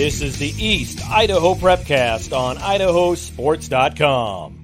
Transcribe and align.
This 0.00 0.22
is 0.22 0.38
the 0.38 0.54
East 0.56 1.06
Idaho 1.10 1.54
Prepcast 1.54 2.34
on 2.34 2.56
idahosports.com. 2.56 4.56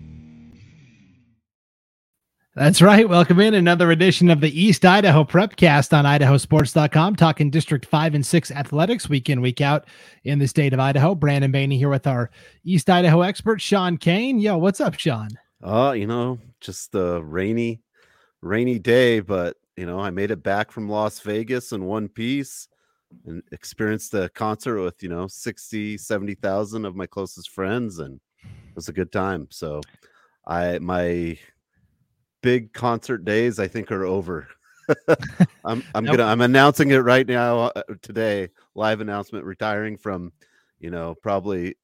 That's 2.55 2.81
right. 2.81 3.07
Welcome 3.07 3.41
in 3.41 3.53
another 3.53 3.91
edition 3.91 4.31
of 4.31 4.41
the 4.41 4.59
East 4.59 4.87
Idaho 4.87 5.25
Prepcast 5.25 5.93
on 5.93 6.07
idahosports.com, 6.07 7.17
talking 7.17 7.51
District 7.51 7.85
5 7.85 8.15
and 8.15 8.25
6 8.25 8.51
athletics 8.51 9.11
week 9.11 9.29
in, 9.29 9.43
week 9.43 9.61
out 9.61 9.85
in 10.25 10.39
the 10.39 10.49
state 10.49 10.73
of 10.73 10.81
Idaho. 10.81 11.15
Brandon 11.15 11.53
Baney 11.53 11.77
here 11.77 11.91
with 11.91 12.07
our 12.07 12.31
East 12.65 12.89
Idaho 12.89 13.21
expert, 13.21 13.61
Sean 13.61 13.99
Kane. 13.99 14.39
Yo, 14.39 14.57
what's 14.57 14.81
up, 14.81 14.99
Sean? 14.99 15.29
Oh, 15.63 15.89
uh, 15.89 15.93
you 15.93 16.07
know, 16.07 16.39
just 16.63 16.95
a 16.95 17.23
rainy, 17.23 17.83
rainy 18.41 18.79
day, 18.79 19.21
but, 19.21 19.59
you 19.77 19.85
know, 19.85 20.01
I 20.01 20.09
made 20.09 20.31
it 20.31 20.43
back 20.43 20.73
from 20.73 20.89
Las 20.89 21.21
Vegas 21.21 21.73
in 21.73 21.85
one 21.85 22.09
piece 22.09 22.69
and 23.25 23.43
experienced 23.53 24.15
a 24.15 24.29
concert 24.31 24.83
with, 24.83 25.03
you 25.03 25.09
know, 25.09 25.27
60, 25.27 25.99
70,000 25.99 26.85
of 26.85 26.97
my 26.97 27.07
closest 27.07 27.51
friends, 27.51 27.99
and 27.99 28.21
it 28.45 28.77
was 28.77 28.89
a 28.89 28.93
good 28.93 29.13
time. 29.13 29.49
So, 29.51 29.81
I, 30.47 30.79
my, 30.79 31.39
big 32.47 32.73
concert 32.73 33.25
days 33.25 33.59
I 33.59 33.67
think 33.67 33.91
are 33.91 34.05
over. 34.05 34.47
I'm 35.65 35.83
I'm 35.97 36.05
nope. 36.05 36.17
gonna 36.17 36.31
I'm 36.31 36.43
announcing 36.43 36.93
it 36.93 36.99
right 36.99 37.27
now 37.27 37.73
uh, 37.75 37.83
today. 38.03 38.51
Live 38.77 39.01
announcement 39.01 39.45
retiring 39.45 39.97
from, 39.97 40.33
you 40.79 40.91
know, 40.91 41.17
probably 41.23 41.75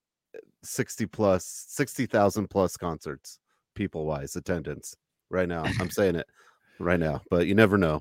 60 0.62 1.06
plus 1.06 1.64
60,000 1.68 2.46
plus 2.46 2.76
concerts 2.76 3.40
people 3.74 4.06
wise 4.06 4.36
attendance 4.36 4.94
right 5.30 5.48
now. 5.48 5.64
I'm 5.80 5.90
saying 5.90 6.14
it 6.14 6.28
right 6.78 7.00
now, 7.00 7.20
but 7.28 7.48
you 7.48 7.56
never 7.56 7.76
know. 7.76 8.00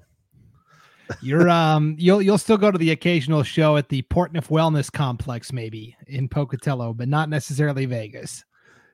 You're 1.21 1.49
um 1.49 1.95
you'll 1.97 2.21
you'll 2.21 2.37
still 2.37 2.57
go 2.57 2.71
to 2.71 2.77
the 2.77 2.91
occasional 2.91 3.43
show 3.43 3.77
at 3.77 3.89
the 3.89 4.01
Portneuf 4.03 4.47
Wellness 4.47 4.91
Complex 4.91 5.51
maybe 5.51 5.95
in 6.07 6.27
Pocatello, 6.27 6.93
but 6.93 7.07
not 7.07 7.29
necessarily 7.29 7.85
Vegas. 7.85 8.43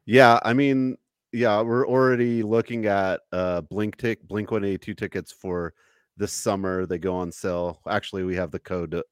Yeah, 0.06 0.40
I 0.44 0.54
mean 0.54 0.98
yeah, 1.32 1.62
we're 1.62 1.88
already 1.88 2.44
looking 2.44 2.86
at 2.86 3.22
uh 3.32 3.62
Blink 3.62 3.98
tick 3.98 4.28
Blink 4.28 4.52
182 4.52 4.94
tickets 4.94 5.32
for 5.32 5.74
this 6.16 6.34
summer. 6.34 6.86
They 6.86 6.98
go 6.98 7.16
on 7.16 7.32
sale. 7.32 7.80
Actually, 7.88 8.24
we 8.24 8.36
have 8.36 8.52
the 8.52 8.60
code 8.60 8.92
to 8.92 9.04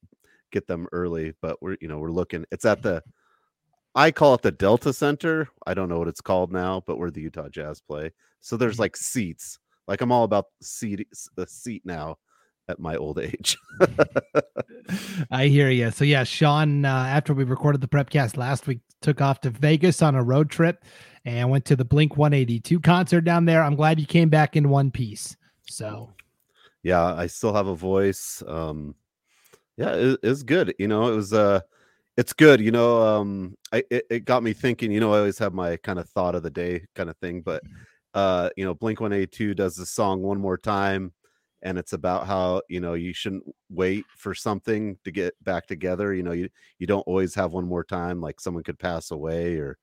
get 0.52 0.68
them 0.68 0.88
early, 0.92 1.34
but 1.42 1.62
we're 1.62 1.78
you 1.82 1.88
know, 1.88 2.00
we're 2.00 2.12
looking. 2.12 2.46
It's 2.52 2.66
at 2.66 2.82
the 2.82 3.04
I 3.96 4.12
call 4.12 4.34
it 4.34 4.42
the 4.42 4.52
Delta 4.52 4.92
Center. 4.92 5.48
I 5.66 5.74
don't 5.74 5.88
know 5.88 6.00
what 6.00 6.10
it's 6.10 6.22
called 6.22 6.52
now, 6.52 6.84
but 6.86 6.98
where 6.98 7.12
the 7.12 7.22
Utah 7.22 7.48
Jazz 7.48 7.80
play. 7.80 8.12
So 8.42 8.58
there's 8.58 8.74
mm-hmm. 8.74 8.82
like 8.82 8.98
seats. 8.98 9.58
Like 9.88 10.02
I'm 10.02 10.12
all 10.12 10.24
about 10.24 10.46
seat 10.62 11.08
the 11.36 11.48
seat 11.48 11.84
now 11.86 12.18
at 12.68 12.80
my 12.80 12.96
old 12.96 13.20
age. 13.20 13.58
I 15.32 15.48
hear 15.48 15.70
you. 15.70 15.92
So 15.92 16.04
yeah, 16.04 16.24
Sean, 16.24 16.86
uh, 16.86 16.90
after 16.90 17.34
we 17.34 17.44
recorded 17.44 17.82
the 17.82 17.88
prepcast 17.88 18.38
last 18.38 18.68
week, 18.68 18.80
took 19.02 19.22
off 19.22 19.42
to 19.42 19.50
Vegas 19.50 20.02
on 20.02 20.16
a 20.16 20.24
road 20.24 20.50
trip 20.50 20.84
and 21.26 21.50
went 21.50 21.66
to 21.66 21.76
the 21.76 21.86
Blink 21.86 22.18
182 22.18 22.80
concert 22.80 23.22
down 23.22 23.46
there. 23.46 23.64
I'm 23.64 23.76
glad 23.76 24.00
you 24.00 24.06
came 24.06 24.30
back 24.30 24.56
in 24.56 24.70
one 24.70 24.92
piece. 24.92 25.36
So, 25.68 26.14
yeah, 26.84 27.04
I 27.16 27.28
still 27.28 27.54
have 27.54 27.68
a 27.68 27.76
voice. 27.76 28.44
Um, 28.48 28.96
yeah, 29.78 29.94
it, 29.94 30.20
it's 30.24 30.44
good. 30.44 30.74
You 30.80 30.88
know, 30.88 31.12
it 31.12 31.16
was 31.16 31.34
uh 31.34 31.62
it's 32.18 32.34
good. 32.34 32.62
You 32.62 32.72
know, 32.72 33.02
um, 33.02 33.58
I 33.74 33.84
it, 33.90 34.06
it 34.10 34.26
got 34.26 34.44
me 34.44 34.54
thinking. 34.54 34.92
You 34.92 35.00
know, 35.00 35.14
I 35.14 35.18
always 35.18 35.40
have 35.40 35.54
my 35.54 35.78
kind 35.78 36.00
of 36.00 36.10
thought 36.10 36.36
of 36.36 36.44
the 36.44 36.50
day 36.50 36.86
kind 36.96 37.10
of 37.10 37.18
thing, 37.18 37.42
but 37.42 37.62
uh, 38.14 38.50
you 38.56 38.64
know, 38.64 38.74
Blink 38.74 39.02
182 39.02 39.54
does 39.54 39.76
the 39.76 39.86
song 39.86 40.22
one 40.22 40.40
more 40.40 40.58
time 40.58 41.12
and 41.66 41.78
it's 41.78 41.92
about 41.94 42.28
how 42.28 42.62
you 42.70 42.80
know 42.80 42.94
you 42.94 43.14
shouldn't 43.14 43.44
wait 43.70 44.06
for 44.16 44.34
something 44.34 44.98
to 45.04 45.12
get 45.12 45.34
back 45.44 45.68
together 45.68 46.14
you 46.14 46.24
know 46.24 46.32
you 46.32 46.48
you 46.80 46.88
don't 46.88 47.06
always 47.08 47.36
have 47.36 47.52
one 47.52 47.68
more 47.68 47.84
time 47.84 48.22
like 48.22 48.40
someone 48.40 48.64
could 48.64 48.80
pass 48.80 49.12
away 49.12 49.56
or 49.56 49.78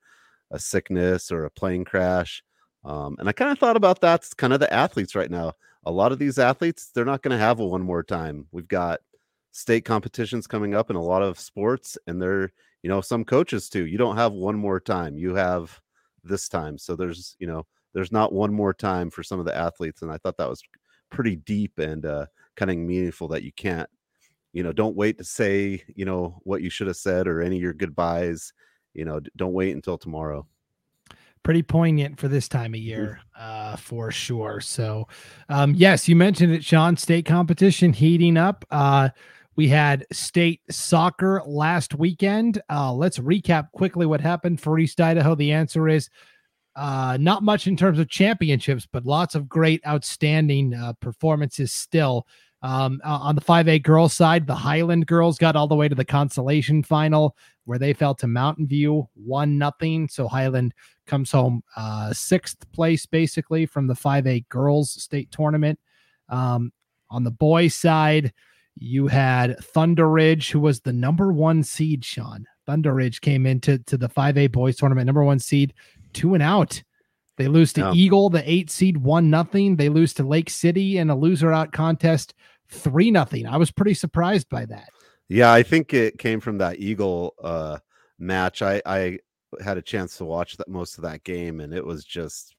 a 0.53 0.59
sickness 0.59 1.33
or 1.33 1.45
a 1.45 1.51
plane 1.51 1.85
crash. 1.85 2.43
Um, 2.85 3.17
and 3.19 3.29
I 3.29 3.33
kind 3.33 3.51
of 3.51 3.59
thought 3.59 3.77
about 3.77 4.01
that's 4.01 4.35
kind 4.35 4.53
of 4.53 4.61
the 4.61 4.73
athletes 4.73 5.15
right 5.15 5.31
now. 5.31 5.55
A 5.85 5.91
lot 5.91 6.13
of 6.13 6.19
these 6.19 6.39
athletes, 6.39 6.91
they're 6.95 7.05
not 7.05 7.23
going 7.23 7.37
to 7.37 7.43
have 7.45 7.59
a 7.59 7.67
one 7.67 7.83
more 7.83 8.03
time. 8.03 8.47
We've 8.53 8.69
got 8.69 9.01
state 9.51 9.85
competitions 9.85 10.47
coming 10.47 10.75
up 10.75 10.91
in 10.91 10.97
a 10.97 11.03
lot 11.03 11.23
of 11.23 11.41
sports, 11.41 11.99
and 12.07 12.23
they're, 12.23 12.53
you 12.83 12.89
know, 12.89 13.01
some 13.01 13.25
coaches 13.25 13.69
too. 13.69 13.87
You 13.87 13.99
don't 13.99 14.17
have 14.17 14.33
one 14.33 14.57
more 14.57 14.81
time, 14.81 15.17
you 15.19 15.35
have 15.35 15.81
this 16.23 16.49
time. 16.49 16.79
So 16.79 16.95
there's, 16.95 17.37
you 17.41 17.47
know, 17.47 17.67
there's 17.95 18.13
not 18.13 18.33
one 18.33 18.53
more 18.53 18.73
time 18.73 19.11
for 19.11 19.23
some 19.23 19.41
of 19.41 19.45
the 19.45 19.57
athletes. 19.57 20.03
And 20.03 20.11
I 20.11 20.19
thought 20.19 20.37
that 20.37 20.49
was 20.49 20.63
pretty 21.13 21.37
deep 21.37 21.79
and 21.79 22.05
uh, 22.05 22.27
kind 22.57 22.71
of 22.71 22.77
meaningful 22.77 23.29
that 23.29 23.45
you 23.45 23.53
can't, 23.53 23.89
you 24.53 24.63
know, 24.63 24.73
don't 24.73 24.97
wait 24.97 25.19
to 25.19 25.25
say, 25.25 25.85
you 25.95 26.05
know, 26.05 26.41
what 26.43 26.63
you 26.63 26.71
should 26.71 26.89
have 26.89 26.97
said 26.97 27.29
or 27.29 27.41
any 27.41 27.57
of 27.57 27.63
your 27.63 27.75
goodbyes 27.75 28.53
you 28.95 29.05
know, 29.05 29.21
don't 29.37 29.53
wait 29.53 29.75
until 29.75 29.99
tomorrow. 29.99 30.47
Pretty 31.43 31.63
poignant 31.63 32.21
for 32.21 32.29
this 32.29 32.49
time 32.49 32.75
of 32.75 32.79
mm-hmm. 32.79 32.89
year, 32.89 33.21
uh, 33.39 33.77
for 33.77 34.11
sure. 34.11 34.61
So, 34.61 35.09
um, 35.49 35.75
yes, 35.75 36.09
you 36.09 36.15
mentioned 36.15 36.53
it, 36.53 36.65
Sean. 36.65 36.97
State 36.97 37.27
competition 37.27 37.93
heating 37.93 38.37
up. 38.37 38.65
Uh, 38.71 39.09
we 39.57 39.69
had 39.69 40.07
state 40.13 40.61
soccer 40.71 41.43
last 41.45 41.95
weekend. 41.95 42.63
Uh, 42.71 42.93
let's 42.93 43.19
recap 43.19 43.71
quickly 43.73 44.07
what 44.07 44.21
happened 44.21 44.61
for 44.61 44.79
East 44.79 45.01
Idaho. 45.01 45.35
The 45.35 45.53
answer 45.53 45.89
is 45.89 46.09
uh, 46.75 47.19
not 47.21 47.43
much 47.43 47.67
in 47.67 47.77
terms 47.77 47.99
of 47.99 48.09
championships, 48.09 48.87
but 48.91 49.05
lots 49.05 49.35
of 49.35 49.49
great, 49.49 49.81
outstanding 49.87 50.75
uh, 50.75 50.93
performances 50.95 51.73
still. 51.73 52.27
Um, 52.63 53.01
on 53.05 53.35
the 53.35 53.41
5A 53.41 53.83
girls 53.83 54.13
side, 54.13 54.47
the 54.47 54.55
Highland 54.55 55.07
girls 55.07 55.37
got 55.37 55.57
all 55.57 55.67
the 55.67 55.75
way 55.75 55.89
to 55.89 55.97
the 55.97 56.05
consolation 56.05 56.83
final 56.83 57.37
where 57.65 57.79
they 57.79 57.93
fell 57.93 58.15
to 58.17 58.27
Mountain 58.27 58.69
View 58.69 59.09
one 59.15 59.59
nothing. 59.59 60.09
So 60.09 60.29
Highland 60.29 60.73
comes 61.07 61.33
home 61.33 61.63
uh, 61.77 62.13
sixth 62.13 62.71
place 62.73 63.05
basically 63.05 63.67
from 63.67 63.89
the 63.89 63.95
5A 63.95 64.49
girls 64.49 64.91
state 64.91 65.31
tournament. 65.33 65.79
Um, 66.29 66.73
on 67.11 67.25
the 67.25 67.31
boys 67.31 67.75
side, 67.75 68.33
you 68.77 69.07
had 69.07 69.59
Thunder 69.59 70.09
Ridge, 70.09 70.51
who 70.51 70.61
was 70.61 70.81
the 70.81 70.93
number 70.93 71.33
one 71.33 71.63
seed. 71.63 72.05
Sean 72.05 72.47
Thunder 72.65 72.95
Ridge 72.95 73.21
came 73.21 73.45
into 73.45 73.79
to 73.79 73.97
the 73.97 74.09
5A 74.09 74.51
boys 74.53 74.77
tournament, 74.77 75.07
number 75.07 75.25
one 75.25 75.39
seed, 75.39 75.75
two 76.13 76.35
and 76.35 76.43
out. 76.43 76.83
They 77.39 77.49
lose 77.49 77.73
to 77.75 77.93
Eagle, 77.95 78.31
the 78.31 78.49
eight 78.49 78.71
seed, 78.71 78.99
one 78.99 79.31
nothing. 79.31 79.77
They 79.77 79.89
lose 79.89 80.13
to 80.15 80.23
Lake 80.23 80.51
City 80.51 80.99
in 80.99 81.11
a 81.11 81.17
loser 81.17 81.51
out 81.51 81.73
contest, 81.73 82.35
three 82.69 83.11
nothing. 83.11 83.47
I 83.47 83.57
was 83.57 83.71
pretty 83.71 83.95
surprised 83.95 84.49
by 84.49 84.67
that. 84.67 84.91
Yeah, 85.29 85.53
I 85.53 85.63
think 85.63 85.95
it 85.95 86.19
came 86.19 86.41
from 86.41 86.59
that 86.59 86.79
Eagle 86.79 87.35
uh, 87.43 87.79
match. 88.19 88.61
I, 88.61 88.83
I 88.85 89.19
had 89.63 89.79
a 89.79 89.83
chance 89.83 90.19
to 90.19 90.25
watch 90.25 90.57
that 90.59 90.69
most 90.69 90.99
of 90.99 91.05
that 91.05 91.25
game, 91.25 91.61
and 91.61 91.73
it 91.73 91.85
was 91.85 92.05
just 92.05 92.55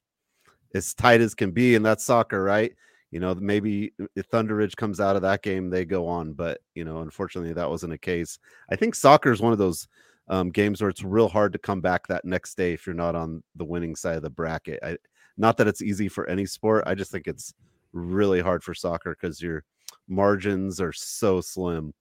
as 0.74 0.92
tight 0.92 1.20
as 1.20 1.34
can 1.34 1.52
be. 1.52 1.76
And 1.76 1.86
that's 1.86 2.04
soccer, 2.04 2.42
right? 2.42 2.72
You 3.12 3.20
know, 3.20 3.32
maybe 3.34 3.92
if 4.16 4.26
Thunder 4.26 4.56
Ridge 4.56 4.74
comes 4.74 4.98
out 4.98 5.14
of 5.14 5.22
that 5.22 5.42
game, 5.42 5.70
they 5.70 5.84
go 5.84 6.08
on. 6.08 6.32
But 6.32 6.60
you 6.74 6.84
know, 6.84 7.00
unfortunately, 7.00 7.52
that 7.52 7.70
wasn't 7.70 7.92
a 7.92 7.98
case. 7.98 8.40
I 8.68 8.76
think 8.76 8.96
soccer 8.96 9.30
is 9.30 9.40
one 9.40 9.52
of 9.52 9.58
those 9.58 9.86
um, 10.28 10.50
games 10.50 10.80
where 10.80 10.90
it's 10.90 11.02
real 11.02 11.28
hard 11.28 11.52
to 11.52 11.58
come 11.58 11.80
back 11.80 12.06
that 12.06 12.24
next 12.24 12.56
day 12.56 12.72
if 12.72 12.86
you're 12.86 12.94
not 12.94 13.14
on 13.14 13.42
the 13.56 13.64
winning 13.64 13.94
side 13.96 14.16
of 14.16 14.22
the 14.22 14.30
bracket. 14.30 14.80
I, 14.82 14.96
not 15.36 15.56
that 15.56 15.68
it's 15.68 15.82
easy 15.82 16.08
for 16.08 16.28
any 16.28 16.46
sport. 16.46 16.84
I 16.86 16.94
just 16.94 17.10
think 17.10 17.26
it's 17.26 17.54
really 17.92 18.40
hard 18.40 18.62
for 18.62 18.74
soccer 18.74 19.16
because 19.18 19.40
your 19.40 19.64
margins 20.08 20.80
are 20.80 20.92
so 20.92 21.40
slim. 21.40 21.92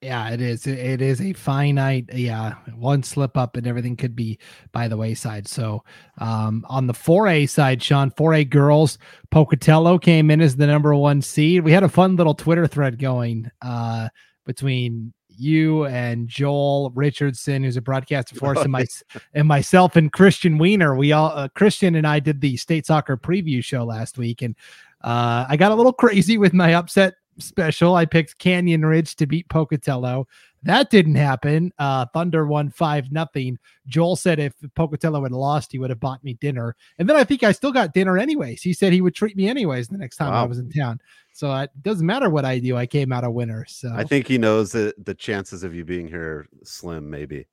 Yeah, 0.00 0.30
it 0.30 0.40
is. 0.40 0.64
It 0.64 1.02
is 1.02 1.20
a 1.20 1.32
finite. 1.32 2.08
Yeah, 2.12 2.54
one 2.76 3.02
slip 3.02 3.36
up 3.36 3.56
and 3.56 3.66
everything 3.66 3.96
could 3.96 4.14
be 4.14 4.38
by 4.70 4.86
the 4.86 4.96
wayside. 4.96 5.48
So, 5.48 5.82
um, 6.18 6.64
on 6.68 6.86
the 6.86 6.92
4A 6.92 7.48
side, 7.48 7.82
Sean, 7.82 8.12
4A 8.12 8.48
girls, 8.48 8.98
Pocatello 9.32 9.98
came 9.98 10.30
in 10.30 10.40
as 10.40 10.54
the 10.54 10.68
number 10.68 10.94
one 10.94 11.20
seed. 11.20 11.64
We 11.64 11.72
had 11.72 11.82
a 11.82 11.88
fun 11.88 12.14
little 12.14 12.34
Twitter 12.34 12.68
thread 12.68 13.00
going 13.00 13.50
uh, 13.60 14.08
between 14.46 15.14
you 15.38 15.86
and 15.86 16.28
Joel 16.28 16.90
Richardson, 16.94 17.64
who's 17.64 17.76
a 17.76 17.82
broadcaster 17.82 18.34
for 18.34 18.56
us, 18.56 18.62
and, 18.62 18.72
my, 18.72 18.86
and 19.34 19.48
myself 19.48 19.96
and 19.96 20.12
Christian 20.12 20.58
Weiner. 20.58 20.96
We 20.96 21.12
all 21.12 21.30
uh, 21.34 21.48
Christian 21.48 21.94
and 21.94 22.06
I 22.06 22.20
did 22.20 22.40
the 22.40 22.56
state 22.56 22.86
soccer 22.86 23.16
preview 23.16 23.62
show 23.62 23.84
last 23.84 24.18
week, 24.18 24.42
and 24.42 24.54
uh, 25.02 25.46
I 25.48 25.56
got 25.56 25.72
a 25.72 25.74
little 25.74 25.92
crazy 25.94 26.38
with 26.38 26.52
my 26.52 26.74
upset 26.74 27.14
special. 27.38 27.94
I 27.94 28.04
picked 28.04 28.38
Canyon 28.38 28.84
Ridge 28.84 29.16
to 29.16 29.26
beat 29.26 29.48
Pocatello. 29.48 30.26
That 30.64 30.90
didn't 30.90 31.14
happen. 31.14 31.72
Uh, 31.78 32.06
Thunder 32.12 32.46
won 32.46 32.70
five 32.70 33.12
nothing. 33.12 33.58
Joel 33.86 34.16
said 34.16 34.40
if 34.40 34.54
Pocatello 34.74 35.22
had 35.22 35.32
lost, 35.32 35.70
he 35.70 35.78
would 35.78 35.90
have 35.90 36.00
bought 36.00 36.24
me 36.24 36.34
dinner. 36.34 36.74
And 36.98 37.08
then 37.08 37.16
I 37.16 37.24
think 37.24 37.44
I 37.44 37.52
still 37.52 37.72
got 37.72 37.94
dinner 37.94 38.18
anyways. 38.18 38.62
He 38.62 38.72
said 38.72 38.92
he 38.92 39.00
would 39.00 39.14
treat 39.14 39.36
me 39.36 39.48
anyways 39.48 39.88
the 39.88 39.98
next 39.98 40.16
time 40.16 40.32
wow. 40.32 40.42
I 40.42 40.46
was 40.46 40.58
in 40.58 40.70
town. 40.70 41.00
So 41.32 41.54
it 41.54 41.70
doesn't 41.82 42.06
matter 42.06 42.28
what 42.28 42.44
I 42.44 42.58
do. 42.58 42.76
I 42.76 42.86
came 42.86 43.12
out 43.12 43.24
a 43.24 43.30
winner. 43.30 43.64
So 43.68 43.92
I 43.94 44.02
think 44.02 44.26
he 44.26 44.38
knows 44.38 44.72
that 44.72 45.04
the 45.04 45.14
chances 45.14 45.62
of 45.62 45.74
you 45.74 45.84
being 45.84 46.08
here 46.08 46.48
slim, 46.64 47.08
maybe. 47.08 47.46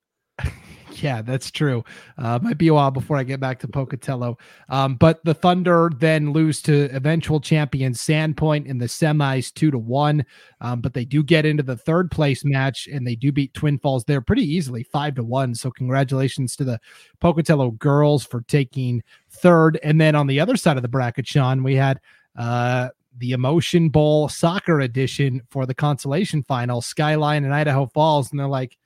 Yeah, 1.02 1.22
that's 1.22 1.52
true. 1.52 1.84
Uh, 2.18 2.40
might 2.42 2.58
be 2.58 2.68
a 2.68 2.74
while 2.74 2.92
before 2.92 3.18
I 3.18 3.24
get 3.24 3.40
back 3.40 3.60
to 3.60 3.68
Pocatello. 3.68 4.38
Um, 4.70 4.96
but 4.96 5.24
the 5.26 5.34
Thunder 5.34 5.90
then 5.98 6.32
lose 6.32 6.62
to 6.64 6.90
eventual 6.96 7.40
champion 7.40 7.94
Sandpoint 7.94 8.66
in 8.66 8.78
the 8.78 8.86
semis 8.86 9.54
two 9.54 9.72
to 9.72 9.78
one. 9.78 10.26
Um, 10.62 10.82
but 10.82 10.94
they 10.94 11.06
do 11.06 11.24
get 11.24 11.46
into 11.46 11.64
the 11.64 11.76
third 11.76 12.12
place 12.12 12.46
match 12.46 12.88
and 12.88 13.06
they 13.06 13.16
do 13.16 13.32
beat 13.32 13.54
Twin 13.54 13.80
Falls 13.80 14.04
there 14.06 14.22
pretty 14.22 14.44
easily, 14.44 14.84
five 14.84 15.16
to 15.16 15.24
one. 15.24 15.56
So 15.56 15.72
congratulations 15.72 16.56
to 16.58 16.64
the 16.64 16.80
Pocatello 17.20 17.72
girls 17.72 18.26
for 18.26 18.42
taking 18.42 19.04
third. 19.30 19.80
And 19.84 20.00
then 20.00 20.16
on 20.16 20.28
the 20.28 20.40
other 20.40 20.56
side 20.56 20.78
of 20.78 20.84
the 20.84 20.90
bracket, 20.90 21.28
Sean, 21.28 21.64
we 21.64 21.76
had 21.76 22.00
uh, 22.38 22.90
the 23.18 23.32
Emotion 23.32 23.90
Bowl 23.90 24.30
soccer 24.30 24.82
edition 24.82 25.42
for 25.50 25.66
the 25.66 25.74
consolation 25.74 26.44
final, 26.44 26.82
Skyline 26.82 27.44
and 27.44 27.54
Idaho 27.54 27.88
Falls. 27.88 28.32
And 28.32 28.40
they're 28.40 28.48
like, 28.48 28.78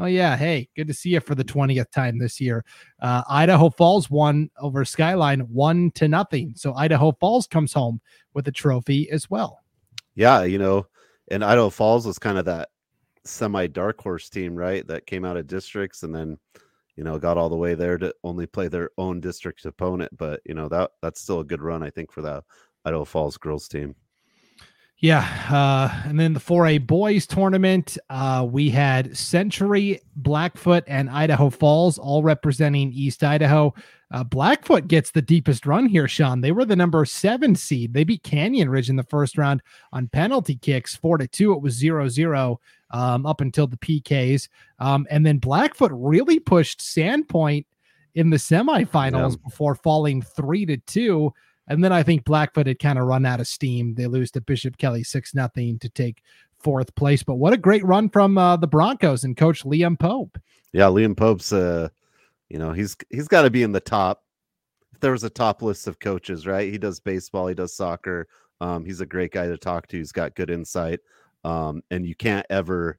Oh 0.00 0.06
yeah, 0.06 0.34
hey, 0.34 0.66
good 0.74 0.88
to 0.88 0.94
see 0.94 1.10
you 1.10 1.20
for 1.20 1.34
the 1.34 1.44
twentieth 1.44 1.90
time 1.90 2.18
this 2.18 2.40
year. 2.40 2.64
Uh, 3.02 3.22
Idaho 3.28 3.68
Falls 3.68 4.08
won 4.08 4.48
over 4.58 4.82
Skyline 4.82 5.40
one 5.40 5.90
to 5.90 6.08
nothing, 6.08 6.54
so 6.56 6.72
Idaho 6.72 7.12
Falls 7.20 7.46
comes 7.46 7.74
home 7.74 8.00
with 8.32 8.48
a 8.48 8.50
trophy 8.50 9.10
as 9.10 9.28
well. 9.28 9.58
Yeah, 10.14 10.44
you 10.44 10.58
know, 10.58 10.86
and 11.30 11.44
Idaho 11.44 11.68
Falls 11.68 12.06
was 12.06 12.18
kind 12.18 12.38
of 12.38 12.46
that 12.46 12.70
semi 13.26 13.66
dark 13.66 14.00
horse 14.00 14.30
team, 14.30 14.54
right? 14.54 14.86
That 14.86 15.06
came 15.06 15.26
out 15.26 15.36
of 15.36 15.46
districts 15.46 16.02
and 16.02 16.14
then, 16.14 16.38
you 16.96 17.04
know, 17.04 17.18
got 17.18 17.36
all 17.36 17.50
the 17.50 17.56
way 17.56 17.74
there 17.74 17.98
to 17.98 18.14
only 18.24 18.46
play 18.46 18.68
their 18.68 18.88
own 18.96 19.20
district 19.20 19.66
opponent. 19.66 20.16
But 20.16 20.40
you 20.46 20.54
know 20.54 20.70
that 20.70 20.92
that's 21.02 21.20
still 21.20 21.40
a 21.40 21.44
good 21.44 21.60
run, 21.60 21.82
I 21.82 21.90
think, 21.90 22.10
for 22.10 22.22
the 22.22 22.42
Idaho 22.86 23.04
Falls 23.04 23.36
girls 23.36 23.68
team. 23.68 23.94
Yeah. 25.00 25.26
Uh, 25.50 26.08
and 26.08 26.20
then 26.20 26.34
the 26.34 26.40
4A 26.40 26.86
boys 26.86 27.26
tournament, 27.26 27.96
uh, 28.10 28.46
we 28.48 28.68
had 28.68 29.16
Century, 29.16 30.02
Blackfoot, 30.14 30.84
and 30.86 31.08
Idaho 31.08 31.48
Falls 31.48 31.98
all 31.98 32.22
representing 32.22 32.92
East 32.92 33.24
Idaho. 33.24 33.74
Uh, 34.10 34.24
Blackfoot 34.24 34.88
gets 34.88 35.10
the 35.10 35.22
deepest 35.22 35.64
run 35.64 35.86
here, 35.86 36.06
Sean. 36.06 36.42
They 36.42 36.52
were 36.52 36.66
the 36.66 36.76
number 36.76 37.02
seven 37.06 37.54
seed. 37.54 37.94
They 37.94 38.04
beat 38.04 38.24
Canyon 38.24 38.68
Ridge 38.68 38.90
in 38.90 38.96
the 38.96 39.04
first 39.04 39.38
round 39.38 39.62
on 39.92 40.08
penalty 40.08 40.56
kicks, 40.56 40.96
four 40.96 41.16
to 41.16 41.26
two. 41.26 41.54
It 41.54 41.62
was 41.62 41.74
zero 41.74 42.08
zero 42.08 42.60
um, 42.90 43.24
up 43.24 43.40
until 43.40 43.68
the 43.68 43.78
PKs. 43.78 44.48
Um, 44.80 45.06
and 45.10 45.24
then 45.24 45.38
Blackfoot 45.38 45.92
really 45.94 46.40
pushed 46.40 46.80
Sandpoint 46.80 47.64
in 48.16 48.28
the 48.30 48.36
semifinals 48.36 49.30
yeah. 49.30 49.44
before 49.44 49.76
falling 49.76 50.20
three 50.20 50.66
to 50.66 50.76
two. 50.76 51.32
And 51.70 51.82
then 51.82 51.92
I 51.92 52.02
think 52.02 52.24
Blackfoot 52.24 52.66
had 52.66 52.78
kind 52.78 52.98
of 52.98 53.06
run 53.06 53.24
out 53.24 53.40
of 53.40 53.46
steam. 53.46 53.94
They 53.94 54.06
lose 54.06 54.30
to 54.32 54.40
Bishop 54.40 54.76
Kelly 54.76 55.02
six 55.02 55.34
nothing 55.34 55.78
to 55.78 55.88
take 55.88 56.22
fourth 56.58 56.94
place. 56.96 57.22
But 57.22 57.36
what 57.36 57.52
a 57.52 57.56
great 57.56 57.84
run 57.84 58.10
from 58.10 58.36
uh, 58.36 58.56
the 58.56 58.66
Broncos 58.66 59.24
and 59.24 59.36
Coach 59.36 59.64
Liam 59.64 59.98
Pope. 59.98 60.36
Yeah, 60.72 60.86
Liam 60.86 61.16
Pope's 61.16 61.52
uh, 61.52 61.88
you 62.50 62.58
know, 62.58 62.72
he's 62.72 62.96
he's 63.08 63.28
got 63.28 63.42
to 63.42 63.50
be 63.50 63.62
in 63.62 63.72
the 63.72 63.80
top. 63.80 64.24
If 64.92 65.00
there 65.00 65.12
was 65.12 65.24
a 65.24 65.30
top 65.30 65.62
list 65.62 65.86
of 65.86 66.00
coaches, 66.00 66.46
right? 66.46 66.70
He 66.70 66.76
does 66.76 67.00
baseball, 67.00 67.46
he 67.46 67.54
does 67.54 67.74
soccer. 67.74 68.26
Um, 68.60 68.84
he's 68.84 69.00
a 69.00 69.06
great 69.06 69.32
guy 69.32 69.46
to 69.46 69.56
talk 69.56 69.86
to. 69.88 69.96
He's 69.96 70.12
got 70.12 70.34
good 70.34 70.50
insight. 70.50 71.00
Um, 71.44 71.82
and 71.90 72.04
you 72.04 72.14
can't 72.14 72.44
ever 72.50 72.98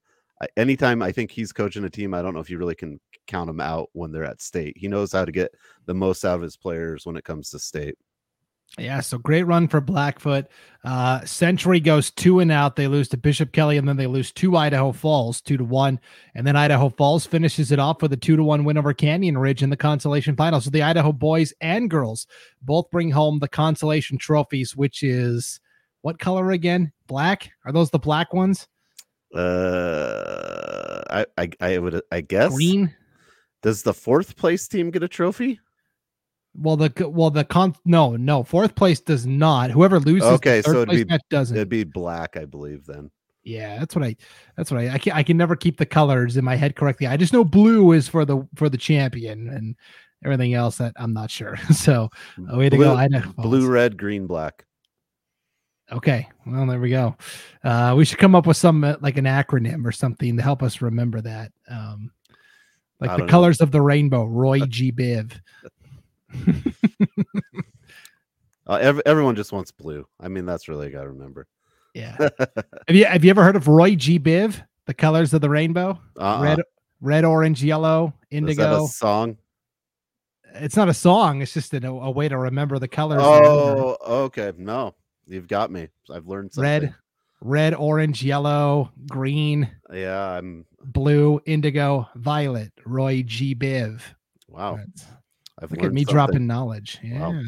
anytime 0.57 1.01
I 1.01 1.12
think 1.12 1.31
he's 1.31 1.51
coaching 1.51 1.83
a 1.83 1.89
team, 1.89 2.13
I 2.13 2.21
don't 2.21 2.33
know 2.33 2.39
if 2.39 2.50
you 2.50 2.57
really 2.57 2.75
can 2.75 3.00
count 3.27 3.50
him 3.50 3.59
out 3.59 3.89
when 3.94 4.12
they're 4.12 4.24
at 4.24 4.41
state. 4.41 4.77
He 4.77 4.88
knows 4.88 5.12
how 5.12 5.25
to 5.25 5.31
get 5.31 5.53
the 5.85 5.94
most 5.94 6.25
out 6.25 6.35
of 6.35 6.41
his 6.41 6.57
players 6.57 7.06
when 7.06 7.17
it 7.17 7.24
comes 7.24 7.50
to 7.51 7.59
state. 7.59 7.97
Yeah, 8.77 9.01
so 9.01 9.18
great 9.18 9.44
run 9.44 9.68
for 9.68 9.81
Blackfoot. 9.81 10.47
Uh, 10.85 11.23
Century 11.25 11.81
goes 11.81 12.09
two 12.09 12.39
and 12.39 12.51
out. 12.51 12.77
They 12.77 12.88
lose 12.88 13.09
to 13.09 13.18
Bishop 13.18 13.51
Kelly, 13.51 13.77
and 13.77 13.88
then 13.88 13.97
they 13.97 14.07
lose 14.07 14.31
to 14.31 14.56
Idaho 14.56 14.94
Falls, 14.94 15.41
two 15.41 15.57
to 15.57 15.65
one. 15.65 16.00
And 16.35 16.47
then 16.47 16.56
Idaho 16.56 16.88
Falls 16.88 17.25
finishes 17.25 17.71
it 17.73 17.79
off 17.79 18.01
with 18.01 18.13
a 18.13 18.18
two 18.18 18.38
to 18.38 18.44
one 18.44 18.63
win 18.63 18.77
over 18.77 18.94
Canyon 18.94 19.38
Ridge 19.38 19.62
in 19.62 19.69
the 19.69 19.77
consolation 19.77 20.38
final. 20.38 20.62
So 20.62 20.69
the 20.69 20.83
Idaho 20.83 21.12
boys 21.12 21.53
and 21.59 21.89
girls 21.89 22.27
both 22.62 22.89
bring 22.91 23.12
home 23.12 23.39
the 23.39 23.50
consolation 23.50 24.18
trophies, 24.18 24.75
which 24.75 25.03
is 25.03 25.59
what 26.01 26.17
color 26.17 26.51
again? 26.51 26.94
Black? 27.07 27.51
Are 27.65 27.74
those 27.74 27.89
the 27.91 28.00
black 28.00 28.33
ones? 28.33 28.67
Uh, 29.35 31.03
I 31.09 31.25
I, 31.38 31.50
I 31.59 31.77
would 31.77 32.01
I 32.12 32.21
guess 32.21 32.53
green. 32.53 32.95
Does 33.62 33.83
the 33.83 33.94
fourth 33.94 34.38
place 34.38 34.67
team 34.67 34.91
get 34.91 35.03
a 35.03 35.07
trophy? 35.07 35.59
Well, 36.53 36.75
the 36.75 37.09
well 37.09 37.30
the 37.30 37.45
con 37.45 37.75
no 37.86 38.15
no 38.18 38.44
fourth 38.44 38.75
place 38.75 39.00
does 39.00 39.25
not. 39.25 39.71
Whoever 39.71 40.00
loses, 40.00 40.27
okay, 40.27 40.62
so 40.62 40.81
it'd 40.81 41.07
be 41.07 41.18
doesn't. 41.30 41.56
It'd 41.56 41.69
be 41.69 41.86
black, 41.86 42.36
I 42.36 42.45
believe. 42.45 42.86
Then 42.86 43.09
yeah, 43.44 43.80
that's 43.80 43.95
what 43.95 44.03
I 44.03 44.15
that's 44.57 44.69
what 44.69 44.81
I 44.81 44.89
I 44.89 44.98
can 44.98 45.13
I 45.13 45.24
can 45.24 45.38
never 45.38 45.56
keep 45.56 45.77
the 45.77 45.86
colors 45.86 46.38
in 46.38 46.44
my 46.44 46.56
head 46.56 46.75
correctly. 46.75 47.07
I 47.07 47.18
just 47.18 47.33
know 47.33 47.44
blue 47.44 47.94
is 47.94 48.07
for 48.07 48.25
the 48.25 48.45
for 48.56 48.69
the 48.69 48.77
champion 48.77 49.48
and 49.48 49.75
everything 50.24 50.53
else 50.53 50.77
that 50.77 50.94
I'm 50.98 51.13
not 51.13 51.31
sure. 51.31 51.57
so 51.74 52.09
a 52.50 52.57
way 52.57 52.69
to 52.69 52.77
go. 52.77 52.95
I 52.95 53.07
know 53.07 53.24
blue, 53.38 53.68
red, 53.68 53.98
green, 53.98 54.27
black. 54.27 54.65
Okay, 55.92 56.27
well 56.45 56.65
there 56.68 56.80
we 56.80 56.89
go. 56.89 57.15
Uh, 57.63 57.94
we 57.98 58.06
should 58.06 58.19
come 58.19 58.36
up 58.36 58.45
with 58.45 58.57
some 58.57 58.83
uh, 58.83 58.95
like 59.01 59.18
an 59.18 59.25
acronym 59.25 59.86
or 59.86 59.92
something 59.92 60.38
to 60.38 60.44
help 60.44 60.62
us 60.62 60.81
remember 60.81 61.21
that. 61.21 61.51
Um, 61.69 62.12
like 63.00 63.18
the 63.18 63.25
colors 63.25 63.62
of 63.62 63.71
the 63.71 63.81
rainbow. 63.81 64.25
Roy 64.25 64.59
G. 64.59 64.92
Biv. 64.92 65.33
uh, 68.68 68.75
every, 68.75 69.01
everyone 69.06 69.36
just 69.36 69.51
wants 69.51 69.72
blue. 69.72 70.07
I 70.19 70.28
mean, 70.28 70.45
that's 70.45 70.68
really 70.68 70.89
got 70.89 71.04
to 71.04 71.10
remember. 71.10 71.48
Yeah. 71.94 72.16
have 72.88 72.95
you 72.95 73.06
have 73.06 73.24
you 73.24 73.30
ever 73.30 73.44
heard 73.44 73.56
of 73.56 73.68
Roy 73.68 73.95
G. 73.95 74.19
Biv? 74.19 74.62
The 74.86 74.94
colors 74.94 75.33
of 75.33 75.42
the 75.42 75.50
rainbow: 75.50 76.00
uh-uh. 76.19 76.42
red, 76.42 76.60
red, 77.01 77.25
orange, 77.25 77.63
yellow, 77.63 78.13
indigo. 78.30 78.88
song. 78.88 79.38
It's 80.54 80.75
not 80.75 80.89
a 80.89 80.94
song. 80.94 81.42
It's 81.42 81.54
just 81.54 81.74
a, 81.74 81.88
a 81.88 82.12
way 82.12 82.28
to 82.28 82.38
remember 82.38 82.77
the 82.80 82.88
colors. 82.88 83.22
Oh, 83.22 83.98
okay. 84.06 84.51
No, 84.57 84.95
you've 85.27 85.48
got 85.48 85.72
me. 85.72 85.88
I've 86.10 86.27
learned 86.27 86.54
something. 86.54 86.69
Red, 86.69 86.95
red, 87.42 87.74
orange, 87.74 88.24
yellow, 88.24 88.92
green. 89.07 89.69
Yeah, 89.94 90.38
I'm 90.38 90.66
blue, 90.84 91.42
indigo, 91.45 92.10
violet. 92.16 92.72
Roy 92.86 93.24
G. 93.24 93.56
Biv. 93.56 94.01
Wow. 94.50 94.77
That's, 94.77 95.06
I've 95.62 95.72
Look 95.72 95.84
at 95.84 95.94
me 95.94 96.02
something. 96.02 96.13
dropping 96.13 96.48
knowledge. 96.48 97.00
Yeah. 97.04 97.28
Wow. 97.28 97.42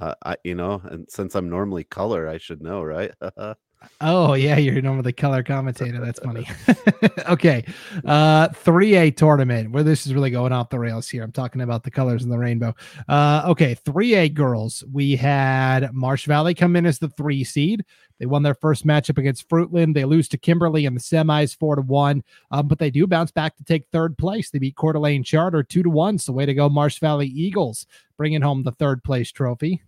Uh, 0.00 0.14
I, 0.24 0.36
you 0.44 0.54
know, 0.54 0.82
and 0.84 1.06
since 1.10 1.34
I'm 1.34 1.48
normally 1.48 1.84
color, 1.84 2.28
I 2.28 2.38
should 2.38 2.62
know, 2.62 2.82
right? 2.82 3.12
oh 4.00 4.34
yeah, 4.34 4.56
you're 4.56 4.80
normally 4.82 5.02
the 5.02 5.12
color 5.12 5.42
commentator. 5.42 6.00
That's 6.04 6.20
funny. 6.20 6.46
okay, 7.28 7.64
uh, 8.04 8.48
3A 8.48 9.16
tournament 9.16 9.70
where 9.70 9.82
this 9.82 10.06
is 10.06 10.14
really 10.14 10.30
going 10.30 10.52
off 10.52 10.70
the 10.70 10.78
rails 10.78 11.08
here. 11.08 11.22
I'm 11.22 11.32
talking 11.32 11.60
about 11.60 11.84
the 11.84 11.90
colors 11.90 12.24
in 12.24 12.30
the 12.30 12.38
rainbow. 12.38 12.74
Uh, 13.08 13.42
okay, 13.46 13.74
3A 13.74 14.34
girls. 14.34 14.84
We 14.92 15.16
had 15.16 15.92
Marsh 15.92 16.26
Valley 16.26 16.54
come 16.54 16.76
in 16.76 16.86
as 16.86 16.98
the 16.98 17.08
three 17.10 17.44
seed. 17.44 17.84
They 18.18 18.26
won 18.26 18.42
their 18.42 18.54
first 18.54 18.86
matchup 18.86 19.18
against 19.18 19.48
Fruitland. 19.48 19.94
They 19.94 20.04
lose 20.04 20.28
to 20.28 20.38
Kimberly 20.38 20.84
in 20.84 20.94
the 20.94 21.00
semis, 21.00 21.56
four 21.56 21.74
to 21.74 21.82
one. 21.82 22.22
Um, 22.52 22.68
but 22.68 22.78
they 22.78 22.90
do 22.90 23.06
bounce 23.06 23.32
back 23.32 23.56
to 23.56 23.64
take 23.64 23.88
third 23.88 24.16
place. 24.16 24.50
They 24.50 24.60
beat 24.60 24.76
Coeur 24.76 24.92
d'Alene 24.92 25.24
Charter 25.24 25.62
two 25.64 25.82
to 25.82 25.90
one. 25.90 26.18
So 26.18 26.32
way 26.32 26.46
to 26.46 26.54
go, 26.54 26.68
Marsh 26.68 27.00
Valley 27.00 27.26
Eagles, 27.26 27.86
bringing 28.16 28.40
home 28.40 28.62
the 28.62 28.70
third 28.72 29.02
place 29.02 29.32
trophy. 29.32 29.82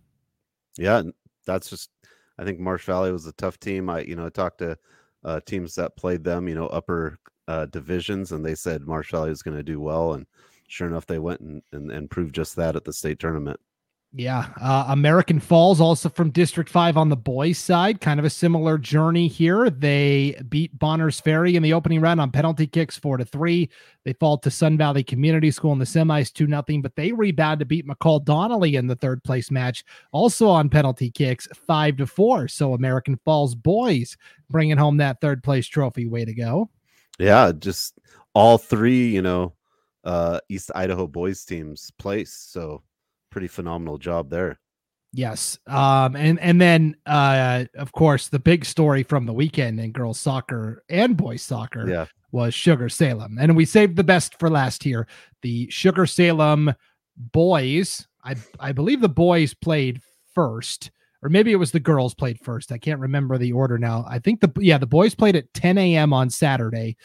Yeah, 0.77 1.03
that's 1.45 1.69
just. 1.69 1.89
I 2.37 2.43
think 2.43 2.59
Marsh 2.59 2.85
Valley 2.85 3.11
was 3.11 3.25
a 3.25 3.33
tough 3.33 3.59
team. 3.59 3.89
I 3.89 4.01
you 4.01 4.15
know 4.15 4.29
talked 4.29 4.59
to 4.59 4.77
uh, 5.23 5.39
teams 5.45 5.75
that 5.75 5.97
played 5.97 6.23
them, 6.23 6.47
you 6.47 6.55
know, 6.55 6.67
upper 6.67 7.19
uh, 7.47 7.65
divisions, 7.65 8.31
and 8.31 8.45
they 8.45 8.55
said 8.55 8.87
Marsh 8.87 9.11
Valley 9.11 9.29
was 9.29 9.41
going 9.41 9.57
to 9.57 9.63
do 9.63 9.79
well, 9.79 10.13
and 10.13 10.25
sure 10.67 10.87
enough, 10.87 11.05
they 11.05 11.19
went 11.19 11.41
and, 11.41 11.61
and, 11.71 11.91
and 11.91 12.09
proved 12.09 12.35
just 12.35 12.55
that 12.55 12.75
at 12.75 12.83
the 12.85 12.93
state 12.93 13.19
tournament. 13.19 13.59
Yeah. 14.17 14.47
Uh, 14.61 14.85
American 14.87 15.41
Falls, 15.41 15.81
also 15.81 16.07
from 16.07 16.29
District 16.29 16.69
5 16.69 16.95
on 16.95 17.09
the 17.09 17.17
boys' 17.17 17.57
side. 17.57 17.99
Kind 17.99 18.17
of 18.17 18.25
a 18.25 18.29
similar 18.29 18.77
journey 18.77 19.27
here. 19.27 19.69
They 19.69 20.39
beat 20.47 20.77
Bonners 20.79 21.19
Ferry 21.19 21.57
in 21.57 21.63
the 21.63 21.73
opening 21.73 21.99
round 21.99 22.21
on 22.21 22.31
penalty 22.31 22.65
kicks, 22.65 22.97
four 22.97 23.17
to 23.17 23.25
three. 23.25 23.69
They 24.05 24.13
fall 24.13 24.37
to 24.37 24.49
Sun 24.49 24.77
Valley 24.77 25.03
Community 25.03 25.51
School 25.51 25.73
in 25.73 25.79
the 25.79 25.85
semis, 25.85 26.31
2 26.31 26.47
nothing, 26.47 26.81
but 26.81 26.95
they 26.95 27.11
rebound 27.11 27.59
to 27.59 27.65
beat 27.65 27.85
McCall 27.85 28.23
Donnelly 28.23 28.75
in 28.77 28.87
the 28.87 28.95
third 28.95 29.21
place 29.25 29.51
match, 29.51 29.83
also 30.13 30.47
on 30.47 30.69
penalty 30.69 31.11
kicks, 31.11 31.47
five 31.67 31.97
to 31.97 32.07
four. 32.07 32.47
So 32.47 32.73
American 32.73 33.19
Falls 33.25 33.53
boys 33.53 34.15
bringing 34.49 34.77
home 34.77 34.95
that 34.97 35.19
third 35.19 35.43
place 35.43 35.67
trophy. 35.67 36.07
Way 36.07 36.23
to 36.23 36.33
go. 36.33 36.69
Yeah. 37.19 37.51
Just 37.57 37.99
all 38.33 38.57
three, 38.57 39.07
you 39.09 39.21
know, 39.21 39.53
uh, 40.05 40.39
East 40.47 40.71
Idaho 40.75 41.07
boys 41.07 41.43
teams 41.43 41.91
place. 41.97 42.31
So, 42.31 42.83
pretty 43.35 43.47
phenomenal 43.49 43.97
job 43.97 44.29
there. 44.29 44.57
Yes. 45.11 45.59
Um, 45.67 46.15
and 46.15 46.39
and 46.39 46.61
then 46.61 46.95
uh, 47.05 47.65
of 47.75 47.91
course 47.91 48.29
the 48.29 48.39
big 48.39 48.63
story 48.63 49.03
from 49.03 49.25
the 49.25 49.33
weekend 49.33 49.77
in 49.77 49.91
girls 49.91 50.17
soccer 50.17 50.85
and 50.87 51.17
boys 51.17 51.41
soccer 51.41 51.85
yeah. 51.85 52.05
was 52.31 52.53
Sugar 52.53 52.87
Salem. 52.87 53.37
And 53.37 53.57
we 53.57 53.65
saved 53.65 53.97
the 53.97 54.05
best 54.05 54.39
for 54.39 54.49
last 54.49 54.83
here. 54.83 55.05
The 55.41 55.69
Sugar 55.69 56.05
Salem 56.05 56.73
boys, 57.17 58.07
I 58.23 58.35
I 58.57 58.71
believe 58.71 59.01
the 59.01 59.09
boys 59.09 59.53
played 59.53 59.99
first, 60.33 60.91
or 61.21 61.27
maybe 61.27 61.51
it 61.51 61.57
was 61.57 61.73
the 61.73 61.79
girls 61.81 62.13
played 62.13 62.39
first. 62.39 62.71
I 62.71 62.77
can't 62.77 63.01
remember 63.01 63.37
the 63.37 63.51
order 63.51 63.77
now. 63.77 64.05
I 64.07 64.19
think 64.19 64.39
the 64.39 64.51
yeah, 64.61 64.77
the 64.77 64.87
boys 64.87 65.13
played 65.13 65.35
at 65.35 65.53
10 65.53 65.77
a.m. 65.77 66.13
on 66.13 66.29
Saturday. 66.29 66.95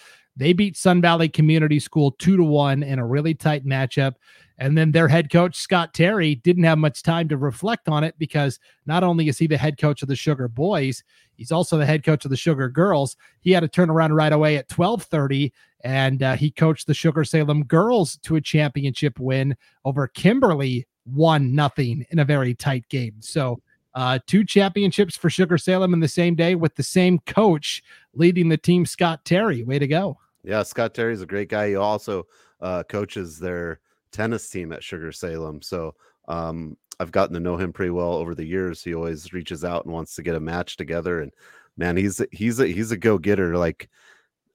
They 0.41 0.55
beat 0.55 0.75
Sun 0.75 1.03
Valley 1.03 1.29
Community 1.29 1.79
School 1.79 2.13
two 2.13 2.39
to 2.39 2.43
one 2.43 2.83
in 2.83 2.99
a 2.99 3.07
really 3.07 3.35
tight 3.35 3.67
matchup. 3.67 4.15
And 4.57 4.77
then 4.77 4.91
their 4.91 5.07
head 5.07 5.31
coach, 5.31 5.55
Scott 5.55 5.93
Terry, 5.93 6.37
didn't 6.37 6.65
have 6.65 6.79
much 6.79 7.03
time 7.03 7.29
to 7.29 7.37
reflect 7.37 7.91
on 7.91 8.05
it 8.05 8.15
because 8.19 8.59
not 8.87 9.05
only 9.05 9.29
is 9.29 9.37
he 9.37 9.47
the 9.47 9.59
head 9.59 9.77
coach 9.77 10.01
of 10.01 10.09
the 10.09 10.17
Sugar 10.17 10.49
Boys, 10.49 11.05
he's 11.37 11.53
also 11.53 11.77
the 11.77 11.85
head 11.85 12.05
coach 12.05 12.25
of 12.25 12.31
the 12.31 12.39
Sugar 12.39 12.71
Girls. 12.71 13.19
He 13.43 13.53
had 13.53 13.61
to 13.61 13.69
turn 13.69 13.91
around 13.91 14.15
right 14.15 14.33
away 14.33 14.57
at 14.57 14.73
1230 14.73 15.53
and 15.85 16.23
uh, 16.23 16.37
he 16.37 16.51
coached 16.51 16.87
the 16.87 16.95
Sugar 16.95 17.23
Salem 17.23 17.65
girls 17.65 18.17
to 18.23 18.37
a 18.37 18.41
championship 18.41 19.21
win 19.21 19.55
over 19.85 20.09
Kimberly, 20.09 20.87
one 21.05 21.55
nothing 21.55 22.07
in 22.09 22.19
a 22.19 22.25
very 22.25 22.55
tight 22.55 22.89
game. 22.89 23.17
So 23.21 23.61
uh, 23.95 24.21
two 24.27 24.45
championships 24.45 25.19
for 25.19 25.29
Sugar 25.29 25.59
Salem 25.59 25.93
in 25.93 26.01
the 26.01 26.09
same 26.09 26.35
day 26.35 26.55
with 26.55 26.77
the 26.77 26.83
same 26.83 27.19
coach 27.19 27.83
leading 28.15 28.49
the 28.49 28.57
team, 28.57 28.87
Scott 28.87 29.27
Terry. 29.27 29.63
Way 29.65 29.79
to 29.79 29.87
go. 29.87 30.17
Yeah, 30.43 30.63
Scott 30.63 30.95
Terry's 30.95 31.23
a 31.23 31.27
great 31.27 31.49
guy. 31.49 31.69
He 31.71 31.77
also 31.77 32.27
uh, 32.61 32.83
coaches 32.85 33.39
their 33.39 33.81
tennis 34.13 34.49
team 34.49 34.73
at 34.73 34.83
Sugar 34.83 35.13
Salem. 35.13 35.63
So 35.63 35.95
um, 36.29 36.77
I've 36.99 37.13
gotten 37.13 37.35
to 37.35 37.41
know 37.41 37.57
him 37.57 37.73
pretty 37.73 37.91
well 37.91 38.15
over 38.15 38.35
the 38.35 38.45
years. 38.45 38.83
He 38.83 38.95
always 38.95 39.33
reaches 39.33 39.65
out 39.65 39.85
and 39.85 39.93
wants 39.93 40.15
to 40.17 40.23
get 40.23 40.35
a 40.35 40.41
match 40.41 40.77
together. 40.77 41.21
And 41.21 41.33
man, 41.77 41.97
he's 41.97 42.21
he's 42.33 42.61
a 42.61 42.67
he's 42.67 42.91
a 42.91 42.97
go 42.97 43.19
getter. 43.19 43.57
Like 43.57 43.89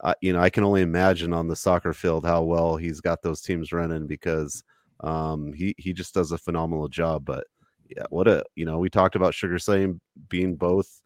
uh, 0.01 0.13
you 0.21 0.33
know, 0.33 0.39
I 0.39 0.49
can 0.49 0.63
only 0.63 0.81
imagine 0.81 1.33
on 1.33 1.47
the 1.47 1.55
soccer 1.55 1.93
field 1.93 2.25
how 2.25 2.43
well 2.43 2.75
he's 2.77 3.01
got 3.01 3.21
those 3.21 3.41
teams 3.41 3.71
running 3.71 4.07
because 4.07 4.63
um, 5.01 5.53
he 5.53 5.73
he 5.77 5.93
just 5.93 6.13
does 6.13 6.31
a 6.31 6.37
phenomenal 6.37 6.87
job. 6.87 7.25
But 7.25 7.45
yeah, 7.89 8.05
what 8.09 8.27
a 8.27 8.43
you 8.55 8.65
know, 8.65 8.77
we 8.77 8.89
talked 8.89 9.15
about 9.15 9.33
Sugar 9.33 9.59
Salem 9.59 10.01
being 10.29 10.55
both 10.55 11.01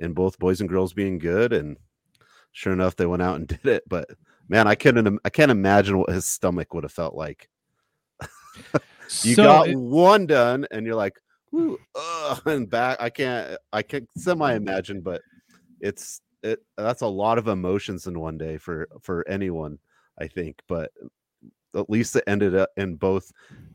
and 0.00 0.14
both 0.14 0.38
boys 0.38 0.60
and 0.60 0.68
girls 0.68 0.92
being 0.92 1.18
good, 1.18 1.52
and 1.52 1.76
sure 2.52 2.72
enough, 2.72 2.96
they 2.96 3.06
went 3.06 3.22
out 3.22 3.36
and 3.36 3.46
did 3.48 3.66
it. 3.66 3.84
But 3.88 4.08
man, 4.48 4.66
I 4.66 4.74
couldn't 4.74 5.20
I 5.24 5.30
can't 5.30 5.50
imagine 5.50 5.98
what 5.98 6.10
his 6.10 6.24
stomach 6.24 6.72
would 6.74 6.84
have 6.84 6.92
felt 6.92 7.14
like. 7.14 7.48
you 9.22 9.34
so 9.34 9.44
got 9.44 9.68
it, 9.68 9.76
one 9.76 10.26
done, 10.26 10.66
and 10.70 10.86
you're 10.86 10.94
like, 10.94 11.18
Ooh, 11.54 11.78
and 12.46 12.68
back. 12.70 12.96
I 13.00 13.10
can't 13.10 13.56
I 13.72 13.82
can 13.82 14.06
semi 14.16 14.54
imagine, 14.54 15.00
but 15.00 15.20
it's 15.80 16.20
it 16.42 16.60
that's 16.76 17.02
a 17.02 17.06
lot 17.06 17.38
of 17.38 17.48
emotions 17.48 18.06
in 18.06 18.18
one 18.18 18.36
day 18.36 18.56
for 18.56 18.88
for 19.00 19.26
anyone 19.28 19.78
i 20.18 20.26
think 20.26 20.60
but 20.68 20.90
at 21.74 21.88
least 21.88 22.16
it 22.16 22.24
ended 22.26 22.54
up 22.54 22.70
in 22.76 22.94
both 22.96 23.32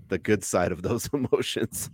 the 0.09 0.17
good 0.17 0.43
side 0.43 0.71
of 0.71 0.81
those 0.81 1.09
emotions 1.13 1.89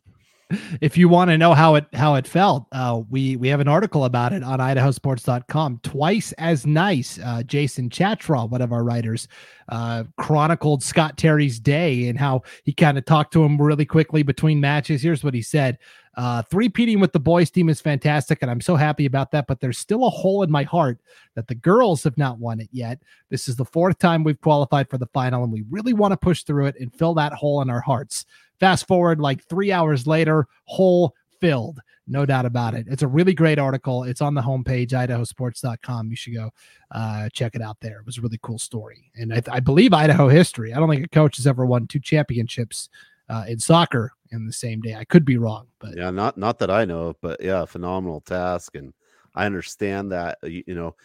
if 0.81 0.98
you 0.98 1.10
want 1.10 1.29
to 1.29 1.38
know 1.38 1.53
how 1.53 1.75
it 1.75 1.86
how 1.93 2.15
it 2.15 2.27
felt 2.27 2.65
uh, 2.72 3.01
we 3.10 3.36
we 3.36 3.48
have 3.48 3.60
an 3.60 3.67
article 3.67 4.05
about 4.05 4.33
it 4.33 4.43
on 4.43 4.60
idahosports.com 4.60 5.79
twice 5.83 6.31
as 6.33 6.65
nice 6.65 7.19
uh, 7.19 7.43
jason 7.43 7.89
chatraw 7.89 8.45
one 8.45 8.62
of 8.62 8.72
our 8.72 8.83
writers 8.83 9.27
uh, 9.69 10.03
chronicled 10.17 10.83
scott 10.83 11.17
terry's 11.17 11.60
day 11.60 12.07
and 12.07 12.19
how 12.19 12.41
he 12.63 12.74
kind 12.74 12.98
of 12.98 13.05
talked 13.05 13.33
to 13.33 13.43
him 13.43 13.62
really 13.62 13.86
quickly 13.86 14.24
between 14.24 14.60
matches 14.60 15.01
here's 15.01 15.24
what 15.24 15.33
he 15.33 15.41
said 15.41 15.77
uh, 16.15 16.43
three-peating 16.43 17.00
with 17.00 17.12
the 17.12 17.19
boys 17.19 17.50
team 17.50 17.69
is 17.69 17.81
fantastic, 17.81 18.39
and 18.41 18.51
I'm 18.51 18.62
so 18.62 18.75
happy 18.75 19.05
about 19.05 19.31
that. 19.31 19.48
But 19.48 19.60
there's 19.60 19.79
still 19.79 20.05
a 20.05 20.10
hole 20.10 20.43
in 20.43 20.51
my 20.51 20.63
heart 20.63 21.00
that 21.36 21.48
the 21.48 21.55
girls 21.55 22.03
have 22.03 22.17
not 22.17 22.38
won 22.38 22.60
it 22.60 22.69
yet. 22.72 23.00
This 23.29 23.48
is 23.48 23.55
the 23.55 23.65
fourth 23.65 23.98
time 23.98 24.24
we've 24.24 24.39
qualified 24.39 24.89
for 24.89 25.00
the 25.00 25.07
final, 25.07 25.43
and 25.43 25.51
we 25.51 25.63
really 25.72 25.93
want 25.93 26.12
to 26.12 26.17
push 26.17 26.43
through 26.43 26.67
it 26.67 26.75
and 26.79 26.93
fill 26.93 27.15
that 27.15 27.33
hole 27.33 27.62
in 27.62 27.69
our 27.69 27.81
hearts. 27.81 28.25
Fast 28.60 28.88
forward 28.88 29.19
like 29.19 29.43
three 29.43 29.72
hours 29.72 30.07
later, 30.07 30.48
hole 30.65 31.13
filled. 31.39 31.79
No 32.05 32.25
doubt 32.25 32.45
about 32.45 32.74
it. 32.74 32.86
It's 32.89 33.01
a 33.01 33.07
really 33.07 33.33
great 33.33 33.60
article. 33.60 34.03
It's 34.03 34.22
on 34.22 34.33
the 34.33 34.41
homepage, 34.41 34.91
idahosports.com. 34.91 36.10
You 36.10 36.15
should 36.15 36.36
go 36.36 36.50
uh, 36.91 37.29
check 37.31 37.55
it 37.55 37.62
out 37.62 37.77
there. 37.79 38.00
It 38.00 38.05
was 38.05 38.17
a 38.17 38.22
really 38.22 38.39
cool 38.41 38.60
story. 38.60 39.10
And 39.15 39.33
I, 39.33 39.41
I 39.50 39.60
believe 39.62 39.93
Idaho 39.93 40.27
history. 40.27 40.74
I 40.74 40.79
don't 40.79 40.89
think 40.89 41.05
a 41.05 41.10
coach 41.10 41.38
has 41.38 41.48
ever 41.48 41.65
won 41.65 41.88
two 41.88 42.00
championships 42.00 42.89
uh, 43.29 43.45
in 43.48 43.60
soccer 43.60 44.12
in 44.31 44.45
the 44.45 44.53
same 44.53 44.81
day. 44.81 44.95
I 44.95 45.05
could 45.05 45.25
be 45.25 45.38
wrong, 45.38 45.67
but 45.79 45.95
yeah, 45.95 46.10
not 46.10 46.38
not 46.38 46.60
that 46.60 46.69
I 46.69 46.86
know, 46.86 47.07
of, 47.10 47.22
but 47.22 47.41
yeah, 47.41 47.65
phenomenal 47.65 48.22
task, 48.22 48.75
and 48.75 48.93
I 49.36 49.45
understand 49.45 50.12
that 50.12 50.38
you, 50.43 50.63
you 50.67 50.75
know 50.75 50.95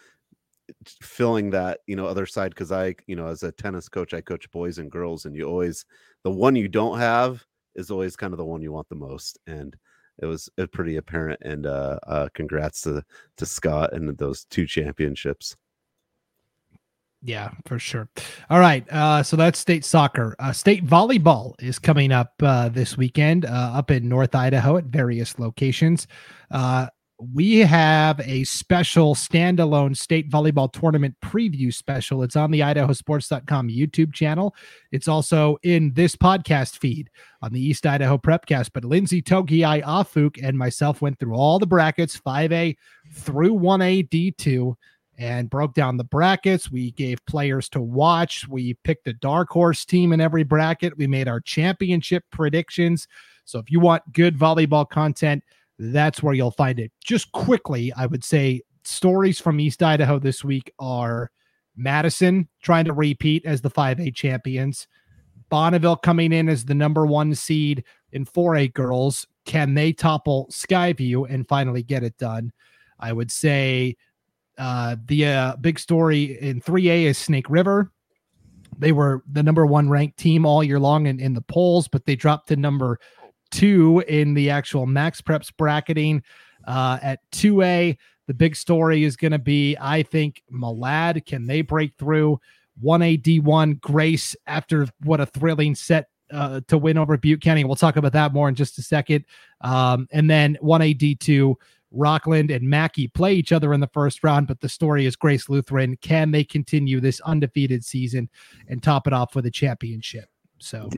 filling 1.01 1.49
that 1.51 1.79
you 1.87 1.95
know 1.95 2.05
other 2.05 2.25
side 2.25 2.51
because 2.51 2.71
I 2.71 2.95
you 3.07 3.15
know 3.15 3.27
as 3.27 3.43
a 3.43 3.51
tennis 3.51 3.89
coach 3.89 4.13
I 4.13 4.21
coach 4.21 4.49
boys 4.51 4.77
and 4.77 4.91
girls, 4.91 5.25
and 5.25 5.35
you 5.35 5.45
always 5.45 5.85
the 6.23 6.31
one 6.31 6.55
you 6.55 6.67
don't 6.67 6.99
have 6.99 7.45
is 7.75 7.91
always 7.91 8.15
kind 8.15 8.33
of 8.33 8.37
the 8.37 8.45
one 8.45 8.61
you 8.61 8.71
want 8.71 8.89
the 8.89 8.95
most, 8.95 9.39
and 9.47 9.75
it 10.19 10.25
was 10.25 10.49
pretty 10.73 10.97
apparent. 10.97 11.39
And 11.43 11.65
uh, 11.65 11.99
uh, 12.07 12.27
congrats 12.33 12.81
to 12.81 13.03
to 13.37 13.45
Scott 13.45 13.93
and 13.93 14.17
those 14.17 14.45
two 14.45 14.65
championships. 14.65 15.55
Yeah, 17.21 17.51
for 17.65 17.79
sure. 17.79 18.07
All 18.49 18.59
right. 18.59 18.89
Uh, 18.89 19.23
so 19.23 19.35
that's 19.35 19.59
state 19.59 19.83
soccer. 19.83 20.35
Uh, 20.39 20.53
state 20.53 20.85
volleyball 20.85 21.53
is 21.61 21.77
coming 21.77 22.13
up 22.13 22.33
uh, 22.41 22.69
this 22.69 22.95
weekend 22.95 23.45
uh, 23.45 23.71
up 23.73 23.91
in 23.91 24.07
North 24.07 24.35
Idaho 24.35 24.77
at 24.77 24.85
various 24.85 25.37
locations. 25.37 26.07
Uh, 26.49 26.87
we 27.19 27.59
have 27.59 28.19
a 28.21 28.45
special 28.45 29.13
standalone 29.13 29.95
state 29.95 30.29
volleyball 30.29 30.71
tournament 30.71 31.15
preview 31.21 31.73
special. 31.73 32.23
It's 32.23 32.37
on 32.37 32.49
the 32.51 32.61
idahosports.com 32.61 33.67
YouTube 33.67 34.13
channel. 34.13 34.55
It's 34.91 35.09
also 35.09 35.57
in 35.63 35.93
this 35.93 36.15
podcast 36.15 36.77
feed 36.77 37.09
on 37.41 37.51
the 37.51 37.61
East 37.61 37.85
Idaho 37.85 38.17
Prepcast. 38.17 38.71
But 38.73 38.85
Lindsay 38.85 39.21
Togiai 39.21 39.83
Afuk 39.83 40.39
and 40.41 40.57
myself 40.57 41.01
went 41.01 41.19
through 41.19 41.35
all 41.35 41.59
the 41.59 41.67
brackets 41.67 42.17
5A 42.17 42.77
through 43.11 43.59
1A 43.59 44.07
D2 44.07 44.75
and 45.17 45.49
broke 45.49 45.73
down 45.73 45.97
the 45.97 46.05
brackets. 46.05 46.71
We 46.71 46.91
gave 46.91 47.25
players 47.25 47.67
to 47.69 47.81
watch. 47.81 48.47
We 48.47 48.75
picked 48.85 49.07
a 49.09 49.13
dark 49.13 49.49
horse 49.49 49.83
team 49.83 50.13
in 50.13 50.21
every 50.21 50.43
bracket. 50.43 50.97
We 50.97 51.07
made 51.07 51.27
our 51.27 51.41
championship 51.41 52.23
predictions. 52.31 53.09
So 53.43 53.59
if 53.59 53.69
you 53.69 53.81
want 53.81 54.13
good 54.13 54.37
volleyball 54.37 54.87
content, 54.89 55.43
that's 55.79 56.21
where 56.21 56.33
you'll 56.33 56.51
find 56.51 56.79
it. 56.79 56.91
Just 57.03 57.31
quickly, 57.31 57.91
I 57.93 58.05
would 58.05 58.23
say 58.23 58.61
stories 58.83 59.39
from 59.39 59.59
East 59.59 59.81
Idaho 59.81 60.19
this 60.19 60.43
week 60.43 60.71
are 60.77 61.31
Madison 61.75 62.49
trying 62.61 62.85
to 62.85 62.93
repeat 62.93 63.45
as 63.45 63.61
the 63.61 63.71
5A 63.71 64.13
champions, 64.13 64.87
Bonneville 65.49 65.95
coming 65.95 66.33
in 66.33 66.49
as 66.49 66.65
the 66.65 66.75
number 66.75 67.05
one 67.05 67.33
seed 67.33 67.83
in 68.11 68.25
4A 68.25 68.73
girls. 68.73 69.25
Can 69.45 69.73
they 69.73 69.93
topple 69.93 70.47
Skyview 70.51 71.31
and 71.33 71.47
finally 71.47 71.81
get 71.81 72.03
it 72.03 72.17
done? 72.17 72.51
I 72.99 73.13
would 73.13 73.31
say 73.31 73.95
uh, 74.57 74.97
the 75.05 75.25
uh, 75.25 75.55
big 75.55 75.79
story 75.79 76.37
in 76.41 76.61
3A 76.61 77.03
is 77.03 77.17
Snake 77.17 77.49
River. 77.49 77.91
They 78.77 78.91
were 78.91 79.23
the 79.31 79.43
number 79.43 79.65
one 79.65 79.89
ranked 79.89 80.17
team 80.17 80.45
all 80.45 80.63
year 80.63 80.79
long 80.79 81.07
in, 81.07 81.19
in 81.19 81.33
the 81.33 81.41
polls, 81.41 81.87
but 81.87 82.05
they 82.05 82.15
dropped 82.15 82.49
to 82.49 82.55
number 82.57 82.99
two 83.51 84.03
in 84.07 84.33
the 84.33 84.49
actual 84.49 84.85
Max 84.85 85.21
Preps 85.21 85.51
bracketing. 85.55 86.23
Uh, 86.67 86.99
at 87.01 87.19
2A, 87.31 87.97
the 88.27 88.33
big 88.33 88.55
story 88.55 89.03
is 89.03 89.15
going 89.15 89.31
to 89.31 89.39
be, 89.39 89.75
I 89.79 90.03
think, 90.03 90.43
Malad. 90.51 91.25
Can 91.25 91.47
they 91.47 91.61
break 91.61 91.95
through 91.97 92.39
1A 92.83 93.21
D1 93.21 93.81
Grace 93.81 94.35
after 94.45 94.87
what 95.03 95.19
a 95.19 95.25
thrilling 95.25 95.73
set 95.75 96.09
uh, 96.31 96.61
to 96.67 96.77
win 96.77 96.97
over 96.97 97.17
Butte 97.17 97.41
County? 97.41 97.63
We'll 97.63 97.75
talk 97.75 97.95
about 97.95 98.13
that 98.13 98.33
more 98.33 98.47
in 98.49 98.55
just 98.55 98.77
a 98.77 98.83
second. 98.83 99.25
Um, 99.61 100.07
and 100.11 100.29
then 100.29 100.57
1A 100.61 100.97
D2 100.97 101.55
Rockland 101.91 102.51
and 102.51 102.69
Mackay 102.69 103.07
play 103.07 103.33
each 103.33 103.51
other 103.51 103.73
in 103.73 103.79
the 103.79 103.87
first 103.87 104.23
round, 104.23 104.47
but 104.47 104.59
the 104.59 104.69
story 104.69 105.05
is 105.05 105.15
Grace 105.15 105.49
Lutheran. 105.49 105.97
Can 105.97 106.31
they 106.31 106.43
continue 106.43 106.99
this 106.99 107.19
undefeated 107.21 107.83
season 107.83 108.29
and 108.67 108.83
top 108.83 109.07
it 109.07 109.13
off 109.13 109.35
with 109.35 109.45
a 109.45 109.51
championship? 109.51 110.29
So, 110.59 110.89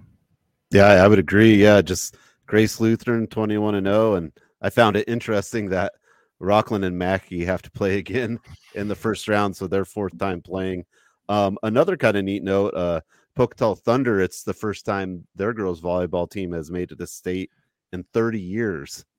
yeah, 0.71 0.87
I 0.87 1.07
would 1.07 1.19
agree. 1.19 1.55
Yeah, 1.55 1.81
just 1.81 2.17
Grace 2.51 2.81
Lutheran 2.81 3.27
21 3.27 3.75
and 3.75 3.87
0. 3.87 4.15
And 4.15 4.33
I 4.61 4.69
found 4.69 4.97
it 4.97 5.07
interesting 5.07 5.69
that 5.69 5.93
Rockland 6.39 6.83
and 6.83 6.99
Mackay 6.99 7.45
have 7.45 7.61
to 7.61 7.71
play 7.71 7.97
again 7.97 8.39
in 8.75 8.89
the 8.89 8.95
first 8.95 9.29
round. 9.29 9.55
So, 9.55 9.67
their 9.67 9.85
fourth 9.85 10.17
time 10.17 10.41
playing. 10.41 10.83
Um, 11.29 11.57
another 11.63 11.95
kind 11.95 12.17
of 12.17 12.25
neat 12.25 12.43
note 12.43 12.73
uh, 12.73 12.99
Pocatello 13.35 13.75
Thunder, 13.75 14.19
it's 14.19 14.43
the 14.43 14.53
first 14.53 14.85
time 14.85 15.25
their 15.33 15.53
girls 15.53 15.79
volleyball 15.79 16.29
team 16.29 16.51
has 16.51 16.69
made 16.69 16.91
it 16.91 16.97
to 16.97 17.07
state 17.07 17.51
in 17.93 18.03
30 18.13 18.41
years. 18.41 19.05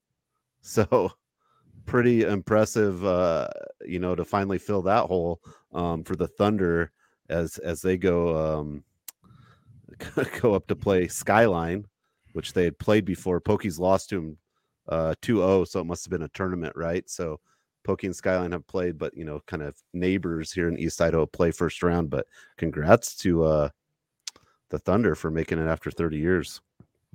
So, 0.64 1.10
pretty 1.86 2.22
impressive, 2.22 3.04
uh, 3.04 3.48
you 3.84 3.98
know, 3.98 4.14
to 4.14 4.24
finally 4.24 4.58
fill 4.58 4.82
that 4.82 5.06
hole 5.06 5.40
um, 5.72 6.04
for 6.04 6.14
the 6.14 6.28
Thunder 6.28 6.92
as 7.30 7.58
as 7.58 7.82
they 7.82 7.96
go 7.96 8.60
um, 8.60 8.84
go 10.40 10.54
up 10.54 10.68
to 10.68 10.76
play 10.76 11.08
Skyline, 11.08 11.84
which 12.32 12.52
they 12.52 12.64
had 12.64 12.78
played 12.78 13.04
before. 13.04 13.40
Pokey's 13.40 13.78
lost 13.78 14.10
to 14.10 14.18
him 14.18 14.38
uh 14.88 15.14
2-0, 15.22 15.68
so 15.68 15.80
it 15.80 15.86
must 15.86 16.04
have 16.04 16.10
been 16.10 16.22
a 16.22 16.28
tournament, 16.28 16.74
right? 16.76 17.08
So 17.08 17.40
Pokey 17.84 18.08
and 18.08 18.16
Skyline 18.16 18.52
have 18.52 18.66
played, 18.66 18.98
but 18.98 19.16
you 19.16 19.24
know, 19.24 19.40
kind 19.46 19.62
of 19.62 19.74
neighbors 19.92 20.52
here 20.52 20.68
in 20.68 20.78
East 20.78 21.00
Idaho 21.00 21.26
play 21.26 21.50
first 21.50 21.82
round. 21.82 22.10
But 22.10 22.26
congrats 22.56 23.16
to 23.16 23.44
uh 23.44 23.68
the 24.70 24.78
Thunder 24.78 25.14
for 25.14 25.30
making 25.30 25.58
it 25.58 25.68
after 25.68 25.90
30 25.90 26.16
years. 26.16 26.60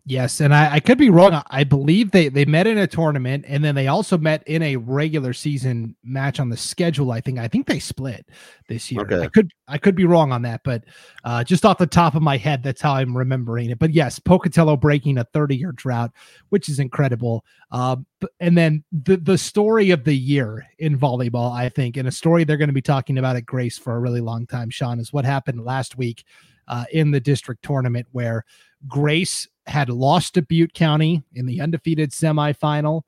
Yes, 0.09 0.39
and 0.39 0.55
I, 0.55 0.75
I, 0.75 0.79
could 0.79 0.97
be 0.97 1.09
wrong. 1.09 1.43
I 1.47 1.65
believe 1.65 2.11
they 2.11 2.29
they 2.29 2.45
met 2.45 2.65
in 2.65 2.77
a 2.77 2.87
tournament, 2.87 3.43
and 3.45 3.61
then 3.61 3.75
they 3.75 3.87
also 3.87 4.17
met 4.17 4.41
in 4.47 4.63
a 4.63 4.77
regular 4.77 5.33
season 5.33 5.97
match 6.01 6.39
on 6.39 6.47
the 6.47 6.55
schedule. 6.55 7.11
I 7.11 7.19
think 7.19 7.39
I 7.39 7.49
think 7.49 7.67
they 7.67 7.79
split 7.79 8.25
this 8.69 8.89
year. 8.89 9.01
Okay. 9.01 9.19
I 9.19 9.27
could 9.27 9.51
I 9.67 9.77
could 9.77 9.95
be 9.95 10.05
wrong 10.05 10.31
on 10.31 10.43
that, 10.43 10.61
but 10.63 10.85
uh, 11.25 11.43
just 11.43 11.65
off 11.65 11.77
the 11.77 11.85
top 11.85 12.15
of 12.15 12.21
my 12.21 12.37
head, 12.37 12.63
that's 12.63 12.79
how 12.79 12.93
I'm 12.93 13.17
remembering 13.17 13.69
it. 13.69 13.79
But 13.79 13.93
yes, 13.93 14.17
Pocatello 14.17 14.77
breaking 14.77 15.17
a 15.17 15.25
30 15.25 15.57
year 15.57 15.73
drought, 15.73 16.13
which 16.51 16.69
is 16.69 16.79
incredible. 16.79 17.43
Uh, 17.69 17.97
and 18.39 18.57
then 18.57 18.85
the 18.93 19.17
the 19.17 19.37
story 19.37 19.91
of 19.91 20.05
the 20.05 20.15
year 20.15 20.65
in 20.79 20.97
volleyball, 20.97 21.51
I 21.51 21.67
think, 21.67 21.97
and 21.97 22.07
a 22.07 22.13
story 22.13 22.45
they're 22.45 22.55
going 22.55 22.69
to 22.69 22.73
be 22.73 22.81
talking 22.81 23.17
about 23.17 23.35
at 23.35 23.45
Grace 23.45 23.77
for 23.77 23.97
a 23.97 23.99
really 23.99 24.21
long 24.21 24.47
time. 24.47 24.69
Sean 24.69 25.01
is 25.01 25.11
what 25.11 25.25
happened 25.25 25.65
last 25.65 25.97
week 25.97 26.23
uh, 26.69 26.85
in 26.93 27.11
the 27.11 27.19
district 27.19 27.61
tournament 27.61 28.07
where 28.13 28.45
Grace 28.87 29.49
had 29.67 29.89
lost 29.89 30.33
to 30.33 30.41
Butte 30.41 30.74
County 30.74 31.24
in 31.36 31.45
the 31.45 31.62
undefeated 31.62 32.12
semifinal 32.12 33.03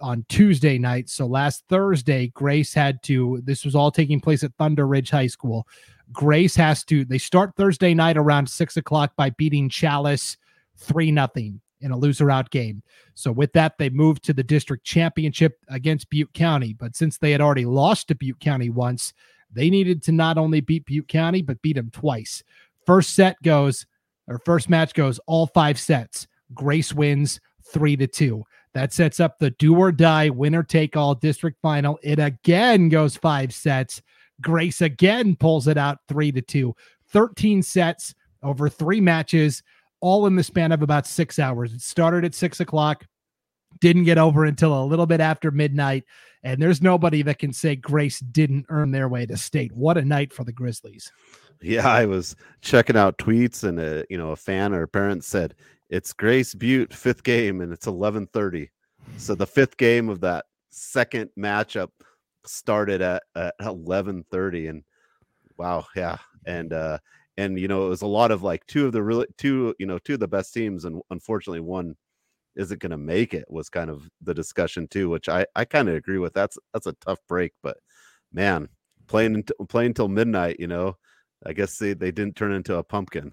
on 0.00 0.24
Tuesday 0.28 0.78
night. 0.78 1.08
So 1.08 1.26
last 1.26 1.64
Thursday, 1.68 2.28
Grace 2.28 2.74
had 2.74 3.02
to, 3.04 3.40
this 3.44 3.64
was 3.64 3.74
all 3.74 3.90
taking 3.90 4.20
place 4.20 4.42
at 4.42 4.54
Thunder 4.58 4.86
Ridge 4.86 5.10
High 5.10 5.26
School. 5.26 5.66
Grace 6.12 6.54
has 6.56 6.84
to, 6.84 7.04
they 7.04 7.18
start 7.18 7.54
Thursday 7.56 7.94
night 7.94 8.16
around 8.16 8.48
six 8.48 8.76
o'clock 8.76 9.12
by 9.16 9.30
beating 9.30 9.70
Challis 9.70 10.36
3 10.76 11.10
nothing 11.12 11.60
in 11.80 11.90
a 11.90 11.96
loser 11.96 12.30
out 12.30 12.50
game. 12.50 12.82
So 13.14 13.30
with 13.32 13.52
that, 13.52 13.78
they 13.78 13.90
moved 13.90 14.24
to 14.24 14.32
the 14.32 14.42
district 14.42 14.84
championship 14.84 15.58
against 15.68 16.10
Butte 16.10 16.32
County. 16.32 16.74
But 16.74 16.96
since 16.96 17.18
they 17.18 17.30
had 17.30 17.40
already 17.40 17.66
lost 17.66 18.08
to 18.08 18.14
Butte 18.14 18.40
County 18.40 18.70
once, 18.70 19.12
they 19.52 19.70
needed 19.70 20.02
to 20.04 20.12
not 20.12 20.38
only 20.38 20.60
beat 20.60 20.86
Butte 20.86 21.08
County, 21.08 21.42
but 21.42 21.62
beat 21.62 21.76
them 21.76 21.90
twice. 21.90 22.42
First 22.86 23.14
set 23.14 23.40
goes 23.42 23.86
our 24.28 24.38
first 24.38 24.68
match 24.68 24.94
goes 24.94 25.18
all 25.26 25.46
five 25.48 25.78
sets. 25.78 26.26
Grace 26.52 26.92
wins 26.92 27.40
three 27.72 27.96
to 27.96 28.06
two. 28.06 28.44
That 28.74 28.92
sets 28.92 29.20
up 29.20 29.38
the 29.38 29.50
do 29.50 29.76
or 29.76 29.92
die 29.92 30.30
winner 30.30 30.62
take 30.62 30.96
all 30.96 31.14
district 31.14 31.60
final. 31.62 31.98
It 32.02 32.18
again 32.18 32.88
goes 32.88 33.16
five 33.16 33.54
sets. 33.54 34.02
Grace 34.40 34.80
again 34.80 35.36
pulls 35.36 35.68
it 35.68 35.78
out 35.78 35.98
three 36.08 36.32
to 36.32 36.42
two. 36.42 36.74
13 37.08 37.62
sets 37.62 38.14
over 38.42 38.68
three 38.68 39.00
matches, 39.00 39.62
all 40.00 40.26
in 40.26 40.36
the 40.36 40.42
span 40.42 40.72
of 40.72 40.82
about 40.82 41.06
six 41.06 41.38
hours. 41.38 41.72
It 41.72 41.80
started 41.80 42.24
at 42.24 42.34
six 42.34 42.60
o'clock, 42.60 43.06
didn't 43.80 44.04
get 44.04 44.18
over 44.18 44.44
until 44.44 44.82
a 44.82 44.84
little 44.84 45.06
bit 45.06 45.20
after 45.20 45.50
midnight. 45.50 46.04
And 46.42 46.60
there's 46.60 46.82
nobody 46.82 47.22
that 47.22 47.38
can 47.38 47.52
say 47.52 47.76
Grace 47.76 48.20
didn't 48.20 48.66
earn 48.68 48.90
their 48.90 49.08
way 49.08 49.24
to 49.26 49.36
state. 49.36 49.72
What 49.72 49.96
a 49.96 50.02
night 50.02 50.32
for 50.32 50.44
the 50.44 50.52
Grizzlies. 50.52 51.10
Yeah, 51.64 51.88
I 51.88 52.04
was 52.04 52.36
checking 52.60 52.96
out 52.96 53.16
tweets, 53.18 53.64
and 53.64 53.80
a 53.80 54.04
you 54.10 54.18
know 54.18 54.30
a 54.32 54.36
fan 54.36 54.74
or 54.74 54.82
a 54.82 54.88
parent 54.88 55.24
said 55.24 55.54
it's 55.88 56.12
Grace 56.12 56.54
Butte 56.54 56.92
fifth 56.92 57.22
game, 57.24 57.60
and 57.62 57.72
it's 57.72 57.86
eleven 57.86 58.26
thirty. 58.26 58.70
So 59.16 59.34
the 59.34 59.46
fifth 59.46 59.76
game 59.78 60.08
of 60.10 60.20
that 60.20 60.44
second 60.70 61.30
matchup 61.38 61.88
started 62.44 63.00
at, 63.00 63.22
at 63.34 63.54
eleven 63.60 64.24
thirty, 64.30 64.66
and 64.66 64.84
wow, 65.58 65.86
yeah, 65.96 66.18
and 66.46 66.72
uh, 66.72 66.98
and 67.38 67.58
you 67.58 67.68
know 67.68 67.86
it 67.86 67.90
was 67.90 68.02
a 68.02 68.06
lot 68.06 68.30
of 68.30 68.42
like 68.42 68.66
two 68.66 68.86
of 68.86 68.92
the 68.92 69.02
really 69.02 69.26
two 69.38 69.74
you 69.78 69.86
know 69.86 69.98
two 69.98 70.14
of 70.14 70.20
the 70.20 70.28
best 70.28 70.54
teams, 70.54 70.84
and 70.84 71.02
unfortunately 71.10 71.60
one 71.60 71.96
isn't 72.56 72.80
going 72.80 72.90
to 72.90 72.96
make 72.98 73.34
it 73.34 73.44
was 73.50 73.68
kind 73.68 73.90
of 73.90 74.08
the 74.22 74.34
discussion 74.34 74.86
too, 74.88 75.08
which 75.08 75.28
I 75.28 75.46
I 75.56 75.64
kind 75.64 75.88
of 75.88 75.96
agree 75.96 76.18
with. 76.18 76.34
That's 76.34 76.58
that's 76.72 76.86
a 76.86 76.92
tough 76.94 77.18
break, 77.28 77.52
but 77.62 77.78
man, 78.32 78.68
playing 79.08 79.44
playing 79.68 79.94
till 79.94 80.08
midnight, 80.08 80.60
you 80.60 80.66
know, 80.68 80.96
I 81.46 81.52
guess 81.52 81.78
they, 81.78 81.94
they 81.94 82.10
didn't 82.10 82.36
turn 82.36 82.52
into 82.52 82.76
a 82.76 82.82
pumpkin. 82.82 83.32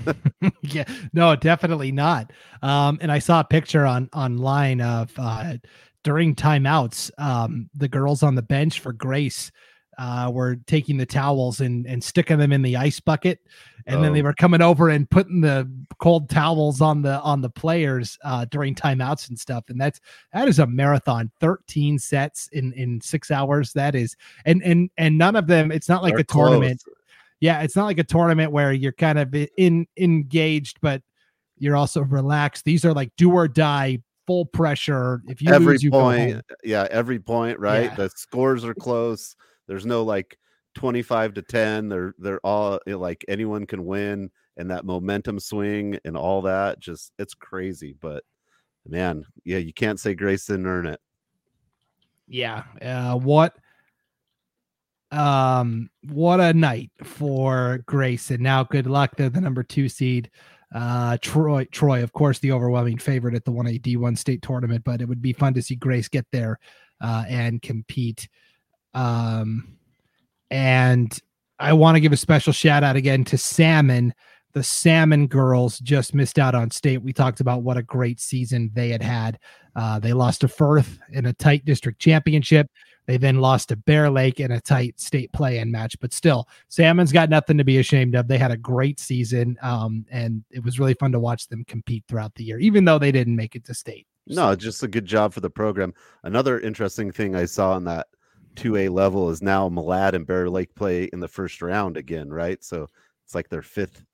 yeah, 0.62 0.84
no, 1.12 1.36
definitely 1.36 1.92
not. 1.92 2.32
Um, 2.62 2.98
and 3.00 3.12
I 3.12 3.18
saw 3.18 3.40
a 3.40 3.44
picture 3.44 3.86
on 3.86 4.08
online 4.12 4.80
of 4.80 5.12
uh, 5.18 5.54
during 6.02 6.34
timeouts, 6.34 7.10
um, 7.18 7.70
the 7.74 7.88
girls 7.88 8.22
on 8.22 8.34
the 8.34 8.42
bench 8.42 8.80
for 8.80 8.92
Grace 8.92 9.52
uh, 9.98 10.30
were 10.32 10.56
taking 10.66 10.96
the 10.96 11.06
towels 11.06 11.60
and 11.60 11.86
and 11.86 12.02
sticking 12.02 12.38
them 12.38 12.52
in 12.52 12.62
the 12.62 12.76
ice 12.76 12.98
bucket, 12.98 13.40
and 13.86 13.98
oh. 13.98 14.02
then 14.02 14.12
they 14.12 14.20
oh. 14.20 14.24
were 14.24 14.34
coming 14.34 14.62
over 14.62 14.88
and 14.88 15.08
putting 15.10 15.40
the 15.40 15.70
cold 15.98 16.30
towels 16.30 16.80
on 16.80 17.02
the 17.02 17.20
on 17.20 17.40
the 17.40 17.50
players 17.50 18.18
uh, 18.24 18.44
during 18.46 18.74
timeouts 18.74 19.28
and 19.28 19.38
stuff. 19.38 19.64
And 19.68 19.80
that's 19.80 20.00
that 20.32 20.48
is 20.48 20.58
a 20.58 20.66
marathon, 20.66 21.30
thirteen 21.40 21.98
sets 21.98 22.48
in 22.52 22.72
in 22.72 23.00
six 23.00 23.30
hours. 23.30 23.72
That 23.74 23.94
is, 23.94 24.16
and 24.44 24.62
and 24.62 24.90
and 24.96 25.18
none 25.18 25.36
of 25.36 25.46
them. 25.46 25.70
It's 25.70 25.88
not 25.88 26.02
like 26.02 26.14
They're 26.14 26.20
a 26.20 26.24
tournament. 26.24 26.82
Yeah, 27.42 27.62
it's 27.62 27.74
not 27.74 27.86
like 27.86 27.98
a 27.98 28.04
tournament 28.04 28.52
where 28.52 28.72
you're 28.72 28.92
kind 28.92 29.18
of 29.18 29.34
in 29.58 29.84
engaged, 29.96 30.78
but 30.80 31.02
you're 31.58 31.74
also 31.74 32.02
relaxed. 32.02 32.64
These 32.64 32.84
are 32.84 32.92
like 32.92 33.10
do 33.16 33.32
or 33.32 33.48
die, 33.48 33.98
full 34.28 34.46
pressure. 34.46 35.22
If 35.26 35.42
you 35.42 35.52
every 35.52 35.72
lose, 35.72 35.82
you 35.82 35.90
point, 35.90 36.40
yeah, 36.62 36.86
every 36.88 37.18
point, 37.18 37.58
right? 37.58 37.90
Yeah. 37.90 37.94
The 37.96 38.10
scores 38.10 38.64
are 38.64 38.74
close. 38.74 39.34
There's 39.66 39.84
no 39.84 40.04
like 40.04 40.38
25 40.76 41.34
to 41.34 41.42
10. 41.42 41.88
They're 41.88 42.14
they're 42.16 42.38
all 42.44 42.78
like 42.86 43.24
anyone 43.26 43.66
can 43.66 43.86
win, 43.86 44.30
and 44.56 44.70
that 44.70 44.84
momentum 44.84 45.40
swing 45.40 45.98
and 46.04 46.16
all 46.16 46.42
that. 46.42 46.78
Just 46.78 47.10
it's 47.18 47.34
crazy, 47.34 47.96
but 48.00 48.22
man, 48.86 49.24
yeah, 49.44 49.58
you 49.58 49.72
can't 49.72 49.98
say 49.98 50.14
Grace 50.14 50.46
didn't 50.46 50.66
earn 50.66 50.86
it. 50.86 51.00
Yeah. 52.28 52.62
Uh, 52.80 53.16
what 53.16 53.56
um, 55.12 55.90
what 56.08 56.40
a 56.40 56.52
night 56.54 56.90
for 57.04 57.82
Grayson. 57.86 58.42
Now, 58.42 58.64
good 58.64 58.86
luck. 58.86 59.16
They're 59.16 59.28
the 59.28 59.40
number 59.40 59.62
two 59.62 59.88
seed. 59.88 60.30
Uh, 60.74 61.18
Troy, 61.20 61.66
Troy, 61.70 62.02
of 62.02 62.12
course, 62.12 62.38
the 62.38 62.52
overwhelming 62.52 62.96
favorite 62.96 63.34
at 63.34 63.44
the 63.44 63.52
1A 63.52 63.82
D1 63.82 64.16
state 64.16 64.40
tournament, 64.40 64.84
but 64.84 65.02
it 65.02 65.08
would 65.08 65.20
be 65.20 65.34
fun 65.34 65.52
to 65.54 65.62
see 65.62 65.74
Grace 65.76 66.08
get 66.08 66.26
there 66.32 66.58
uh, 67.02 67.24
and 67.28 67.60
compete. 67.60 68.26
Um, 68.94 69.76
and 70.50 71.16
I 71.58 71.74
want 71.74 71.96
to 71.96 72.00
give 72.00 72.12
a 72.12 72.16
special 72.16 72.54
shout 72.54 72.82
out 72.82 72.96
again 72.96 73.24
to 73.24 73.36
Salmon. 73.36 74.14
The 74.54 74.62
Salmon 74.62 75.26
girls 75.26 75.78
just 75.78 76.14
missed 76.14 76.38
out 76.38 76.54
on 76.54 76.70
state. 76.70 77.02
We 77.02 77.12
talked 77.12 77.40
about 77.40 77.62
what 77.62 77.76
a 77.76 77.82
great 77.82 78.18
season 78.18 78.70
they 78.72 78.88
had 78.88 79.02
had. 79.02 79.38
Uh, 79.76 79.98
they 79.98 80.12
lost 80.14 80.40
to 80.40 80.48
Firth 80.48 80.98
in 81.10 81.26
a 81.26 81.32
tight 81.34 81.64
district 81.66 82.00
championship. 82.00 82.70
They 83.06 83.16
then 83.16 83.40
lost 83.40 83.68
to 83.68 83.76
Bear 83.76 84.10
Lake 84.10 84.40
in 84.40 84.52
a 84.52 84.60
tight 84.60 85.00
state 85.00 85.32
play-in 85.32 85.70
match, 85.70 85.96
but 86.00 86.12
still, 86.12 86.48
Salmon's 86.68 87.12
got 87.12 87.30
nothing 87.30 87.58
to 87.58 87.64
be 87.64 87.78
ashamed 87.78 88.14
of. 88.14 88.28
They 88.28 88.38
had 88.38 88.52
a 88.52 88.56
great 88.56 89.00
season, 89.00 89.56
um, 89.62 90.06
and 90.10 90.44
it 90.50 90.64
was 90.64 90.78
really 90.78 90.94
fun 90.94 91.12
to 91.12 91.20
watch 91.20 91.48
them 91.48 91.64
compete 91.64 92.04
throughout 92.08 92.34
the 92.34 92.44
year, 92.44 92.58
even 92.58 92.84
though 92.84 92.98
they 92.98 93.12
didn't 93.12 93.36
make 93.36 93.56
it 93.56 93.64
to 93.64 93.74
state. 93.74 94.06
No, 94.26 94.54
just 94.54 94.82
a 94.82 94.88
good 94.88 95.04
job 95.04 95.32
for 95.32 95.40
the 95.40 95.50
program. 95.50 95.92
Another 96.22 96.60
interesting 96.60 97.10
thing 97.10 97.34
I 97.34 97.44
saw 97.44 97.72
on 97.72 97.84
that 97.84 98.06
2A 98.56 98.90
level 98.90 99.30
is 99.30 99.42
now 99.42 99.68
Malad 99.68 100.14
and 100.14 100.26
Bear 100.26 100.48
Lake 100.48 100.74
play 100.74 101.04
in 101.12 101.20
the 101.20 101.28
first 101.28 101.62
round 101.62 101.96
again, 101.96 102.30
right? 102.30 102.62
So 102.62 102.86
it's 103.24 103.34
like 103.34 103.48
their 103.48 103.62
fifth 103.62 104.04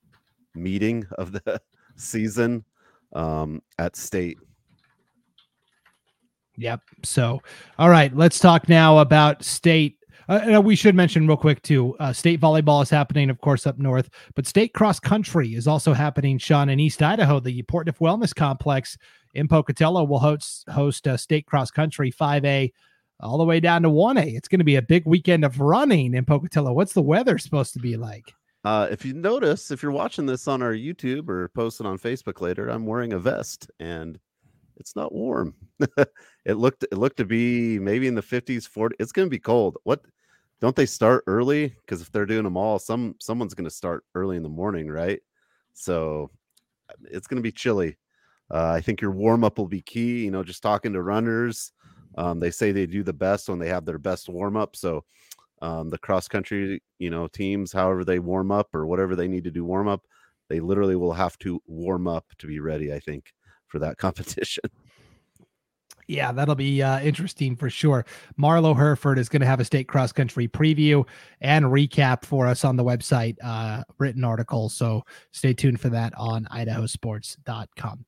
meeting 0.55 1.05
of 1.17 1.31
the 1.31 1.61
season 1.95 2.63
um, 3.13 3.61
at 3.77 3.95
state. 3.95 4.37
Yep. 6.59 6.81
So, 7.03 7.41
all 7.77 7.89
right, 7.89 8.15
let's 8.15 8.37
talk 8.37 8.67
now 8.67 8.99
about 8.99 9.43
state. 9.43 9.97
Uh, 10.27 10.61
we 10.63 10.75
should 10.75 10.93
mention 10.93 11.25
real 11.25 11.37
quick 11.37 11.61
too. 11.63 11.95
Uh, 11.99 12.13
state 12.13 12.39
volleyball 12.39 12.83
is 12.83 12.89
happening, 12.89 13.29
of 13.29 13.39
course, 13.39 13.65
up 13.65 13.79
north, 13.79 14.09
but 14.35 14.45
state 14.45 14.73
cross 14.73 14.99
country 14.99 15.55
is 15.55 15.67
also 15.67 15.93
happening. 15.93 16.37
Sean 16.37 16.69
in 16.69 16.79
East 16.79 17.01
Idaho, 17.01 17.39
the 17.39 17.63
Portneuf 17.63 17.97
Wellness 17.99 18.35
Complex 18.35 18.97
in 19.33 19.47
Pocatello 19.47 20.03
will 20.03 20.19
host 20.19 20.65
host 20.69 21.07
a 21.07 21.17
state 21.17 21.45
cross 21.45 21.71
country 21.71 22.11
5A 22.11 22.71
all 23.21 23.37
the 23.37 23.45
way 23.45 23.59
down 23.59 23.81
to 23.83 23.89
1A. 23.89 24.35
It's 24.35 24.47
going 24.47 24.59
to 24.59 24.65
be 24.65 24.75
a 24.75 24.81
big 24.81 25.05
weekend 25.05 25.45
of 25.45 25.59
running 25.59 26.13
in 26.13 26.25
Pocatello. 26.25 26.73
What's 26.73 26.93
the 26.93 27.01
weather 27.01 27.37
supposed 27.37 27.73
to 27.73 27.79
be 27.79 27.95
like? 27.95 28.33
Uh, 28.65 28.87
if 28.91 29.05
you 29.05 29.13
notice, 29.13 29.71
if 29.71 29.81
you're 29.81 29.91
watching 29.91 30.25
this 30.25 30.47
on 30.47 30.61
our 30.61 30.73
YouTube 30.73 31.29
or 31.29 31.47
posting 31.49 31.87
on 31.87 31.97
Facebook 31.97 32.41
later, 32.41 32.67
I'm 32.67 32.85
wearing 32.85 33.13
a 33.13 33.19
vest 33.19 33.71
and 33.79 34.19
it's 34.79 34.95
not 34.95 35.13
warm. 35.13 35.53
it 36.45 36.55
looked 36.55 36.83
it 36.83 36.97
looked 36.97 37.17
to 37.17 37.25
be 37.25 37.79
maybe 37.79 38.07
in 38.07 38.15
the 38.15 38.21
50s, 38.21 38.67
40. 38.67 38.95
It's 38.99 39.11
going 39.11 39.27
to 39.27 39.29
be 39.29 39.39
cold. 39.39 39.77
What 39.83 40.01
don't 40.61 40.75
they 40.75 40.85
start 40.85 41.23
early? 41.27 41.67
Because 41.67 42.01
if 42.01 42.11
they're 42.11 42.25
doing 42.25 42.43
them 42.43 42.57
all, 42.57 42.79
some 42.79 43.15
someone's 43.19 43.53
going 43.53 43.69
to 43.69 43.75
start 43.75 44.03
early 44.15 44.37
in 44.37 44.43
the 44.43 44.49
morning, 44.49 44.87
right? 44.89 45.19
So 45.73 46.31
it's 47.03 47.27
going 47.27 47.37
to 47.37 47.43
be 47.43 47.51
chilly. 47.51 47.97
Uh, 48.51 48.71
I 48.71 48.81
think 48.81 49.01
your 49.01 49.11
warm 49.11 49.43
up 49.43 49.57
will 49.57 49.67
be 49.67 49.81
key. 49.81 50.23
You 50.25 50.31
know, 50.31 50.43
just 50.43 50.63
talking 50.63 50.93
to 50.93 51.01
runners, 51.01 51.71
um, 52.17 52.39
they 52.39 52.51
say 52.51 52.71
they 52.71 52.87
do 52.87 53.03
the 53.03 53.13
best 53.13 53.47
when 53.47 53.59
they 53.59 53.69
have 53.69 53.85
their 53.85 53.99
best 53.99 54.27
warm 54.27 54.57
up. 54.57 54.75
So 54.75 55.05
um, 55.61 55.89
the 55.89 55.97
cross 55.97 56.27
country, 56.27 56.81
you 56.97 57.09
know, 57.09 57.27
teams, 57.27 57.71
however 57.71 58.03
they 58.03 58.19
warm 58.19 58.51
up 58.51 58.73
or 58.73 58.87
whatever 58.87 59.15
they 59.15 59.27
need 59.27 59.43
to 59.43 59.51
do 59.51 59.65
warm 59.65 59.87
up, 59.87 60.05
they 60.49 60.59
literally 60.59 60.95
will 60.95 61.13
have 61.13 61.37
to 61.39 61.61
warm 61.67 62.07
up 62.07 62.25
to 62.39 62.47
be 62.47 62.59
ready. 62.59 62.91
I 62.91 62.99
think 62.99 63.33
for 63.69 63.79
that 63.79 63.97
competition. 63.99 64.63
Yeah, 66.09 66.31
that'll 66.31 66.55
be 66.55 66.81
uh, 66.81 66.99
interesting 67.01 67.55
for 67.55 67.69
sure. 67.69 68.03
Marlo 68.37 68.75
Herford 68.75 69.19
is 69.19 69.29
going 69.29 69.41
to 69.41 69.45
have 69.45 69.59
a 69.59 69.65
state 69.65 69.87
cross 69.87 70.11
country 70.11 70.47
preview 70.47 71.07
and 71.39 71.65
recap 71.65 72.25
for 72.25 72.47
us 72.47 72.65
on 72.65 72.75
the 72.77 72.83
website, 72.83 73.37
uh, 73.43 73.83
written 73.99 74.23
article. 74.23 74.69
So 74.69 75.03
stay 75.31 75.53
tuned 75.53 75.79
for 75.79 75.89
that 75.89 76.13
on 76.17 76.47
idahosports.com. 76.51 78.05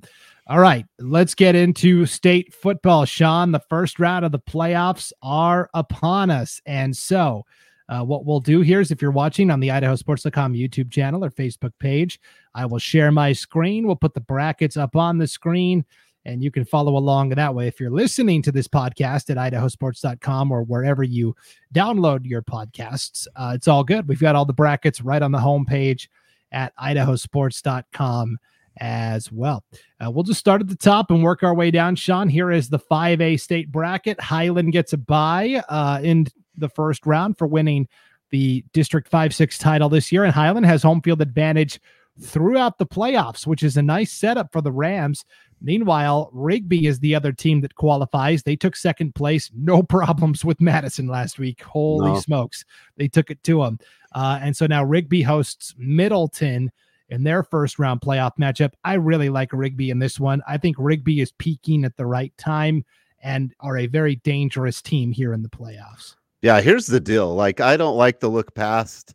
All 0.48 0.60
right, 0.60 0.88
let's 0.98 1.36
get 1.36 1.54
into 1.54 2.08
state 2.08 2.56
football. 2.56 3.06
Sean, 3.06 3.52
the 3.52 3.62
first 3.70 4.00
round 4.00 4.26
of 4.26 4.32
the 4.32 4.40
playoffs 4.40 5.14
are 5.22 5.70
upon 5.76 6.32
us. 6.32 6.60
And 6.66 6.98
so, 6.98 7.46
uh, 7.92 8.04
what 8.04 8.26
we'll 8.26 8.40
do 8.40 8.62
here 8.62 8.80
is 8.80 8.90
if 8.90 9.02
you're 9.02 9.12
watching 9.12 9.52
on 9.52 9.60
the 9.60 9.68
idahosports.com 9.68 10.54
YouTube 10.54 10.90
channel 10.90 11.26
or 11.26 11.30
Facebook 11.30 11.74
page, 11.78 12.22
I 12.56 12.66
will 12.66 12.80
share 12.80 13.12
my 13.12 13.34
screen. 13.34 13.86
We'll 13.86 13.98
put 13.98 14.14
the 14.14 14.22
brackets 14.22 14.78
up 14.78 14.96
on 14.96 15.18
the 15.18 15.28
screen 15.28 15.86
and 16.24 16.42
you 16.42 16.52
can 16.52 16.64
follow 16.64 16.96
along 16.96 17.30
that 17.30 17.54
way. 17.54 17.68
If 17.68 17.80
you're 17.80 17.92
listening 17.92 18.42
to 18.44 18.52
this 18.52 18.68
podcast 18.68 19.30
at 19.30 19.38
idahosports.com 19.38 20.52
or 20.52 20.64
wherever 20.64 21.04
you 21.04 21.36
download 21.74 22.26
your 22.26 22.42
podcasts, 22.42 23.28
uh, 23.36 23.54
it's 23.56 23.68
all 23.68 23.84
good. 23.84 24.08
We've 24.08 24.22
got 24.22 24.36
all 24.36 24.46
the 24.46 24.54
brackets 24.54 25.02
right 25.02 25.22
on 25.22 25.34
the 25.34 25.40
homepage 25.40 26.08
at 26.54 26.74
idahosports.com 26.78 28.38
as 28.78 29.32
well. 29.32 29.66
Uh, 30.04 30.10
we'll 30.10 30.24
just 30.24 30.40
start 30.40 30.62
at 30.62 30.70
the 30.70 30.78
top 30.78 31.12
and 31.12 31.24
work 31.24 31.44
our 31.44 31.54
way 31.54 31.72
down. 31.72 31.96
Sean, 31.96 32.30
here 32.30 32.52
is 32.52 32.70
the 32.70 32.80
5A 32.80 33.38
state 33.40 33.70
bracket. 33.70 34.20
Highland 34.22 34.72
gets 34.72 34.94
a 34.94 34.98
bye 34.98 35.62
uh, 35.68 36.00
in 36.02 36.28
the 36.62 36.70
first 36.70 37.06
round 37.06 37.38
for 37.38 37.48
winning 37.48 37.88
the 38.30 38.64
District 38.74 39.08
5 39.10 39.36
6 39.36 39.58
title 39.58 39.90
this 39.90 40.12
year, 40.12 40.24
and 40.24 40.34
Highland 40.34 40.66
has 40.66 40.84
home 40.84 41.02
field 41.02 41.22
advantage 41.22 41.80
throughout 42.22 42.78
the 42.78 42.86
playoffs, 42.86 43.46
which 43.46 43.64
is 43.64 43.78
a 43.78 43.82
nice 43.82 44.12
setup 44.12 44.52
for 44.52 44.62
the 44.62 44.72
Rams. 44.72 45.26
Meanwhile, 45.62 46.30
Rigby 46.34 46.88
is 46.88 47.00
the 47.00 47.14
other 47.14 47.32
team 47.32 47.62
that 47.62 47.76
qualifies. 47.76 48.44
They 48.44 48.56
took 48.56 48.76
second 48.76 49.16
place, 49.16 49.52
no 49.56 49.84
problems 49.90 50.44
with 50.44 50.62
Madison 50.62 51.08
last 51.08 51.40
week. 51.40 51.62
Holy 51.62 52.14
no. 52.14 52.20
smokes, 52.20 52.66
they 52.98 53.08
took 53.08 53.30
it 53.30 53.44
to 53.44 53.62
them. 53.64 53.80
Uh, 54.14 54.40
and 54.42 54.56
so 54.56 54.66
now 54.66 54.84
Rigby 54.84 55.22
hosts 55.22 55.76
Middleton 55.78 56.72
in 57.10 57.24
their 57.24 57.44
first 57.44 57.78
round 57.78 58.02
playoff 58.02 58.38
matchup. 58.40 58.72
I 58.84 58.94
really 58.96 59.30
like 59.30 59.54
Rigby 59.54 59.90
in 59.90 60.00
this 60.00 60.20
one. 60.20 60.42
I 60.48 60.58
think 60.58 60.78
Rigby 60.80 61.20
is 61.20 61.34
peaking 61.34 61.86
at 61.86 61.98
the 61.98 62.06
right 62.06 62.36
time 62.38 62.84
and 63.22 63.54
are 63.60 63.78
a 63.78 63.88
very 63.88 64.16
dangerous 64.18 64.82
team 64.82 65.12
here 65.12 65.34
in 65.34 65.44
the 65.44 65.50
playoffs. 65.50 66.16
Yeah, 66.42 66.60
here's 66.62 66.88
the 66.88 67.00
deal. 67.00 67.34
Like, 67.36 67.60
I 67.60 67.78
don't 67.78 67.98
like 67.98 68.20
to 68.22 68.28
look 68.28 68.54
past, 68.56 69.14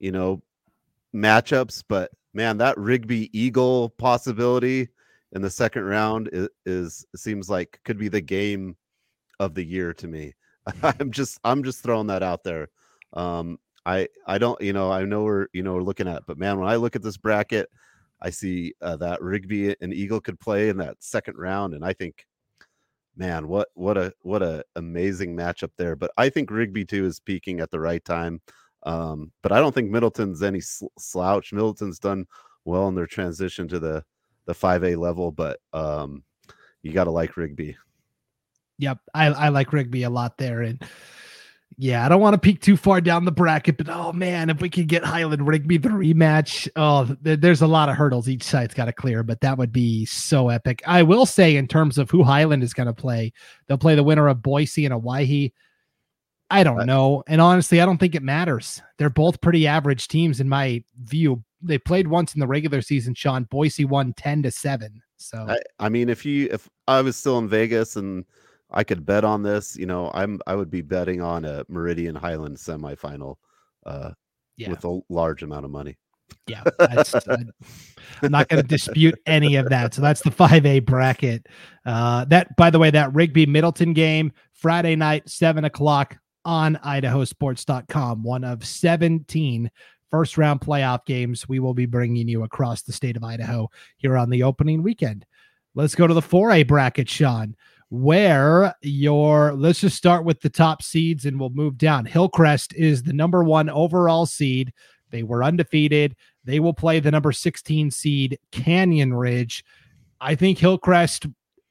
you 0.00 0.12
know, 0.12 0.42
matchups, 1.14 1.84
but 1.88 2.10
man, 2.34 2.58
that 2.58 2.78
Rigby 2.78 3.30
Eagle 3.38 3.90
possibility 3.90 4.88
in 5.32 5.42
the 5.42 5.50
second 5.50 5.84
round 5.84 6.30
is, 6.32 6.48
is 6.64 7.06
seems 7.16 7.50
like 7.50 7.80
could 7.84 7.98
be 7.98 8.08
the 8.08 8.20
game 8.20 8.76
of 9.40 9.54
the 9.54 9.64
year 9.64 9.92
to 9.94 10.08
me. 10.08 10.34
I'm 10.82 11.10
just 11.10 11.38
I'm 11.44 11.62
just 11.62 11.82
throwing 11.82 12.08
that 12.08 12.22
out 12.22 12.44
there. 12.44 12.68
Um, 13.12 13.58
I 13.86 14.08
I 14.26 14.38
don't 14.38 14.60
you 14.60 14.72
know 14.72 14.90
I 14.90 15.04
know 15.04 15.24
we're 15.24 15.46
you 15.52 15.62
know 15.62 15.74
we're 15.74 15.82
looking 15.82 16.08
at, 16.08 16.24
but 16.26 16.38
man, 16.38 16.58
when 16.58 16.68
I 16.68 16.76
look 16.76 16.96
at 16.96 17.02
this 17.02 17.16
bracket, 17.16 17.70
I 18.22 18.30
see 18.30 18.74
uh, 18.82 18.96
that 18.96 19.22
Rigby 19.22 19.76
and 19.80 19.94
Eagle 19.94 20.20
could 20.20 20.40
play 20.40 20.68
in 20.68 20.78
that 20.78 20.96
second 21.00 21.36
round, 21.38 21.74
and 21.74 21.84
I 21.84 21.92
think, 21.92 22.26
man, 23.16 23.48
what 23.48 23.68
what 23.74 23.96
a 23.96 24.12
what 24.22 24.42
a 24.42 24.64
amazing 24.76 25.36
matchup 25.36 25.70
there. 25.76 25.96
But 25.96 26.10
I 26.16 26.28
think 26.28 26.50
Rigby 26.50 26.84
too 26.84 27.04
is 27.04 27.20
peaking 27.20 27.60
at 27.60 27.70
the 27.70 27.80
right 27.80 28.04
time. 28.04 28.40
Um, 28.84 29.32
but 29.42 29.52
I 29.52 29.58
don't 29.58 29.74
think 29.74 29.90
Middleton's 29.90 30.42
any 30.42 30.60
slouch. 30.98 31.52
Middleton's 31.52 31.98
done 31.98 32.26
well 32.64 32.88
in 32.88 32.94
their 32.94 33.06
transition 33.06 33.66
to 33.68 33.78
the 33.78 34.04
the 34.46 34.54
5A 34.54 34.96
level, 34.96 35.32
but 35.32 35.58
um, 35.72 36.22
you 36.82 36.92
got 36.92 37.04
to 37.04 37.10
like 37.10 37.36
Rigby. 37.36 37.76
Yep, 38.78 38.98
I, 39.12 39.26
I 39.26 39.48
like 39.48 39.72
Rigby 39.72 40.04
a 40.04 40.10
lot 40.10 40.38
there, 40.38 40.62
and 40.62 40.80
yeah, 41.78 42.06
I 42.06 42.08
don't 42.08 42.20
want 42.20 42.34
to 42.34 42.38
peek 42.38 42.62
too 42.62 42.76
far 42.76 43.00
down 43.00 43.24
the 43.26 43.32
bracket, 43.32 43.76
but 43.76 43.88
oh 43.90 44.12
man, 44.12 44.48
if 44.48 44.60
we 44.60 44.70
could 44.70 44.88
get 44.88 45.04
Highland 45.04 45.46
Rigby 45.46 45.76
the 45.76 45.90
rematch, 45.90 46.68
oh, 46.76 47.14
th- 47.22 47.40
there's 47.40 47.60
a 47.60 47.66
lot 47.66 47.88
of 47.88 47.96
hurdles 47.96 48.28
each 48.28 48.44
side's 48.44 48.72
got 48.72 48.86
to 48.86 48.92
clear, 48.92 49.22
but 49.22 49.40
that 49.42 49.58
would 49.58 49.72
be 49.72 50.06
so 50.06 50.48
epic. 50.48 50.82
I 50.86 51.02
will 51.02 51.26
say, 51.26 51.56
in 51.56 51.68
terms 51.68 51.98
of 51.98 52.10
who 52.10 52.22
Highland 52.22 52.62
is 52.62 52.72
going 52.72 52.86
to 52.86 52.94
play, 52.94 53.32
they'll 53.66 53.76
play 53.76 53.94
the 53.94 54.02
winner 54.02 54.28
of 54.28 54.42
Boise 54.42 54.86
and 54.86 54.94
Owyhee. 54.94 55.52
I 56.48 56.62
don't 56.62 56.86
know. 56.86 57.24
And 57.26 57.40
honestly, 57.40 57.80
I 57.80 57.86
don't 57.86 57.98
think 57.98 58.14
it 58.14 58.22
matters. 58.22 58.80
They're 58.98 59.10
both 59.10 59.40
pretty 59.40 59.66
average 59.66 60.08
teams 60.08 60.40
in 60.40 60.48
my 60.48 60.82
view. 61.02 61.42
They 61.60 61.76
played 61.76 62.06
once 62.06 62.34
in 62.34 62.40
the 62.40 62.46
regular 62.46 62.80
season, 62.80 63.14
Sean. 63.14 63.44
Boise 63.44 63.84
won 63.84 64.14
10 64.14 64.44
to 64.44 64.50
7. 64.50 65.02
So 65.16 65.44
I, 65.48 65.58
I 65.78 65.88
mean, 65.88 66.08
if 66.08 66.24
you 66.24 66.48
if 66.50 66.68
I 66.86 67.02
was 67.02 67.16
still 67.16 67.38
in 67.38 67.48
Vegas 67.48 67.96
and 67.96 68.24
I 68.70 68.84
could 68.84 69.06
bet 69.06 69.24
on 69.24 69.42
this, 69.42 69.76
you 69.76 69.86
know, 69.86 70.10
I'm 70.14 70.40
I 70.46 70.54
would 70.54 70.70
be 70.70 70.82
betting 70.82 71.20
on 71.20 71.44
a 71.44 71.64
Meridian 71.68 72.14
Highland 72.14 72.56
semifinal 72.56 73.36
uh 73.84 74.10
yeah. 74.56 74.70
with 74.70 74.84
a 74.84 75.00
large 75.08 75.42
amount 75.42 75.64
of 75.64 75.70
money. 75.70 75.96
Yeah, 76.46 76.62
I'm 76.80 77.52
not 78.30 78.48
going 78.48 78.62
to 78.62 78.68
dispute 78.68 79.16
any 79.26 79.56
of 79.56 79.68
that. 79.68 79.94
So 79.94 80.02
that's 80.02 80.22
the 80.22 80.30
5A 80.30 80.84
bracket. 80.84 81.46
Uh, 81.84 82.24
that, 82.26 82.56
by 82.56 82.70
the 82.70 82.78
way, 82.78 82.90
that 82.90 83.14
Rigby 83.14 83.46
Middleton 83.46 83.92
game 83.92 84.32
Friday 84.52 84.96
night, 84.96 85.28
seven 85.28 85.64
o'clock 85.64 86.16
on 86.44 86.76
idahosports.com, 86.84 88.22
one 88.22 88.44
of 88.44 88.64
17 88.64 89.70
first 90.10 90.38
round 90.38 90.60
playoff 90.60 91.04
games 91.04 91.48
we 91.48 91.58
will 91.58 91.74
be 91.74 91.86
bringing 91.86 92.28
you 92.28 92.44
across 92.44 92.82
the 92.82 92.92
state 92.92 93.16
of 93.16 93.24
Idaho 93.24 93.68
here 93.96 94.16
on 94.16 94.30
the 94.30 94.44
opening 94.44 94.82
weekend. 94.82 95.26
Let's 95.74 95.94
go 95.94 96.06
to 96.06 96.14
the 96.14 96.22
4A 96.22 96.66
bracket, 96.66 97.08
Sean, 97.08 97.56
where 97.88 98.74
your 98.82 99.54
let's 99.54 99.80
just 99.80 99.96
start 99.96 100.24
with 100.24 100.40
the 100.40 100.50
top 100.50 100.82
seeds 100.82 101.24
and 101.24 101.38
we'll 101.38 101.50
move 101.50 101.78
down. 101.78 102.04
Hillcrest 102.04 102.74
is 102.74 103.02
the 103.02 103.12
number 103.12 103.44
one 103.44 103.70
overall 103.70 104.26
seed. 104.26 104.72
They 105.10 105.22
were 105.22 105.44
undefeated. 105.44 106.16
They 106.44 106.60
will 106.60 106.74
play 106.74 107.00
the 107.00 107.10
number 107.10 107.32
16 107.32 107.90
seed 107.90 108.38
Canyon 108.50 109.14
Ridge. 109.14 109.64
I 110.20 110.34
think 110.34 110.58
Hillcrest 110.58 111.26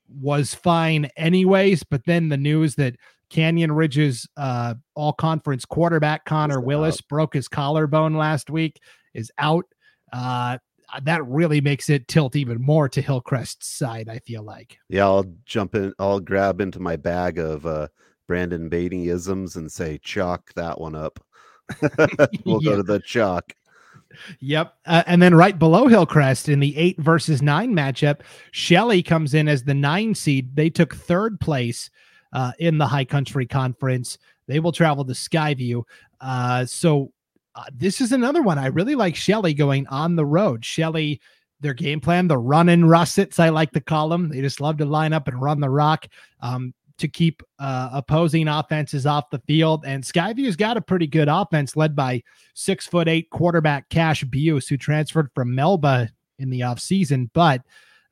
was 0.08 0.54
fine 0.54 1.10
anyways, 1.18 1.84
but 1.84 2.06
then 2.06 2.30
the 2.30 2.38
news 2.38 2.76
that 2.76 2.96
Canyon 3.30 3.72
Ridge's 3.72 4.28
uh, 4.38 4.76
all 4.94 5.14
conference 5.14 5.66
quarterback 5.66 6.26
Connor 6.26 6.62
Willis 6.62 7.02
broke 7.02 7.34
his 7.34 7.48
collarbone 7.48 8.16
last 8.16 8.50
week, 8.50 8.80
is 9.14 9.32
out. 9.38 9.66
Uh, 10.14 10.60
that 11.04 11.26
really 11.26 11.62
makes 11.62 11.90
it 11.90 12.08
tilt 12.08 12.36
even 12.36 12.62
more 12.62 12.90
to 12.90 13.02
Hillcrest's 13.02 13.68
side, 13.68 14.10
I 14.10 14.20
feel 14.20 14.44
like. 14.44 14.78
Yeah, 14.90 15.06
I'll 15.06 15.26
jump 15.46 15.76
in, 15.76 15.94
I'll 16.00 16.20
grab 16.20 16.62
into 16.62 16.80
my 16.80 16.96
bag 16.96 17.38
of 17.38 17.66
uh, 17.66 17.88
Brandon 18.28 18.70
Baney 18.70 19.08
isms 19.08 19.56
and 19.56 19.72
say, 19.72 20.00
chalk 20.00 20.54
that 20.56 20.80
one 20.80 20.96
up. 20.96 21.20
we'll 22.46 22.62
yeah. 22.64 22.72
go 22.72 22.76
to 22.78 22.84
the 22.84 23.02
chalk. 23.06 23.54
Yep. 24.40 24.74
Uh, 24.86 25.04
and 25.08 25.22
then 25.22 25.36
right 25.36 25.58
below 25.58 25.88
Hillcrest 25.88 26.50
in 26.50 26.60
the 26.60 26.76
eight 26.78 27.00
versus 27.00 27.42
nine 27.42 27.74
matchup, 27.74 28.22
Shelley 28.52 29.04
comes 29.04 29.34
in 29.34 29.48
as 29.48 29.64
the 29.64 29.74
nine 29.74 30.16
seed. 30.16 30.56
They 30.56 30.70
took 30.70 30.96
third 30.96 31.40
place 31.40 31.90
uh, 32.34 32.52
in 32.60 32.78
the 32.78 32.88
High 32.88 33.06
Country 33.06 33.46
Conference. 33.46 34.18
They 34.48 34.60
will 34.60 34.72
travel 34.72 35.06
to 35.06 35.14
Skyview. 35.14 35.84
Uh, 36.22 36.66
so 36.66 37.12
uh, 37.56 37.64
this 37.74 38.02
is 38.02 38.12
another 38.12 38.42
one. 38.42 38.58
I 38.58 38.68
really 38.68 38.96
like 38.96 39.16
Shelley 39.16 39.54
going 39.54 39.88
on 39.88 40.16
the 40.16 40.26
road. 40.26 40.66
Shelley, 40.66 41.22
their 41.62 41.74
game 41.74 42.02
plan, 42.02 42.28
the 42.28 42.38
run 42.38 42.70
and 42.70 42.90
russets, 42.90 43.40
I 43.40 43.50
like 43.50 43.72
to 43.72 43.82
call 43.82 44.10
them. 44.10 44.30
They 44.30 44.42
just 44.42 44.60
love 44.60 44.78
to 44.78 44.86
line 44.86 45.14
up 45.14 45.28
and 45.28 45.42
run 45.42 45.62
the 45.62 45.70
rock 45.70 46.08
um, 46.42 46.74
to 46.98 47.08
keep 47.08 47.42
uh, 47.60 47.90
opposing 47.94 48.48
offenses 48.48 49.06
off 49.06 49.30
the 49.30 49.42
field. 49.48 49.86
And 49.86 50.04
Skyview's 50.04 50.56
got 50.56 50.78
a 50.78 50.82
pretty 50.82 51.08
good 51.08 51.30
offense 51.30 51.76
led 51.76 51.96
by 51.96 52.24
six 52.54 52.88
foot 52.88 53.08
eight 53.08 53.30
quarterback 53.30 53.90
Cash 53.90 54.24
Buse, 54.26 54.68
who 54.68 54.78
transferred 54.78 55.30
from 55.34 55.56
Melba 55.56 56.10
in 56.40 56.50
the 56.50 56.62
offseason. 56.62 57.30
But 57.34 57.62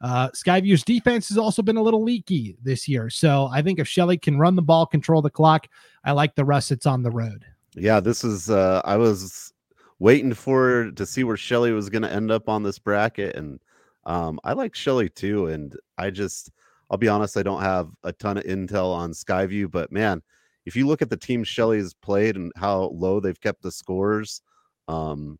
uh, 0.01 0.29
Skyview's 0.29 0.83
defense 0.83 1.29
has 1.29 1.37
also 1.37 1.61
been 1.61 1.77
a 1.77 1.81
little 1.83 2.03
leaky 2.03 2.55
this 2.61 2.87
year. 2.87 3.09
So 3.09 3.49
I 3.51 3.61
think 3.61 3.79
if 3.79 3.87
Shelley 3.87 4.17
can 4.17 4.37
run 4.37 4.55
the 4.55 4.61
ball, 4.61 4.85
control 4.85 5.21
the 5.21 5.29
clock, 5.29 5.67
I 6.03 6.11
like 6.13 6.35
the 6.35 6.45
Russets 6.45 6.85
on 6.85 7.03
the 7.03 7.11
road. 7.11 7.45
Yeah, 7.75 7.99
this 7.99 8.23
is, 8.23 8.49
uh, 8.49 8.81
I 8.85 8.97
was 8.97 9.53
waiting 9.99 10.33
for 10.33 10.91
to 10.91 11.05
see 11.05 11.23
where 11.23 11.37
Shelley 11.37 11.71
was 11.71 11.89
to 12.03 12.11
end 12.11 12.31
up 12.31 12.49
on 12.49 12.63
this 12.63 12.79
bracket. 12.79 13.35
And 13.35 13.59
um, 14.05 14.39
I 14.43 14.53
like 14.53 14.75
Shelley 14.75 15.09
too. 15.09 15.47
And 15.47 15.75
I 15.97 16.09
just, 16.09 16.51
I'll 16.89 16.97
be 16.97 17.07
honest, 17.07 17.37
I 17.37 17.43
don't 17.43 17.61
have 17.61 17.89
a 18.03 18.13
ton 18.13 18.37
of 18.37 18.43
intel 18.43 18.93
on 18.93 19.11
Skyview, 19.11 19.71
but 19.71 19.91
man, 19.91 20.21
if 20.65 20.75
you 20.75 20.87
look 20.87 21.01
at 21.01 21.09
the 21.09 21.17
team 21.17 21.43
Shelley's 21.43 21.93
played 21.93 22.35
and 22.35 22.51
how 22.55 22.91
low 22.93 23.19
they've 23.19 23.39
kept 23.39 23.61
the 23.63 23.71
scores 23.71 24.41
um, 24.87 25.39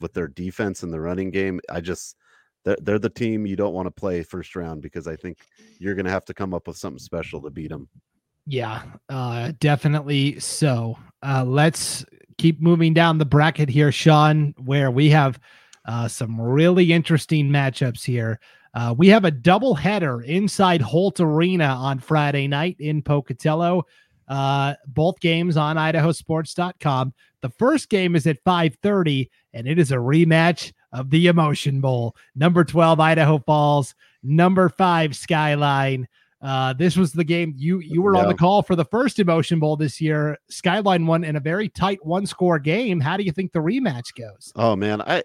with 0.00 0.12
their 0.12 0.28
defense 0.28 0.82
and 0.82 0.92
the 0.92 1.00
running 1.00 1.30
game, 1.30 1.60
I 1.70 1.80
just, 1.80 2.16
they're, 2.64 2.76
they're 2.82 2.98
the 2.98 3.10
team 3.10 3.46
you 3.46 3.56
don't 3.56 3.74
want 3.74 3.86
to 3.86 3.90
play 3.90 4.22
first 4.22 4.54
round 4.54 4.82
because 4.82 5.06
I 5.06 5.16
think 5.16 5.38
you're 5.78 5.94
going 5.94 6.04
to 6.04 6.10
have 6.10 6.24
to 6.26 6.34
come 6.34 6.52
up 6.54 6.66
with 6.66 6.76
something 6.76 6.98
special 6.98 7.40
to 7.42 7.50
beat 7.50 7.70
them. 7.70 7.88
Yeah, 8.46 8.82
uh, 9.08 9.52
definitely 9.58 10.38
so. 10.38 10.98
Uh, 11.22 11.44
let's 11.46 12.04
keep 12.36 12.60
moving 12.60 12.92
down 12.92 13.18
the 13.18 13.24
bracket 13.24 13.68
here, 13.68 13.90
Sean, 13.90 14.54
where 14.58 14.90
we 14.90 15.08
have 15.10 15.40
uh, 15.86 16.08
some 16.08 16.40
really 16.40 16.92
interesting 16.92 17.48
matchups 17.48 18.04
here. 18.04 18.40
Uh, 18.74 18.94
we 18.96 19.08
have 19.08 19.24
a 19.24 19.30
double 19.30 19.74
header 19.74 20.22
inside 20.22 20.80
Holt 20.80 21.20
Arena 21.20 21.66
on 21.66 21.98
Friday 21.98 22.48
night 22.48 22.76
in 22.80 23.02
Pocatello. 23.02 23.86
Uh, 24.26 24.74
both 24.86 25.20
games 25.20 25.56
on 25.56 25.76
idahosports.com. 25.76 27.12
The 27.42 27.50
first 27.50 27.88
game 27.88 28.16
is 28.16 28.26
at 28.26 28.42
5:30 28.42 29.28
and 29.52 29.68
it 29.68 29.78
is 29.78 29.92
a 29.92 29.96
rematch 29.96 30.72
of 30.92 31.10
the 31.10 31.26
Emotion 31.26 31.80
Bowl. 31.80 32.16
Number 32.34 32.64
12 32.64 33.00
Idaho 33.00 33.38
Falls, 33.38 33.94
number 34.22 34.68
5 34.70 35.14
Skyline. 35.14 36.08
Uh, 36.44 36.74
this 36.74 36.94
was 36.96 37.12
the 37.12 37.24
game 37.24 37.54
you 37.56 37.78
you 37.80 38.02
were 38.02 38.14
yeah. 38.14 38.22
on 38.22 38.28
the 38.28 38.34
call 38.34 38.62
for 38.62 38.76
the 38.76 38.84
first 38.84 39.18
Emotion 39.18 39.58
Bowl 39.58 39.76
this 39.76 39.98
year. 40.00 40.36
Skyline 40.50 41.06
won 41.06 41.24
in 41.24 41.36
a 41.36 41.40
very 41.40 41.70
tight 41.70 42.04
one 42.04 42.26
score 42.26 42.58
game. 42.58 43.00
How 43.00 43.16
do 43.16 43.24
you 43.24 43.32
think 43.32 43.52
the 43.52 43.60
rematch 43.60 44.14
goes? 44.14 44.52
Oh 44.54 44.76
man, 44.76 45.00
I 45.00 45.24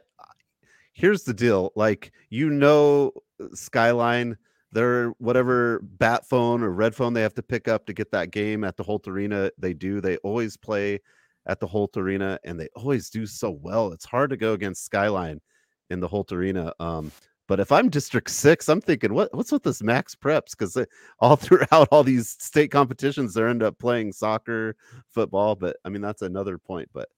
here's 0.94 1.24
the 1.24 1.34
deal. 1.34 1.74
Like 1.76 2.14
you 2.30 2.50
know, 2.50 3.12
Skyline, 3.54 4.38
their 4.72 5.10
whatever 5.18 5.82
bat 5.84 6.26
phone 6.26 6.64
or 6.64 6.72
red 6.72 6.96
phone 6.96 7.14
they 7.14 7.22
have 7.22 7.34
to 7.36 7.44
pick 7.44 7.68
up 7.68 7.86
to 7.88 7.94
get 7.94 8.12
that 8.12 8.32
game 8.32 8.64
at 8.64 8.78
the 8.78 8.84
Holt 8.84 9.06
Arena, 9.08 9.52
they 9.58 9.74
do. 9.74 10.00
They 10.00 10.16
always 10.18 10.56
play 10.56 11.02
at 11.48 11.60
the 11.60 11.68
Holt 11.68 11.98
Arena, 11.98 12.40
and 12.46 12.58
they 12.58 12.70
always 12.76 13.10
do 13.10 13.26
so 13.26 13.52
well. 13.52 13.92
It's 13.92 14.06
hard 14.06 14.30
to 14.30 14.38
go 14.38 14.54
against 14.54 14.86
Skyline 14.86 15.42
in 15.90 16.00
the 16.00 16.08
Holt 16.08 16.32
Arena. 16.32 16.72
Um, 16.80 17.12
but 17.50 17.60
if 17.60 17.72
I'm 17.72 17.90
District 17.90 18.30
Six, 18.30 18.70
I'm 18.70 18.80
thinking, 18.80 19.12
what 19.12 19.34
what's 19.34 19.52
with 19.52 19.64
this 19.64 19.82
Max 19.82 20.14
Preps? 20.14 20.52
Because 20.52 20.78
all 21.20 21.36
throughout 21.36 21.88
all 21.92 22.04
these 22.04 22.38
state 22.40 22.70
competitions, 22.70 23.34
they 23.34 23.44
end 23.44 23.64
up 23.64 23.80
playing 23.80 24.14
soccer, 24.14 24.76
football. 25.10 25.56
But 25.56 25.78
I 25.84 25.90
mean, 25.90 26.04
that's 26.04 26.22
another 26.22 26.60
point. 26.60 26.90
But 26.94 27.10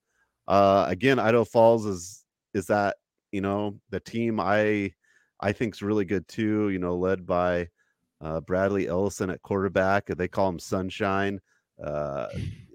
uh, 0.48 0.86
again, 0.88 1.18
Idaho 1.18 1.44
Falls 1.44 1.84
is 1.84 2.24
is 2.54 2.66
that 2.68 2.96
you 3.30 3.42
know 3.42 3.78
the 3.90 4.00
team 4.00 4.40
I 4.40 4.92
I 5.38 5.52
think 5.52 5.74
is 5.74 5.82
really 5.82 6.06
good 6.06 6.26
too. 6.28 6.70
You 6.70 6.78
know, 6.78 6.96
led 6.96 7.26
by 7.26 7.68
uh, 8.22 8.40
Bradley 8.40 8.88
Ellison 8.88 9.28
at 9.28 9.42
quarterback. 9.42 10.06
They 10.06 10.28
call 10.28 10.48
him 10.48 10.58
Sunshine. 10.58 11.40
Uh, 11.82 12.28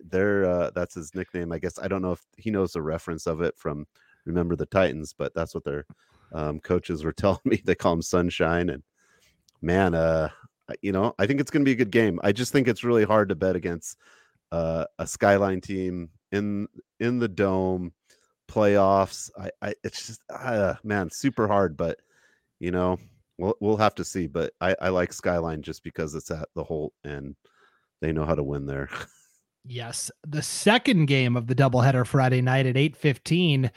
they're 0.07 0.45
uh, 0.45 0.69
that's 0.75 0.93
his 0.93 1.15
nickname, 1.15 1.51
I 1.51 1.57
guess. 1.57 1.79
I 1.79 1.87
don't 1.87 2.03
know 2.03 2.11
if 2.11 2.23
he 2.37 2.51
knows 2.51 2.73
the 2.73 2.83
reference 2.83 3.25
of 3.25 3.41
it 3.41 3.57
from 3.57 3.87
Remember 4.25 4.55
the 4.55 4.67
Titans, 4.67 5.15
but 5.17 5.33
that's 5.33 5.55
what 5.55 5.63
their 5.63 5.87
um, 6.33 6.59
coaches 6.59 7.03
were 7.03 7.13
telling 7.13 7.39
me. 7.45 7.61
They 7.63 7.75
call 7.75 7.93
him 7.93 8.01
Sunshine, 8.01 8.69
and 8.69 8.83
man, 9.61 9.93
uh, 9.93 10.29
you 10.81 10.91
know, 10.91 11.13
I 11.19 11.27
think 11.27 11.39
it's 11.39 11.51
going 11.51 11.63
to 11.63 11.69
be 11.69 11.73
a 11.73 11.75
good 11.75 11.91
game. 11.91 12.19
I 12.23 12.31
just 12.31 12.51
think 12.51 12.67
it's 12.67 12.83
really 12.83 13.05
hard 13.05 13.29
to 13.29 13.35
bet 13.35 13.55
against 13.55 13.97
uh, 14.51 14.85
a 14.99 15.07
Skyline 15.07 15.61
team 15.61 16.09
in 16.31 16.67
in 16.99 17.19
the 17.19 17.27
dome 17.27 17.93
playoffs. 18.47 19.29
I, 19.39 19.51
I 19.61 19.73
it's 19.83 20.07
just 20.07 20.21
uh, 20.29 20.75
man, 20.83 21.09
super 21.09 21.47
hard, 21.47 21.77
but 21.77 21.99
you 22.59 22.71
know, 22.71 22.99
we'll 23.37 23.55
we'll 23.59 23.77
have 23.77 23.95
to 23.95 24.05
see. 24.05 24.27
But 24.27 24.53
I, 24.61 24.75
I 24.81 24.89
like 24.89 25.13
Skyline 25.13 25.61
just 25.61 25.83
because 25.83 26.15
it's 26.15 26.31
at 26.31 26.49
the 26.55 26.63
Holt 26.63 26.93
and 27.03 27.35
they 28.01 28.11
know 28.11 28.25
how 28.25 28.35
to 28.35 28.43
win 28.43 28.65
there. 28.65 28.89
Yes, 29.69 30.09
the 30.25 30.41
second 30.41 31.07
game 31.07 31.35
of 31.35 31.47
the 31.47 31.55
doubleheader 31.55 32.07
Friday 32.07 32.41
night 32.41 32.65
at 32.65 32.77
8:15, 32.77 33.65
uh, 33.65 33.69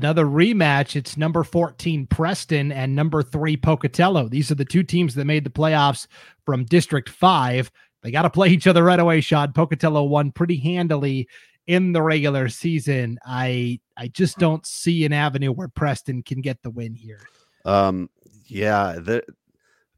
another 0.00 0.24
rematch. 0.24 0.96
It's 0.96 1.18
number 1.18 1.44
14 1.44 2.06
Preston 2.06 2.72
and 2.72 2.96
number 2.96 3.22
3 3.22 3.56
Pocatello. 3.58 4.28
These 4.28 4.50
are 4.50 4.54
the 4.54 4.64
two 4.64 4.82
teams 4.82 5.14
that 5.14 5.26
made 5.26 5.44
the 5.44 5.50
playoffs 5.50 6.06
from 6.46 6.64
District 6.64 7.10
5. 7.10 7.70
They 8.02 8.10
got 8.10 8.22
to 8.22 8.30
play 8.30 8.48
each 8.48 8.66
other 8.66 8.82
right 8.82 8.98
away, 8.98 9.20
Sean. 9.20 9.52
Pocatello 9.52 10.04
won 10.04 10.32
pretty 10.32 10.56
handily 10.56 11.28
in 11.66 11.92
the 11.92 12.02
regular 12.02 12.48
season. 12.48 13.18
I 13.26 13.80
I 13.96 14.08
just 14.08 14.38
don't 14.38 14.64
see 14.64 15.04
an 15.04 15.12
avenue 15.12 15.52
where 15.52 15.68
Preston 15.68 16.22
can 16.22 16.40
get 16.40 16.62
the 16.62 16.70
win 16.70 16.94
here. 16.94 17.20
Um 17.64 18.08
yeah, 18.46 18.96
the 18.98 19.22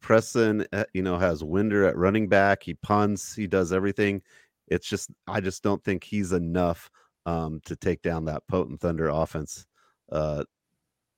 Preston, 0.00 0.66
uh, 0.72 0.84
you 0.94 1.02
know, 1.02 1.18
has 1.18 1.44
Winder 1.44 1.84
at 1.84 1.96
running 1.96 2.28
back. 2.28 2.62
He 2.62 2.74
punts, 2.74 3.34
he 3.34 3.46
does 3.46 3.72
everything. 3.72 4.22
It's 4.70 4.88
just 4.88 5.10
I 5.26 5.40
just 5.40 5.62
don't 5.62 5.82
think 5.82 6.04
he's 6.04 6.32
enough 6.32 6.90
um, 7.26 7.60
to 7.66 7.76
take 7.76 8.02
down 8.02 8.26
that 8.26 8.46
potent 8.48 8.80
Thunder 8.80 9.08
offense. 9.08 9.66
Uh, 10.10 10.44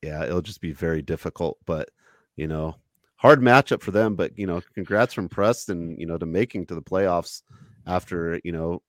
yeah, 0.03 0.25
it'll 0.25 0.41
just 0.41 0.61
be 0.61 0.73
very 0.73 1.03
difficult. 1.03 1.59
But 1.67 1.89
you 2.37 2.47
know, 2.49 2.77
hard 3.17 3.41
matchup 3.41 3.83
for 3.83 3.91
them. 3.91 4.17
But 4.17 4.39
you 4.39 4.47
know, 4.47 4.61
congrats 4.75 5.15
from 5.15 5.29
Preston. 5.29 5.99
You 5.99 6.07
know, 6.07 6.19
to 6.19 6.27
making 6.27 6.67
to 6.67 6.75
the 6.75 6.83
playoffs 6.83 7.43
after 7.87 8.41
you 8.45 8.53
know 8.53 8.83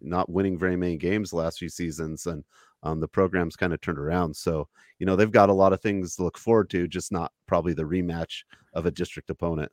not 0.00 0.30
winning 0.30 0.58
very 0.58 0.76
many 0.76 0.96
games 0.96 1.32
last 1.32 1.58
few 1.58 1.68
seasons 1.68 2.26
and 2.26 2.44
um, 2.82 3.00
the 3.00 3.08
program's 3.08 3.56
kind 3.56 3.72
of 3.72 3.80
turned 3.80 3.98
around 3.98 4.34
so 4.34 4.68
you 4.98 5.06
know 5.06 5.16
they've 5.16 5.32
got 5.32 5.48
a 5.48 5.54
lot 5.54 5.72
of 5.72 5.80
things 5.80 6.16
to 6.16 6.22
look 6.22 6.38
forward 6.38 6.70
to 6.70 6.86
just 6.86 7.10
not 7.10 7.32
probably 7.46 7.74
the 7.74 7.82
rematch 7.82 8.44
of 8.74 8.86
a 8.86 8.90
district 8.90 9.28
opponent 9.30 9.70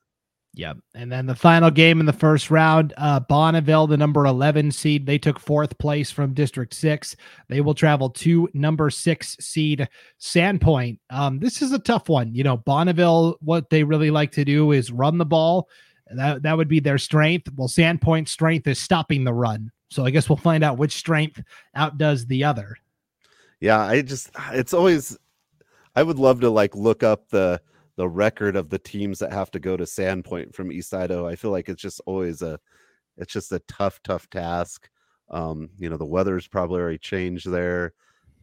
Yep. 0.55 0.77
And 0.95 1.11
then 1.11 1.25
the 1.25 1.35
final 1.35 1.69
game 1.69 1.99
in 1.99 2.05
the 2.05 2.13
first 2.13 2.49
round, 2.49 2.93
uh, 2.95 3.19
Bonneville, 3.19 3.87
the 3.87 3.97
number 3.97 4.25
11 4.25 4.71
seed, 4.71 5.05
they 5.05 5.17
took 5.17 5.37
fourth 5.37 5.77
place 5.79 6.11
from 6.11 6.33
District 6.33 6.73
6. 6.73 7.15
They 7.49 7.59
will 7.59 7.73
travel 7.73 8.09
to 8.11 8.49
number 8.53 8.89
six 8.89 9.35
seed 9.41 9.87
Sandpoint. 10.19 10.99
Um, 11.09 11.39
this 11.39 11.61
is 11.61 11.73
a 11.73 11.79
tough 11.79 12.07
one. 12.07 12.33
You 12.33 12.43
know, 12.43 12.55
Bonneville, 12.55 13.35
what 13.41 13.69
they 13.69 13.83
really 13.83 14.09
like 14.09 14.31
to 14.31 14.45
do 14.45 14.71
is 14.71 14.93
run 14.93 15.17
the 15.17 15.25
ball. 15.25 15.67
That, 16.15 16.43
that 16.43 16.55
would 16.55 16.69
be 16.69 16.79
their 16.79 16.99
strength. 16.99 17.49
Well, 17.55 17.67
Sandpoint's 17.67 18.31
strength 18.31 18.67
is 18.67 18.79
stopping 18.79 19.25
the 19.25 19.33
run. 19.33 19.71
So 19.89 20.05
I 20.05 20.09
guess 20.09 20.29
we'll 20.29 20.37
find 20.37 20.63
out 20.63 20.77
which 20.77 20.93
strength 20.93 21.43
outdoes 21.75 22.25
the 22.25 22.45
other. 22.45 22.77
Yeah, 23.59 23.81
I 23.81 24.01
just, 24.01 24.29
it's 24.53 24.73
always, 24.73 25.17
I 25.95 26.03
would 26.03 26.19
love 26.19 26.39
to 26.41 26.49
like 26.49 26.75
look 26.75 27.03
up 27.03 27.27
the, 27.29 27.59
the 27.97 28.07
record 28.07 28.55
of 28.55 28.69
the 28.69 28.79
teams 28.79 29.19
that 29.19 29.31
have 29.31 29.51
to 29.51 29.59
go 29.59 29.77
to 29.77 29.83
Sandpoint 29.83 30.53
from 30.53 30.71
East 30.71 30.93
Idaho. 30.93 31.27
I 31.27 31.35
feel 31.35 31.51
like 31.51 31.69
it's 31.69 31.81
just 31.81 32.01
always 32.05 32.41
a 32.41 32.59
it's 33.17 33.31
just 33.33 33.51
a 33.51 33.59
tough, 33.67 33.99
tough 34.03 34.29
task. 34.29 34.89
Um, 35.29 35.69
you 35.77 35.89
know, 35.89 35.97
the 35.97 36.05
weather's 36.05 36.47
probably 36.47 36.81
already 36.81 36.97
changed 36.97 37.49
there. 37.49 37.93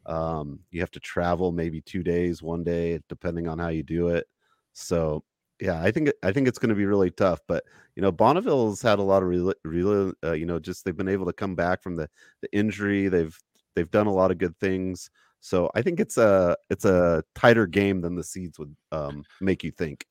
Um, 0.07 0.61
you 0.71 0.81
have 0.81 0.91
to 0.93 1.01
travel 1.01 1.53
maybe 1.53 1.81
two 1.81 2.03
days, 2.03 2.43
one 2.43 2.65
day, 2.65 3.01
depending 3.09 3.47
on 3.49 3.59
how 3.59 3.69
you 3.69 3.83
do 3.83 4.09
it. 4.09 4.27
So 4.73 5.25
yeah, 5.61 5.81
I 5.81 5.93
think 5.93 6.11
I 6.23 6.33
think 6.33 6.49
it's 6.49 6.59
going 6.59 6.71
to 6.71 6.75
be 6.75 6.87
really 6.87 7.11
tough. 7.11 7.41
But 7.47 7.65
you 7.95 8.03
know, 8.03 8.11
Bonneville's 8.11 8.83
had 8.83 8.99
a 8.99 9.03
lot 9.03 9.23
of 9.23 9.29
really, 9.29 9.55
real 9.65 10.13
uh, 10.25 10.33
you 10.33 10.47
know, 10.47 10.59
just 10.59 10.85
they've 10.85 10.97
been 10.97 11.09
able 11.09 11.27
to 11.27 11.33
come 11.33 11.55
back 11.55 11.83
from 11.83 11.97
the 11.97 12.09
the 12.41 12.53
injury. 12.53 13.09
They've 13.09 13.39
they've 13.77 13.91
done 13.91 14.07
a 14.07 14.13
lot 14.13 14.31
of 14.31 14.39
good 14.39 14.59
things. 14.59 15.11
So 15.43 15.71
I 15.75 15.83
think 15.83 16.01
it's 16.01 16.17
a 16.17 16.57
it's 16.71 16.85
a 16.85 17.23
tighter 17.35 17.67
game 17.67 18.01
than 18.01 18.15
the 18.15 18.25
seeds 18.25 18.59
would 18.59 18.75
um, 18.93 19.25
make 19.41 19.63
you 19.63 19.73
think. 19.73 20.07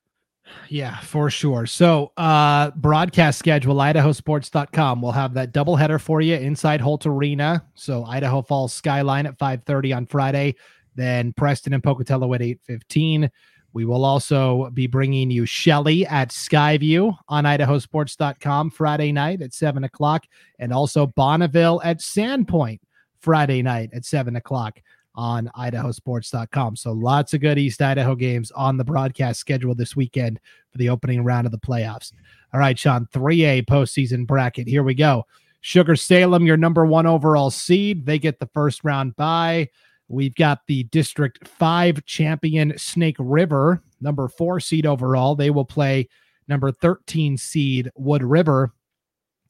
Yeah, 0.67 0.99
for 0.99 1.29
sure. 1.29 1.65
So, 1.65 2.11
uh, 2.17 2.71
broadcast 2.71 3.39
schedule, 3.39 3.75
idahosports.com. 3.75 5.01
We'll 5.01 5.11
have 5.13 5.33
that 5.35 5.53
doubleheader 5.53 6.01
for 6.01 6.19
you 6.19 6.35
inside 6.35 6.81
Holt 6.81 7.05
Arena. 7.05 7.63
So, 7.75 8.03
Idaho 8.05 8.41
Falls 8.41 8.73
Skyline 8.73 9.25
at 9.25 9.37
5:30 9.37 9.93
on 9.95 10.05
Friday, 10.05 10.55
then 10.95 11.31
Preston 11.33 11.73
and 11.73 11.83
Pocatello 11.83 12.33
at 12.33 12.41
8:15. 12.41 13.29
We 13.73 13.85
will 13.85 14.03
also 14.03 14.69
be 14.71 14.87
bringing 14.87 15.31
you 15.31 15.45
Shelley 15.45 16.05
at 16.07 16.29
Skyview 16.29 17.15
on 17.29 17.45
idahosports.com 17.45 18.71
Friday 18.71 19.13
night 19.13 19.41
at 19.41 19.53
7 19.53 19.85
o'clock, 19.85 20.25
and 20.59 20.73
also 20.73 21.07
Bonneville 21.07 21.79
at 21.85 21.99
Sandpoint 21.99 22.79
Friday 23.21 23.61
night 23.61 23.91
at 23.93 24.03
7 24.03 24.35
o'clock 24.35 24.81
on 25.15 25.49
idahosports.com. 25.57 26.75
So 26.75 26.91
lots 26.91 27.33
of 27.33 27.41
good 27.41 27.59
East 27.59 27.81
Idaho 27.81 28.15
games 28.15 28.51
on 28.51 28.77
the 28.77 28.83
broadcast 28.83 29.39
schedule 29.39 29.75
this 29.75 29.95
weekend 29.95 30.39
for 30.71 30.77
the 30.77 30.89
opening 30.89 31.23
round 31.23 31.45
of 31.45 31.51
the 31.51 31.59
playoffs. 31.59 32.13
All 32.53 32.59
right, 32.59 32.77
Sean, 32.77 33.07
3A 33.13 33.65
postseason 33.65 34.25
bracket. 34.25 34.67
Here 34.67 34.83
we 34.83 34.93
go. 34.93 35.25
Sugar 35.61 35.95
Salem, 35.95 36.45
your 36.45 36.57
number 36.57 36.85
one 36.85 37.05
overall 37.05 37.51
seed. 37.51 38.05
They 38.05 38.19
get 38.19 38.39
the 38.39 38.49
first 38.53 38.83
round 38.83 39.15
bye. 39.15 39.69
We've 40.07 40.35
got 40.35 40.59
the 40.67 40.83
District 40.83 41.47
5 41.47 42.03
champion 42.05 42.77
Snake 42.77 43.15
River, 43.19 43.81
number 44.01 44.27
four 44.27 44.59
seed 44.59 44.85
overall. 44.85 45.35
They 45.35 45.51
will 45.51 45.65
play 45.65 46.09
number 46.47 46.71
13 46.71 47.37
seed 47.37 47.89
Wood 47.95 48.23
River. 48.23 48.73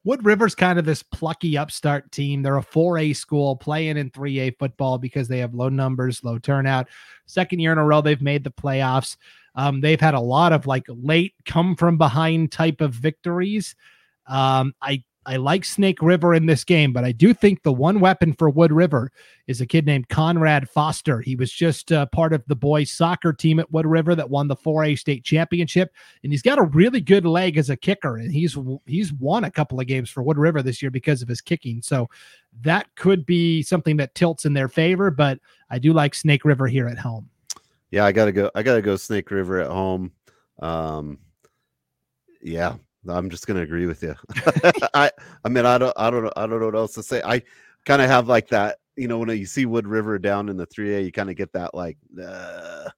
Wood 0.03 0.25
River's 0.25 0.55
kind 0.55 0.79
of 0.79 0.85
this 0.85 1.03
plucky 1.03 1.57
upstart 1.57 2.11
team. 2.11 2.41
They're 2.41 2.57
a 2.57 2.63
4A 2.63 3.15
school 3.15 3.55
playing 3.55 3.97
in 3.97 4.09
3A 4.09 4.57
football 4.57 4.97
because 4.97 5.27
they 5.27 5.39
have 5.39 5.53
low 5.53 5.69
numbers, 5.69 6.23
low 6.23 6.39
turnout. 6.39 6.87
Second 7.27 7.59
year 7.59 7.71
in 7.71 7.77
a 7.77 7.85
row, 7.85 8.01
they've 8.01 8.21
made 8.21 8.43
the 8.43 8.51
playoffs. 8.51 9.15
Um, 9.53 9.81
they've 9.81 10.01
had 10.01 10.15
a 10.15 10.19
lot 10.19 10.53
of 10.53 10.65
like 10.65 10.85
late 10.87 11.35
come 11.45 11.75
from 11.75 11.97
behind 11.97 12.51
type 12.51 12.81
of 12.81 12.93
victories. 12.93 13.75
Um, 14.27 14.73
I 14.81 15.03
I 15.25 15.35
like 15.35 15.65
Snake 15.65 16.01
River 16.01 16.33
in 16.33 16.47
this 16.47 16.63
game, 16.63 16.93
but 16.93 17.03
I 17.03 17.11
do 17.11 17.31
think 17.31 17.61
the 17.61 17.71
one 17.71 17.99
weapon 17.99 18.33
for 18.33 18.49
Wood 18.49 18.71
River 18.71 19.11
is 19.45 19.61
a 19.61 19.67
kid 19.67 19.85
named 19.85 20.09
Conrad 20.09 20.67
Foster. 20.67 21.21
He 21.21 21.35
was 21.35 21.51
just 21.51 21.91
uh, 21.91 22.07
part 22.07 22.33
of 22.33 22.43
the 22.47 22.55
boys 22.55 22.89
soccer 22.89 23.31
team 23.31 23.59
at 23.59 23.71
Wood 23.71 23.85
River 23.85 24.15
that 24.15 24.31
won 24.31 24.47
the 24.47 24.55
4A 24.55 24.97
state 24.97 25.23
championship, 25.23 25.93
and 26.23 26.33
he's 26.33 26.41
got 26.41 26.57
a 26.57 26.63
really 26.63 27.01
good 27.01 27.25
leg 27.25 27.57
as 27.57 27.69
a 27.69 27.77
kicker, 27.77 28.17
and 28.17 28.31
he's 28.31 28.57
he's 28.87 29.13
won 29.13 29.43
a 29.43 29.51
couple 29.51 29.79
of 29.79 29.85
games 29.85 30.09
for 30.09 30.23
Wood 30.23 30.39
River 30.39 30.63
this 30.63 30.81
year 30.81 30.91
because 30.91 31.21
of 31.21 31.27
his 31.27 31.41
kicking. 31.41 31.83
So 31.83 32.09
that 32.61 32.87
could 32.95 33.23
be 33.25 33.61
something 33.61 33.97
that 33.97 34.15
tilts 34.15 34.45
in 34.45 34.53
their 34.53 34.69
favor, 34.69 35.11
but 35.11 35.39
I 35.69 35.77
do 35.77 35.93
like 35.93 36.15
Snake 36.15 36.45
River 36.45 36.67
here 36.67 36.87
at 36.87 36.97
home. 36.97 37.29
Yeah, 37.91 38.05
I 38.05 38.11
gotta 38.11 38.31
go. 38.31 38.49
I 38.55 38.63
gotta 38.63 38.81
go 38.81 38.95
Snake 38.95 39.29
River 39.29 39.61
at 39.61 39.69
home. 39.69 40.13
Um, 40.59 41.19
yeah, 42.41 42.75
I'm 43.07 43.29
just 43.29 43.47
gonna 43.47 43.61
agree 43.61 43.85
with 43.85 44.03
you. 44.03 44.15
I 44.93 45.11
I 45.43 45.49
mean 45.49 45.65
I 45.65 45.77
don't 45.77 45.93
I 45.97 46.09
don't 46.09 46.31
I 46.35 46.47
don't 46.47 46.59
know 46.59 46.67
what 46.67 46.75
else 46.75 46.93
to 46.93 47.03
say. 47.03 47.21
I 47.23 47.41
kind 47.85 48.01
of 48.01 48.09
have 48.09 48.27
like 48.27 48.49
that, 48.49 48.77
you 48.95 49.07
know, 49.07 49.17
when 49.17 49.29
you 49.29 49.45
see 49.45 49.65
Wood 49.65 49.87
River 49.87 50.19
down 50.19 50.49
in 50.49 50.57
the 50.57 50.67
3A, 50.67 51.03
you 51.03 51.11
kind 51.11 51.29
of 51.29 51.35
get 51.35 51.51
that 51.53 51.73
like 51.73 51.97
uh, 52.21 52.89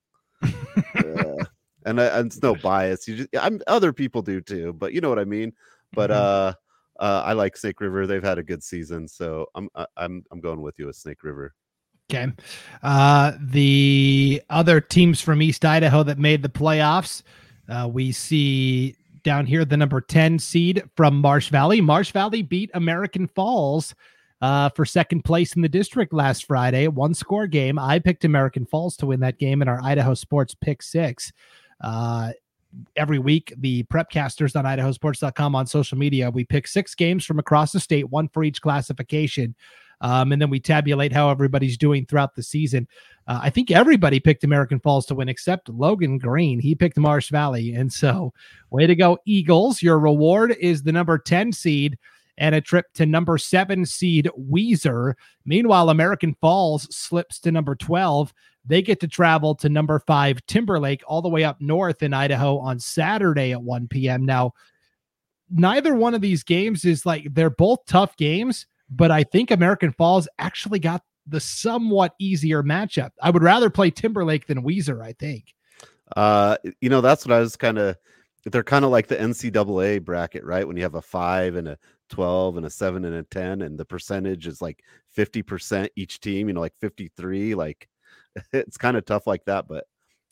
uh, 0.43 1.45
and, 1.85 1.99
and 1.99 2.27
it's 2.27 2.41
no 2.41 2.55
bias. 2.55 3.07
You 3.07 3.17
just 3.17 3.29
I'm 3.39 3.61
other 3.67 3.93
people 3.93 4.21
do 4.21 4.41
too, 4.41 4.73
but 4.73 4.93
you 4.93 5.01
know 5.01 5.09
what 5.09 5.19
I 5.19 5.25
mean. 5.25 5.53
But 5.93 6.09
mm-hmm. 6.09 6.19
uh 6.19 6.53
uh 7.03 7.23
I 7.25 7.33
like 7.33 7.55
Snake 7.57 7.79
River. 7.79 8.05
They've 8.05 8.23
had 8.23 8.37
a 8.37 8.43
good 8.43 8.63
season, 8.63 9.07
so 9.07 9.47
I'm 9.55 9.69
I'm 9.95 10.23
I'm 10.31 10.41
going 10.41 10.61
with 10.61 10.77
you 10.79 10.87
with 10.87 10.95
Snake 10.95 11.23
River. 11.23 11.53
Okay. 12.11 12.31
Uh, 12.81 13.31
the 13.39 14.41
other 14.49 14.81
teams 14.81 15.21
from 15.21 15.41
East 15.41 15.65
Idaho 15.65 16.03
that 16.03 16.19
made 16.19 16.43
the 16.43 16.49
playoffs, 16.49 17.23
uh, 17.69 17.89
we 17.91 18.11
see 18.11 18.95
down 19.23 19.45
here 19.45 19.65
the 19.65 19.77
number 19.77 20.01
10 20.01 20.39
seed 20.39 20.83
from 20.95 21.15
Marsh 21.15 21.49
Valley. 21.49 21.81
Marsh 21.81 22.11
Valley 22.11 22.41
beat 22.41 22.69
American 22.73 23.27
Falls 23.27 23.95
uh, 24.41 24.69
for 24.69 24.85
second 24.85 25.23
place 25.23 25.55
in 25.55 25.61
the 25.61 25.69
district 25.69 26.13
last 26.13 26.45
Friday, 26.45 26.87
one 26.87 27.13
score 27.13 27.47
game. 27.47 27.79
I 27.79 27.99
picked 27.99 28.25
American 28.25 28.65
Falls 28.65 28.97
to 28.97 29.05
win 29.05 29.21
that 29.21 29.39
game 29.39 29.61
in 29.61 29.67
our 29.67 29.81
Idaho 29.81 30.13
Sports 30.13 30.53
Pick 30.53 30.81
Six. 30.81 31.31
Uh, 31.79 32.31
every 32.95 33.19
week, 33.19 33.53
the 33.57 33.83
prepcasters 33.83 34.55
on 34.55 34.65
idahosports.com 34.65 35.55
on 35.55 35.65
social 35.65 35.97
media, 35.97 36.29
we 36.29 36.43
pick 36.43 36.67
six 36.67 36.93
games 36.95 37.23
from 37.25 37.39
across 37.39 37.71
the 37.71 37.79
state, 37.79 38.09
one 38.09 38.27
for 38.27 38.43
each 38.43 38.61
classification. 38.61 39.55
Um, 40.03 40.31
and 40.31 40.41
then 40.41 40.49
we 40.49 40.59
tabulate 40.59 41.13
how 41.13 41.29
everybody's 41.29 41.77
doing 41.77 42.05
throughout 42.05 42.35
the 42.35 42.43
season. 42.43 42.87
Uh, 43.25 43.39
I 43.41 43.49
think 43.49 43.71
everybody 43.71 44.19
picked 44.19 44.43
American 44.43 44.79
Falls 44.79 45.05
to 45.07 45.15
win 45.15 45.29
except 45.29 45.69
Logan 45.69 46.17
Green. 46.17 46.59
He 46.59 46.75
picked 46.75 46.97
Marsh 46.97 47.29
Valley. 47.29 47.73
And 47.73 47.91
so, 47.91 48.33
way 48.69 48.85
to 48.85 48.95
go, 48.95 49.17
Eagles. 49.25 49.81
Your 49.81 49.97
reward 49.97 50.55
is 50.59 50.83
the 50.83 50.91
number 50.91 51.17
10 51.17 51.53
seed 51.53 51.97
and 52.37 52.53
a 52.53 52.61
trip 52.61 52.87
to 52.95 53.05
number 53.05 53.37
seven 53.37 53.85
seed 53.85 54.29
Weiser. 54.37 55.13
Meanwhile, 55.45 55.89
American 55.89 56.35
Falls 56.41 56.93
slips 56.95 57.39
to 57.39 57.51
number 57.51 57.75
12. 57.75 58.33
They 58.65 58.81
get 58.81 58.99
to 59.01 59.07
travel 59.07 59.55
to 59.55 59.69
number 59.69 59.99
five 59.99 60.45
Timberlake 60.45 61.03
all 61.05 61.21
the 61.21 61.29
way 61.29 61.43
up 61.43 61.59
north 61.59 62.01
in 62.01 62.13
Idaho 62.13 62.57
on 62.57 62.79
Saturday 62.79 63.51
at 63.51 63.61
1 63.61 63.87
p.m. 63.87 64.25
Now, 64.25 64.53
neither 65.51 65.93
one 65.93 66.13
of 66.13 66.21
these 66.21 66.43
games 66.43 66.85
is 66.85 67.05
like 67.05 67.33
they're 67.33 67.49
both 67.49 67.85
tough 67.85 68.15
games, 68.17 68.65
but 68.95 69.11
I 69.11 69.23
think 69.23 69.51
American 69.51 69.91
Falls 69.91 70.27
actually 70.39 70.79
got 70.79 71.03
the 71.25 71.39
somewhat 71.39 72.13
easier 72.19 72.63
matchup. 72.63 73.11
I 73.21 73.29
would 73.29 73.43
rather 73.43 73.69
play 73.69 73.89
Timberlake 73.89 74.47
than 74.47 74.63
Weiser, 74.63 75.03
I 75.03 75.13
think. 75.13 75.53
Uh, 76.15 76.57
you 76.81 76.89
know, 76.89 77.01
that's 77.01 77.25
what 77.25 77.35
I 77.35 77.39
was 77.39 77.55
kind 77.55 77.77
of 77.77 77.97
they're 78.45 78.63
kind 78.63 78.83
of 78.83 78.91
like 78.91 79.07
the 79.07 79.15
NCAA 79.15 80.03
bracket, 80.03 80.43
right? 80.43 80.67
When 80.67 80.75
you 80.75 80.83
have 80.83 80.95
a 80.95 81.01
five 81.01 81.55
and 81.55 81.69
a 81.69 81.77
12 82.09 82.57
and 82.57 82.65
a 82.65 82.69
seven 82.69 83.05
and 83.05 83.15
a 83.15 83.23
10, 83.23 83.61
and 83.61 83.77
the 83.77 83.85
percentage 83.85 84.47
is 84.47 84.61
like 84.61 84.83
50% 85.17 85.87
each 85.95 86.19
team, 86.19 86.47
you 86.49 86.53
know, 86.53 86.59
like 86.59 86.75
53. 86.81 87.55
Like 87.55 87.87
it's 88.53 88.77
kind 88.77 88.97
of 88.97 89.05
tough 89.05 89.27
like 89.27 89.45
that. 89.45 89.67
But 89.67 89.85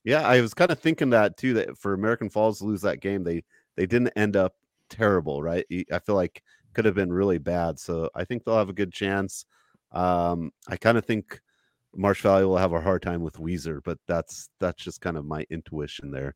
yeah, 0.04 0.28
I 0.28 0.42
was 0.42 0.54
kind 0.54 0.72
of 0.72 0.80
thinking 0.80 1.12
that 1.12 1.38
too, 1.38 1.54
that 1.56 1.78
for 1.78 1.94
American 1.94 2.30
Falls 2.30 2.60
to 2.60 2.66
lose 2.66 2.82
that 2.82 3.00
game, 3.00 3.24
they 3.24 3.44
they 3.78 3.86
didn't 3.86 4.14
end 4.18 4.36
up 4.36 4.56
terrible, 4.90 5.42
right? 5.42 5.66
I 5.92 6.00
feel 6.00 6.16
like 6.16 6.44
could 6.74 6.86
have 6.86 6.96
been 6.96 7.12
really 7.12 7.38
bad. 7.38 7.80
So 7.80 8.10
I 8.16 8.26
think 8.26 8.44
they'll 8.44 8.58
have 8.58 8.70
a 8.70 8.74
good 8.74 8.94
chance. 8.94 9.46
Um, 9.92 10.52
I 10.68 10.78
kind 10.78 10.98
of 10.98 11.06
think 11.06 11.40
Marsh 11.96 12.22
Valley 12.22 12.46
will 12.46 12.58
have 12.58 12.74
a 12.74 12.82
hard 12.82 13.02
time 13.02 13.22
with 13.22 13.36
Weiser, 13.36 13.82
but 13.84 13.98
that's 14.08 14.50
that's 14.60 14.84
just 14.84 15.02
kind 15.02 15.18
of 15.18 15.26
my 15.26 15.46
intuition 15.50 16.12
there. 16.12 16.36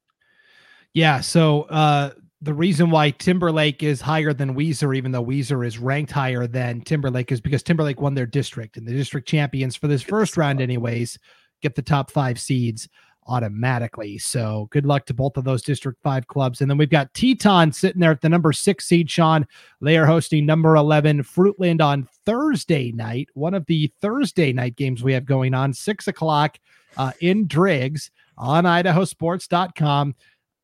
Yeah. 0.94 1.22
So 1.22 1.64
uh, 1.64 2.12
the 2.42 2.54
reason 2.54 2.90
why 2.90 3.12
Timberlake 3.12 3.84
is 3.84 4.02
higher 4.02 4.34
than 4.34 4.56
Weiser, 4.56 4.96
even 4.96 5.12
though 5.12 5.24
Weiser 5.24 5.66
is 5.66 5.78
ranked 5.78 6.12
higher 6.12 6.48
than 6.48 6.82
Timberlake, 6.82 7.32
is 7.32 7.42
because 7.42 7.64
Timberlake 7.64 8.02
won 8.02 8.14
their 8.14 8.26
district, 8.26 8.78
and 8.78 8.88
the 8.88 8.94
district 8.94 9.28
champions 9.28 9.76
for 9.76 9.88
this 9.88 10.02
first 10.02 10.38
round, 10.38 10.62
anyways, 10.62 11.18
get 11.62 11.76
the 11.76 11.82
top 11.82 12.12
five 12.12 12.40
seeds 12.40 12.88
automatically. 13.28 14.18
So 14.18 14.68
good 14.72 14.86
luck 14.86 15.06
to 15.08 15.14
both 15.14 15.38
of 15.38 15.44
those 15.44 15.62
District 15.62 16.00
5 16.04 16.28
clubs. 16.28 16.62
And 16.62 16.70
then 16.70 16.78
we've 16.78 16.90
got 16.90 17.14
Teton 17.14 17.72
sitting 17.72 18.00
there 18.00 18.12
at 18.12 18.22
the 18.22 18.30
number 18.30 18.54
six 18.54 18.86
seed, 18.86 19.10
Sean. 19.10 19.48
They 19.82 19.98
are 19.98 20.06
hosting 20.06 20.46
number 20.46 20.76
11 20.76 21.24
Fruitland 21.24 21.82
on 21.82 22.08
Thursday 22.26 22.92
night, 22.92 23.30
one 23.34 23.54
of 23.54 23.66
the 23.66 23.92
Thursday 24.02 24.54
night 24.54 24.76
games 24.76 25.04
we 25.04 25.14
have 25.14 25.26
going 25.26 25.54
on, 25.54 25.74
six 25.74 26.08
o'clock 26.08 26.60
uh, 26.98 27.12
in 27.20 27.48
Driggs 27.48 28.12
on 28.38 28.66
idahosports.com. 28.66 30.16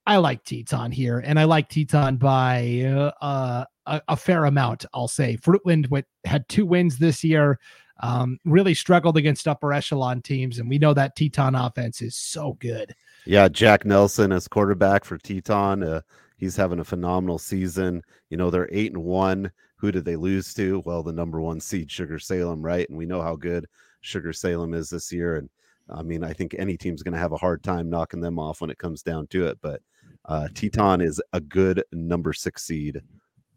I 0.07 0.17
like 0.17 0.43
Teton 0.43 0.91
here, 0.91 1.19
and 1.19 1.39
I 1.39 1.43
like 1.43 1.69
Teton 1.69 2.17
by 2.17 3.11
uh, 3.21 3.65
a, 3.85 4.01
a, 4.07 4.17
fair 4.17 4.45
amount, 4.45 4.85
I'll 4.95 5.07
say. 5.07 5.37
Fruitland 5.37 5.89
went, 5.91 6.07
had 6.25 6.47
two 6.49 6.65
wins 6.65 6.97
this 6.97 7.23
year 7.23 7.59
um, 8.01 8.39
really 8.45 8.73
struggled 8.73 9.17
against 9.17 9.47
upper 9.47 9.73
echelon 9.73 10.21
teams, 10.21 10.59
and 10.59 10.69
we 10.69 10.77
know 10.77 10.93
that 10.93 11.15
Teton 11.15 11.55
offense 11.55 12.01
is 12.01 12.15
so 12.15 12.57
good. 12.59 12.93
Yeah, 13.25 13.47
Jack 13.47 13.85
Nelson 13.85 14.31
as 14.31 14.47
quarterback 14.47 15.05
for 15.05 15.17
Teton. 15.17 15.83
Uh, 15.83 16.01
he's 16.37 16.55
having 16.55 16.79
a 16.79 16.83
phenomenal 16.83 17.37
season. 17.37 18.01
You 18.29 18.37
know, 18.37 18.49
they're 18.49 18.69
eight 18.71 18.93
and 18.93 19.03
one. 19.03 19.51
Who 19.77 19.91
did 19.91 20.05
they 20.05 20.15
lose 20.15 20.53
to? 20.55 20.81
Well, 20.85 21.03
the 21.03 21.13
number 21.13 21.39
one 21.41 21.59
seed, 21.59 21.89
Sugar 21.89 22.19
Salem, 22.19 22.61
right? 22.61 22.87
And 22.89 22.97
we 22.97 23.05
know 23.05 23.21
how 23.21 23.35
good 23.35 23.67
Sugar 24.01 24.33
Salem 24.33 24.73
is 24.73 24.89
this 24.89 25.11
year. 25.11 25.37
And 25.37 25.49
I 25.89 26.03
mean, 26.03 26.23
I 26.23 26.33
think 26.33 26.55
any 26.57 26.77
team's 26.77 27.03
going 27.03 27.13
to 27.13 27.19
have 27.19 27.31
a 27.31 27.37
hard 27.37 27.63
time 27.63 27.89
knocking 27.89 28.21
them 28.21 28.39
off 28.39 28.61
when 28.61 28.69
it 28.69 28.77
comes 28.77 29.01
down 29.01 29.27
to 29.27 29.47
it. 29.47 29.57
But 29.61 29.81
uh, 30.25 30.49
Teton 30.53 31.01
is 31.01 31.21
a 31.33 31.41
good 31.41 31.83
number 31.91 32.33
six 32.33 32.63
seed, 32.63 33.01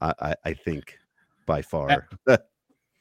I, 0.01 0.15
I, 0.21 0.35
I 0.47 0.55
think, 0.55 0.99
by 1.47 1.63
far. 1.63 2.09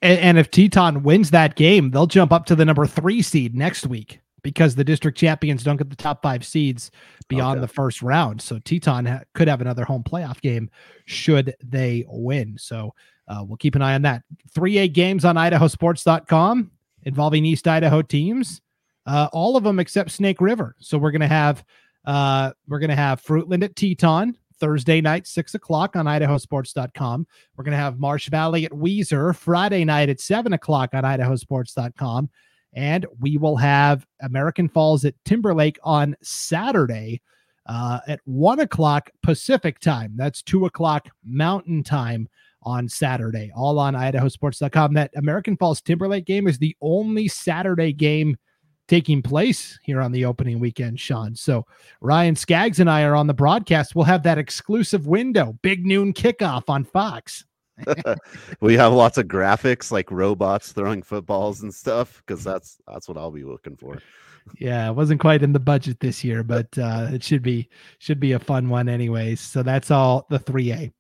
And, 0.04 0.38
if 0.38 0.52
Teton 0.52 1.04
wins 1.04 1.32
that 1.32 1.56
game, 1.56 1.92
they'll 1.92 2.08
jump 2.08 2.34
up 2.34 2.46
to 2.48 2.56
the 2.56 2.66
number 2.66 2.86
three 2.86 3.22
seed 3.22 3.56
next 3.56 3.88
week 3.88 4.20
because 4.42 4.76
the 4.76 4.84
district 4.84 5.18
champions 5.18 5.63
don't 5.63 5.78
get 5.78 5.89
the 5.89 5.96
top 5.96 6.22
five 6.22 6.46
seeds 6.46 6.92
beyond 7.30 7.58
okay. 7.58 7.62
the 7.62 7.74
first 7.74 8.02
round. 8.02 8.42
So 8.42 8.60
Teton 8.60 9.06
ha- 9.06 9.22
could 9.34 9.48
have 9.48 9.62
another 9.62 9.86
home 9.86 10.04
playoff 10.04 10.42
game 10.42 10.70
should 11.06 11.56
they 11.63 12.04
win. 12.10 12.58
So 12.58 12.94
uh, 13.30 13.44
we'll 13.48 13.58
keep 13.58 13.76
an 13.76 13.82
eye 13.82 13.96
on 13.96 14.02
that. 14.02 14.24
3A 14.54 14.92
games 14.94 15.24
on 15.24 15.36
idahosports.com 15.36 16.72
involving 17.04 17.46
East 17.46 17.68
Idaho 17.68 18.02
teams. 18.02 18.62
Uh, 19.06 19.30
all 19.32 19.56
of 19.56 19.63
them 19.63 19.80
except 19.80 20.12
Snake 20.12 20.42
River. 20.42 20.76
So 20.80 20.98
we're 20.98 21.12
gonna 21.12 21.28
have 21.28 21.63
uh, 22.06 22.52
we're 22.68 22.80
gonna 22.80 22.96
have 22.96 23.24
Fruitland 23.24 23.63
at 23.63 23.76
Teton. 23.76 24.38
Thursday 24.63 25.02
night, 25.02 25.28
six 25.28 25.56
o'clock 25.56 25.97
on 25.97 26.06
idahosports.com. 26.06 27.28
We're 27.58 27.65
going 27.65 27.73
to 27.73 27.78
have 27.84 27.99
Marsh 27.99 28.30
Valley 28.30 28.63
at 28.63 28.71
Weiser 28.71 29.36
Friday 29.36 29.84
night 29.84 30.08
at 30.08 30.21
seven 30.21 30.54
o'clock 30.54 30.91
on 30.93 31.04
idahosports.com. 31.04 32.30
And 32.71 33.06
we 33.19 33.36
will 33.36 33.58
have 33.58 34.08
American 34.21 34.69
Falls 34.69 35.04
at 35.04 35.15
Timberlake 35.26 35.78
on 35.84 36.15
Saturday 36.21 37.21
uh, 37.65 37.99
at 38.08 38.21
one 38.23 38.62
o'clock 38.62 39.10
Pacific 39.21 39.80
time. 39.80 40.13
That's 40.15 40.41
two 40.41 40.65
o'clock 40.65 41.10
Mountain 41.26 41.84
time 41.84 42.30
on 42.62 42.88
Saturday, 42.88 43.52
all 43.54 43.80
on 43.80 43.95
idahosports.com. 43.95 44.93
That 44.93 45.12
American 45.17 45.58
Falls 45.58 45.82
Timberlake 45.82 46.23
game 46.23 46.47
is 46.47 46.58
the 46.58 46.73
only 46.80 47.28
Saturday 47.28 47.91
game 47.91 48.38
taking 48.88 49.22
place 49.22 49.80
here 49.84 50.02
on 50.02 50.12
the 50.12 50.26
opening 50.26 50.60
weekend, 50.60 51.00
Sean. 51.00 51.36
So 51.36 51.65
Ryan 52.02 52.36
Skaggs 52.36 52.80
and 52.80 52.89
I 52.89 53.04
are 53.04 53.15
on 53.15 53.28
the 53.28 53.34
broadcast. 53.34 53.96
We'll 53.96 54.06
have 54.06 54.24
that 54.24 54.38
exclusive 54.38 55.08
window, 55.08 55.58
big 55.62 55.86
noon 55.86 56.13
kickoff 56.13 56.63
on 56.67 56.84
Fox. 56.84 57.46
we 58.62 58.76
have 58.76 58.93
lots 58.93 59.17
of 59.17 59.26
graphics 59.28 59.91
like 59.91 60.12
robots 60.12 60.72
throwing 60.72 61.02
footballs 61.02 61.63
and 61.63 61.74
stuff 61.74 62.22
because 62.26 62.43
that's 62.43 62.78
that's 62.88 63.08
what 63.08 63.17
I'll 63.17 63.32
be 63.32 63.43
looking 63.43 63.76
for. 63.76 64.00
Yeah, 64.60 64.89
it 64.89 64.93
wasn't 64.93 65.22
quite 65.22 65.41
in 65.41 65.54
the 65.54 65.60
budget 65.60 66.00
this 66.00 66.24
year, 66.24 66.43
but 66.43 66.67
uh, 66.78 67.08
it 67.12 67.24
should 67.24 67.41
be 67.41 67.69
should 68.00 68.19
be 68.19 68.34
a 68.34 68.39
fun 68.39 68.69
one 68.69 68.89
anyways. 68.89 69.39
So 69.39 69.63
that's 69.63 69.89
all 69.89 70.28
the 70.30 70.39
3A. 70.39 70.91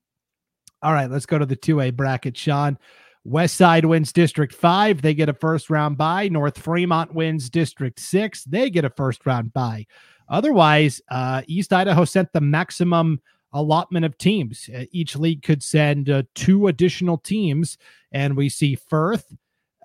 All 0.81 0.93
right, 0.93 1.09
let's 1.09 1.25
go 1.25 1.37
to 1.37 1.45
the 1.45 1.55
2A 1.55 1.95
bracket, 1.95 2.35
Sean. 2.35 2.77
West 3.25 3.55
Side 3.55 3.85
wins 3.85 4.11
District 4.11 4.53
5. 4.53 5.01
They 5.01 5.13
get 5.13 5.29
a 5.29 5.33
first 5.33 5.69
round 5.69 5.97
bye. 5.97 6.27
North 6.27 6.57
Fremont 6.57 7.13
wins 7.13 7.49
District 7.49 7.99
6. 7.99 8.43
They 8.45 8.69
get 8.69 8.85
a 8.85 8.89
first 8.89 9.25
round 9.25 9.53
bye. 9.53 9.85
Otherwise, 10.29 11.01
uh, 11.09 11.41
East 11.47 11.71
Idaho 11.71 12.05
sent 12.05 12.31
the 12.33 12.41
maximum 12.41 13.21
allotment 13.53 14.05
of 14.05 14.17
teams. 14.17 14.69
Uh, 14.75 14.85
each 14.91 15.15
league 15.15 15.43
could 15.43 15.63
send 15.63 16.09
uh, 16.09 16.23
two 16.35 16.67
additional 16.67 17.17
teams, 17.17 17.77
and 18.11 18.35
we 18.35 18.49
see 18.49 18.75
Firth, 18.75 19.33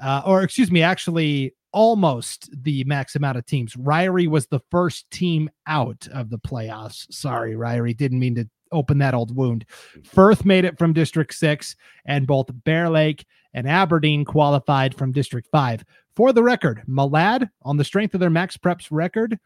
uh, 0.02 0.22
or 0.24 0.42
excuse 0.42 0.70
me, 0.70 0.82
actually 0.82 1.54
almost 1.72 2.50
the 2.64 2.82
max 2.84 3.14
amount 3.14 3.36
of 3.36 3.44
teams. 3.46 3.74
Ririe 3.74 4.28
was 4.28 4.46
the 4.46 4.60
first 4.70 5.10
team 5.10 5.50
out 5.66 6.08
of 6.12 6.30
the 6.30 6.38
playoffs. 6.38 7.12
Sorry, 7.12 7.54
Ririe. 7.54 7.96
didn't 7.96 8.18
mean 8.18 8.34
to 8.36 8.48
open 8.72 8.98
that 8.98 9.14
old 9.14 9.34
wound. 9.34 9.64
Mm-hmm. 9.68 10.00
Firth 10.02 10.44
made 10.44 10.64
it 10.64 10.78
from 10.78 10.92
District 10.92 11.32
6, 11.32 11.76
and 12.04 12.26
both 12.26 12.46
Bear 12.64 12.88
Lake 12.88 13.26
and 13.54 13.68
Aberdeen 13.68 14.24
qualified 14.24 14.94
from 14.94 15.12
District 15.12 15.48
5. 15.50 15.84
For 16.14 16.32
the 16.32 16.42
record, 16.42 16.82
Malad, 16.88 17.48
on 17.62 17.76
the 17.76 17.84
strength 17.84 18.14
of 18.14 18.20
their 18.20 18.30
MaxPreps 18.30 18.88
record, 18.90 19.38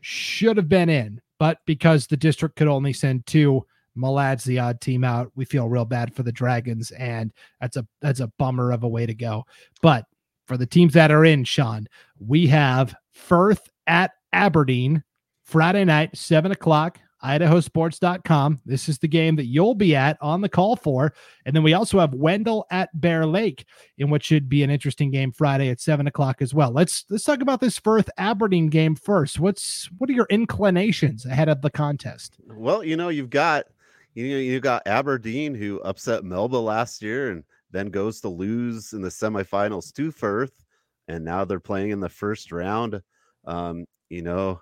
should 0.00 0.56
have 0.56 0.68
been 0.68 0.88
in. 0.88 1.20
but 1.38 1.58
because 1.66 2.06
the 2.06 2.16
district 2.16 2.56
could 2.56 2.68
only 2.68 2.92
send 2.92 3.24
two, 3.26 3.64
Malad's 3.96 4.44
the 4.44 4.58
odd 4.58 4.80
team 4.80 5.04
out. 5.04 5.30
We 5.34 5.44
feel 5.44 5.68
real 5.68 5.84
bad 5.84 6.14
for 6.14 6.22
the 6.22 6.32
Dragons, 6.32 6.90
and 6.92 7.32
that's 7.60 7.76
a 7.76 7.86
that's 8.00 8.20
a 8.20 8.32
bummer 8.38 8.72
of 8.72 8.84
a 8.84 8.88
way 8.88 9.06
to 9.06 9.14
go. 9.14 9.44
But 9.82 10.04
for 10.46 10.56
the 10.56 10.66
teams 10.66 10.94
that 10.94 11.10
are 11.10 11.24
in, 11.24 11.44
Sean, 11.44 11.88
we 12.18 12.46
have 12.46 12.94
Firth 13.12 13.68
at 13.86 14.12
Aberdeen 14.32 15.02
Friday 15.44 15.84
night, 15.84 16.16
seven 16.16 16.52
o'clock 16.52 17.00
idahosports.com. 17.22 18.60
This 18.64 18.88
is 18.88 18.98
the 18.98 19.08
game 19.08 19.36
that 19.36 19.46
you'll 19.46 19.74
be 19.74 19.96
at 19.96 20.16
on 20.20 20.40
the 20.40 20.48
call 20.48 20.76
for. 20.76 21.12
And 21.44 21.54
then 21.54 21.62
we 21.62 21.74
also 21.74 21.98
have 21.98 22.14
Wendell 22.14 22.66
at 22.70 22.88
Bear 22.98 23.26
Lake, 23.26 23.64
in 23.96 24.10
what 24.10 24.22
should 24.22 24.48
be 24.48 24.62
an 24.62 24.70
interesting 24.70 25.10
game 25.10 25.32
Friday 25.32 25.70
at 25.70 25.80
seven 25.80 26.06
o'clock 26.06 26.40
as 26.40 26.54
well. 26.54 26.70
Let's 26.70 27.04
let's 27.10 27.24
talk 27.24 27.40
about 27.40 27.60
this 27.60 27.78
Firth 27.78 28.08
Aberdeen 28.18 28.68
game 28.68 28.94
first. 28.94 29.40
What's 29.40 29.88
what 29.98 30.10
are 30.10 30.14
your 30.14 30.28
inclinations 30.30 31.26
ahead 31.26 31.48
of 31.48 31.62
the 31.62 31.70
contest? 31.70 32.36
Well, 32.46 32.84
you 32.84 32.96
know, 32.96 33.08
you've 33.08 33.30
got 33.30 33.66
you 34.14 34.30
know, 34.30 34.38
you 34.38 34.60
got 34.60 34.86
Aberdeen 34.86 35.54
who 35.54 35.80
upset 35.80 36.24
Melba 36.24 36.56
last 36.56 37.02
year 37.02 37.30
and 37.30 37.44
then 37.70 37.88
goes 37.88 38.20
to 38.20 38.28
lose 38.28 38.92
in 38.92 39.02
the 39.02 39.08
semifinals 39.08 39.92
to 39.94 40.10
Firth, 40.10 40.64
and 41.06 41.24
now 41.24 41.44
they're 41.44 41.60
playing 41.60 41.90
in 41.90 42.00
the 42.00 42.08
first 42.08 42.50
round. 42.50 43.00
Um, 43.44 43.86
you 44.08 44.22
know, 44.22 44.60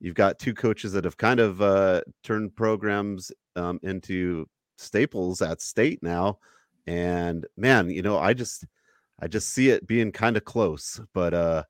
you've 0.00 0.14
got 0.14 0.38
two 0.38 0.54
coaches 0.54 0.92
that 0.92 1.04
have 1.04 1.16
kind 1.16 1.40
of 1.40 1.60
uh, 1.60 2.02
turned 2.22 2.54
programs 2.54 3.32
um, 3.56 3.80
into 3.82 4.46
staples 4.76 5.42
at 5.42 5.60
state 5.60 6.02
now 6.02 6.38
and 6.86 7.46
man 7.56 7.90
you 7.90 8.00
know 8.00 8.16
i 8.16 8.32
just 8.32 8.64
i 9.20 9.26
just 9.26 9.50
see 9.50 9.70
it 9.70 9.86
being 9.86 10.10
kind 10.12 10.36
of 10.36 10.44
close 10.44 11.00
but 11.12 11.34
uh 11.34 11.62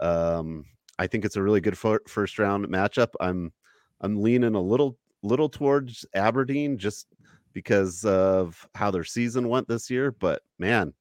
um 0.00 0.64
i 0.98 1.06
think 1.06 1.24
it's 1.24 1.36
a 1.36 1.42
really 1.42 1.60
good 1.60 1.72
f- 1.72 2.00
first 2.06 2.38
round 2.38 2.66
matchup. 2.66 3.08
I'm 3.20 3.52
i'm 4.00 4.20
leaning 4.20 4.56
a 4.56 4.60
little 4.60 4.98
little 5.22 5.48
towards 5.48 6.04
aberdeen 6.14 6.76
just 6.76 7.06
because 7.52 8.04
of 8.04 8.68
how 8.74 8.90
their 8.90 9.04
season 9.04 9.48
went 9.48 9.68
this 9.68 9.88
year 9.88 10.12
but 10.12 10.42
man 10.58 10.92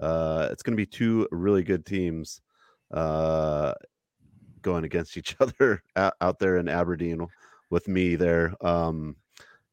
uh 0.00 0.48
it's 0.50 0.62
going 0.62 0.72
to 0.72 0.76
be 0.76 0.86
two 0.86 1.26
really 1.30 1.62
good 1.62 1.86
teams 1.86 2.42
uh 2.92 3.72
going 4.64 4.82
against 4.82 5.16
each 5.16 5.36
other 5.40 5.84
out, 5.94 6.38
there 6.40 6.56
in 6.56 6.68
Aberdeen 6.68 7.24
with 7.70 7.86
me 7.86 8.16
there. 8.16 8.54
Um, 8.60 9.14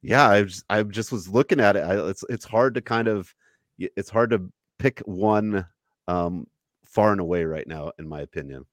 yeah, 0.04 0.30
I 0.30 0.44
just, 0.44 0.66
I 0.70 0.84
just 0.84 1.12
was 1.12 1.28
looking 1.28 1.60
at 1.60 1.76
it. 1.76 1.82
I, 1.82 2.08
it's 2.10 2.24
it's 2.30 2.46
hard 2.46 2.76
to 2.76 2.82
kind 2.82 3.08
of 3.08 3.34
it's 3.80 4.10
hard 4.10 4.30
to 4.32 4.52
pick 4.78 5.00
one 5.06 5.66
um, 6.08 6.46
far 6.86 7.12
and 7.12 7.22
away 7.22 7.46
right 7.46 7.68
now, 7.68 7.92
in 7.98 8.08
my 8.08 8.22
opinion. 8.22 8.66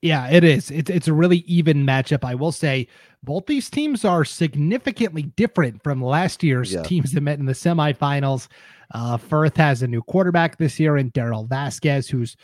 Yeah, 0.00 0.28
it 0.28 0.44
is. 0.44 0.70
It's 0.70 0.90
it's 0.90 1.08
a 1.08 1.12
really 1.12 1.38
even 1.38 1.84
matchup. 1.84 2.24
I 2.24 2.36
will 2.36 2.52
say 2.52 2.86
both 3.24 3.46
these 3.46 3.68
teams 3.68 4.04
are 4.04 4.24
significantly 4.24 5.22
different 5.22 5.82
from 5.82 6.02
last 6.02 6.44
year's 6.44 6.72
yeah. 6.72 6.82
teams 6.82 7.12
that 7.12 7.20
met 7.20 7.40
in 7.40 7.46
the 7.46 7.52
semifinals. 7.52 8.46
Uh, 8.92 9.16
Firth 9.16 9.56
has 9.56 9.82
a 9.82 9.88
new 9.88 10.02
quarterback 10.02 10.56
this 10.56 10.78
year 10.78 10.96
and 10.96 11.12
Daryl 11.12 11.48
Vasquez, 11.48 12.08
who's 12.08 12.36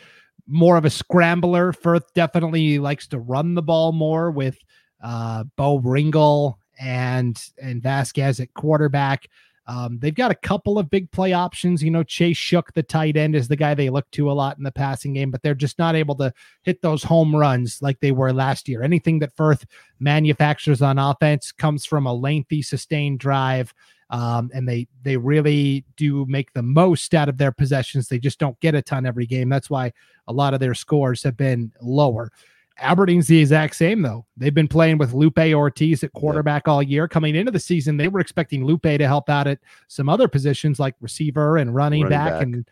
more 0.47 0.77
of 0.77 0.85
a 0.85 0.89
scrambler. 0.89 1.73
Firth 1.73 2.13
definitely 2.13 2.79
likes 2.79 3.07
to 3.07 3.19
run 3.19 3.55
the 3.55 3.61
ball 3.61 3.91
more 3.91 4.31
with 4.31 4.57
uh, 5.03 5.43
Bo 5.55 5.77
Ringle 5.77 6.59
and 6.79 7.41
and 7.61 7.81
Vasquez 7.81 8.39
at 8.39 8.53
quarterback. 8.53 9.27
Um, 9.67 9.97
they've 9.99 10.13
got 10.13 10.29
a 10.29 10.35
couple 10.35 10.77
of 10.77 10.91
big 10.91 11.09
play 11.09 11.33
options. 11.33 11.81
You 11.81 11.89
know, 11.89 12.03
Chase 12.03 12.37
Shook, 12.37 12.73
the 12.73 12.83
tight 12.83 13.17
end, 13.17 13.35
is 13.35 13.47
the 13.47 13.55
guy 13.55 13.73
they 13.73 13.89
look 13.89 14.09
to 14.11 14.29
a 14.29 14.33
lot 14.33 14.57
in 14.57 14.63
the 14.63 14.71
passing 14.71 15.13
game, 15.13 15.31
but 15.31 15.41
they're 15.41 15.55
just 15.55 15.79
not 15.79 15.95
able 15.95 16.15
to 16.15 16.31
hit 16.61 16.81
those 16.83 17.03
home 17.03 17.35
runs 17.35 17.81
like 17.81 17.99
they 17.99 18.11
were 18.11 18.31
last 18.31 18.69
year. 18.69 18.83
Anything 18.83 19.19
that 19.19 19.35
Firth 19.35 19.65
manufactures 19.99 20.83
on 20.83 20.99
offense 20.99 21.51
comes 21.51 21.83
from 21.83 22.05
a 22.05 22.13
lengthy, 22.13 22.61
sustained 22.61 23.19
drive 23.19 23.73
um, 24.09 24.51
and 24.53 24.67
they 24.67 24.87
they 25.03 25.17
really 25.17 25.83
do 25.97 26.25
make 26.27 26.53
the 26.53 26.61
most 26.61 27.13
out 27.13 27.29
of 27.29 27.37
their 27.37 27.51
possessions. 27.51 28.07
They 28.07 28.19
just 28.19 28.39
don't 28.39 28.59
get 28.59 28.75
a 28.75 28.81
ton 28.81 29.05
every 29.05 29.25
game. 29.25 29.49
That's 29.49 29.69
why 29.69 29.93
a 30.27 30.33
lot 30.33 30.53
of 30.53 30.59
their 30.59 30.73
scores 30.73 31.23
have 31.23 31.37
been 31.37 31.71
lower. 31.81 32.31
Aberdeen's 32.77 33.27
the 33.27 33.39
exact 33.39 33.75
same 33.75 34.01
though. 34.01 34.25
They've 34.35 34.53
been 34.53 34.67
playing 34.67 34.97
with 34.97 35.13
Lupe 35.13 35.39
Ortiz 35.39 36.03
at 36.03 36.11
quarterback 36.13 36.67
all 36.67 36.83
year. 36.83 37.07
Coming 37.07 37.35
into 37.35 37.51
the 37.51 37.59
season, 37.59 37.95
they 37.97 38.09
were 38.09 38.19
expecting 38.19 38.65
Lupe 38.65 38.83
to 38.83 39.07
help 39.07 39.29
out 39.29 39.47
at 39.47 39.59
some 39.87 40.09
other 40.09 40.27
positions 40.27 40.79
like 40.79 40.95
receiver 40.99 41.57
and 41.57 41.73
running, 41.73 42.03
running 42.03 42.09
back, 42.09 42.33
back, 42.33 42.43
and 42.43 42.69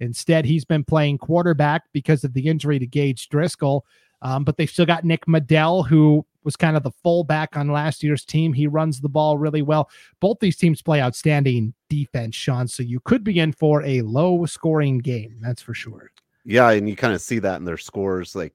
instead 0.00 0.44
he's 0.44 0.64
been 0.64 0.84
playing 0.84 1.16
quarterback 1.18 1.84
because 1.92 2.22
of 2.22 2.34
the 2.34 2.46
injury 2.46 2.78
to 2.78 2.86
Gage 2.86 3.28
Driscoll. 3.30 3.86
Um, 4.26 4.42
but 4.42 4.56
they've 4.56 4.68
still 4.68 4.86
got 4.86 5.04
Nick 5.04 5.24
Medell, 5.26 5.86
who 5.86 6.26
was 6.42 6.56
kind 6.56 6.76
of 6.76 6.82
the 6.82 6.90
fullback 6.90 7.56
on 7.56 7.68
last 7.68 8.02
year's 8.02 8.24
team. 8.24 8.52
He 8.52 8.66
runs 8.66 9.00
the 9.00 9.08
ball 9.08 9.38
really 9.38 9.62
well. 9.62 9.88
Both 10.18 10.40
these 10.40 10.56
teams 10.56 10.82
play 10.82 11.00
outstanding 11.00 11.74
defense, 11.88 12.34
Sean. 12.34 12.66
So 12.66 12.82
you 12.82 12.98
could 12.98 13.22
be 13.22 13.38
in 13.38 13.52
for 13.52 13.84
a 13.84 14.02
low 14.02 14.44
scoring 14.44 14.98
game. 14.98 15.36
That's 15.40 15.62
for 15.62 15.74
sure. 15.74 16.10
Yeah. 16.44 16.70
And 16.70 16.88
you 16.88 16.96
kind 16.96 17.14
of 17.14 17.20
see 17.20 17.38
that 17.38 17.58
in 17.58 17.64
their 17.64 17.76
scores. 17.76 18.34
Like 18.34 18.52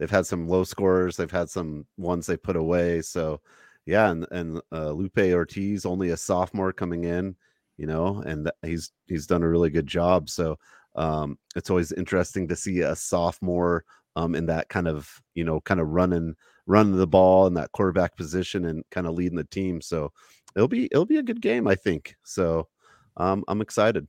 they've 0.00 0.10
had 0.10 0.26
some 0.26 0.48
low 0.48 0.64
scores, 0.64 1.16
they've 1.16 1.30
had 1.30 1.50
some 1.50 1.86
ones 1.96 2.26
they 2.26 2.36
put 2.36 2.56
away. 2.56 3.00
So, 3.00 3.40
yeah. 3.84 4.10
And, 4.10 4.26
and 4.32 4.60
uh, 4.72 4.90
Lupe 4.90 5.18
Ortiz, 5.18 5.86
only 5.86 6.10
a 6.10 6.16
sophomore 6.16 6.72
coming 6.72 7.04
in, 7.04 7.36
you 7.76 7.86
know, 7.86 8.24
and 8.26 8.50
he's, 8.64 8.90
he's 9.06 9.28
done 9.28 9.44
a 9.44 9.48
really 9.48 9.70
good 9.70 9.86
job. 9.86 10.28
So, 10.28 10.58
um, 10.96 11.38
it's 11.54 11.70
always 11.70 11.92
interesting 11.92 12.48
to 12.48 12.56
see 12.56 12.80
a 12.80 12.96
sophomore 12.96 13.84
um, 14.16 14.34
in 14.34 14.46
that 14.46 14.68
kind 14.68 14.88
of 14.88 15.22
you 15.34 15.44
know 15.44 15.60
kind 15.60 15.78
of 15.78 15.88
running 15.88 16.34
running 16.66 16.96
the 16.96 17.06
ball 17.06 17.46
in 17.46 17.54
that 17.54 17.72
quarterback 17.72 18.16
position 18.16 18.64
and 18.64 18.82
kind 18.90 19.06
of 19.06 19.14
leading 19.14 19.36
the 19.36 19.44
team. 19.44 19.80
So 19.80 20.12
it'll 20.56 20.68
be 20.68 20.86
it'll 20.86 21.06
be 21.06 21.18
a 21.18 21.22
good 21.22 21.40
game, 21.40 21.68
I 21.68 21.76
think. 21.76 22.16
So 22.24 22.68
um, 23.16 23.44
I'm 23.46 23.60
excited. 23.60 24.08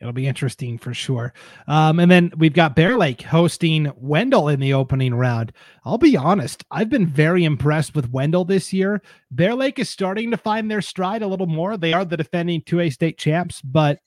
It'll 0.00 0.12
be 0.12 0.28
interesting 0.28 0.78
for 0.78 0.94
sure. 0.94 1.32
Um, 1.66 1.98
and 1.98 2.08
then 2.08 2.32
we've 2.36 2.52
got 2.52 2.76
Bear 2.76 2.96
Lake 2.96 3.22
hosting 3.22 3.90
Wendell 3.96 4.48
in 4.48 4.60
the 4.60 4.72
opening 4.72 5.12
round. 5.12 5.52
I'll 5.84 5.98
be 5.98 6.16
honest, 6.16 6.64
I've 6.70 6.88
been 6.88 7.06
very 7.06 7.44
impressed 7.44 7.96
with 7.96 8.12
Wendell 8.12 8.44
this 8.44 8.72
year. 8.72 9.02
Bear 9.32 9.56
Lake 9.56 9.80
is 9.80 9.88
starting 9.88 10.30
to 10.30 10.36
find 10.36 10.70
their 10.70 10.82
stride 10.82 11.22
a 11.22 11.26
little 11.26 11.48
more. 11.48 11.76
They 11.76 11.92
are 11.92 12.04
the 12.04 12.16
defending 12.16 12.62
2A 12.62 12.92
state 12.92 13.18
champs, 13.18 13.60
but 13.60 13.98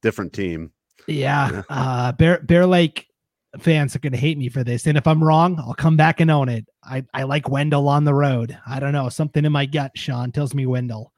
different 0.00 0.32
team. 0.32 0.72
Yeah. 1.06 1.62
Uh, 1.68 2.12
Bear, 2.12 2.40
Bear 2.40 2.64
Lake 2.64 3.09
fans 3.58 3.96
are 3.96 4.00
going 4.00 4.12
to 4.12 4.18
hate 4.18 4.38
me 4.38 4.48
for 4.48 4.62
this. 4.62 4.86
And 4.86 4.96
if 4.96 5.06
I'm 5.06 5.22
wrong, 5.22 5.58
I'll 5.58 5.74
come 5.74 5.96
back 5.96 6.20
and 6.20 6.30
own 6.30 6.48
it. 6.48 6.66
I, 6.84 7.04
I 7.12 7.24
like 7.24 7.48
Wendell 7.48 7.88
on 7.88 8.04
the 8.04 8.14
road. 8.14 8.56
I 8.66 8.78
don't 8.78 8.92
know. 8.92 9.08
Something 9.08 9.44
in 9.44 9.52
my 9.52 9.66
gut, 9.66 9.92
Sean, 9.96 10.30
tells 10.30 10.54
me 10.54 10.66
Wendell. 10.66 11.12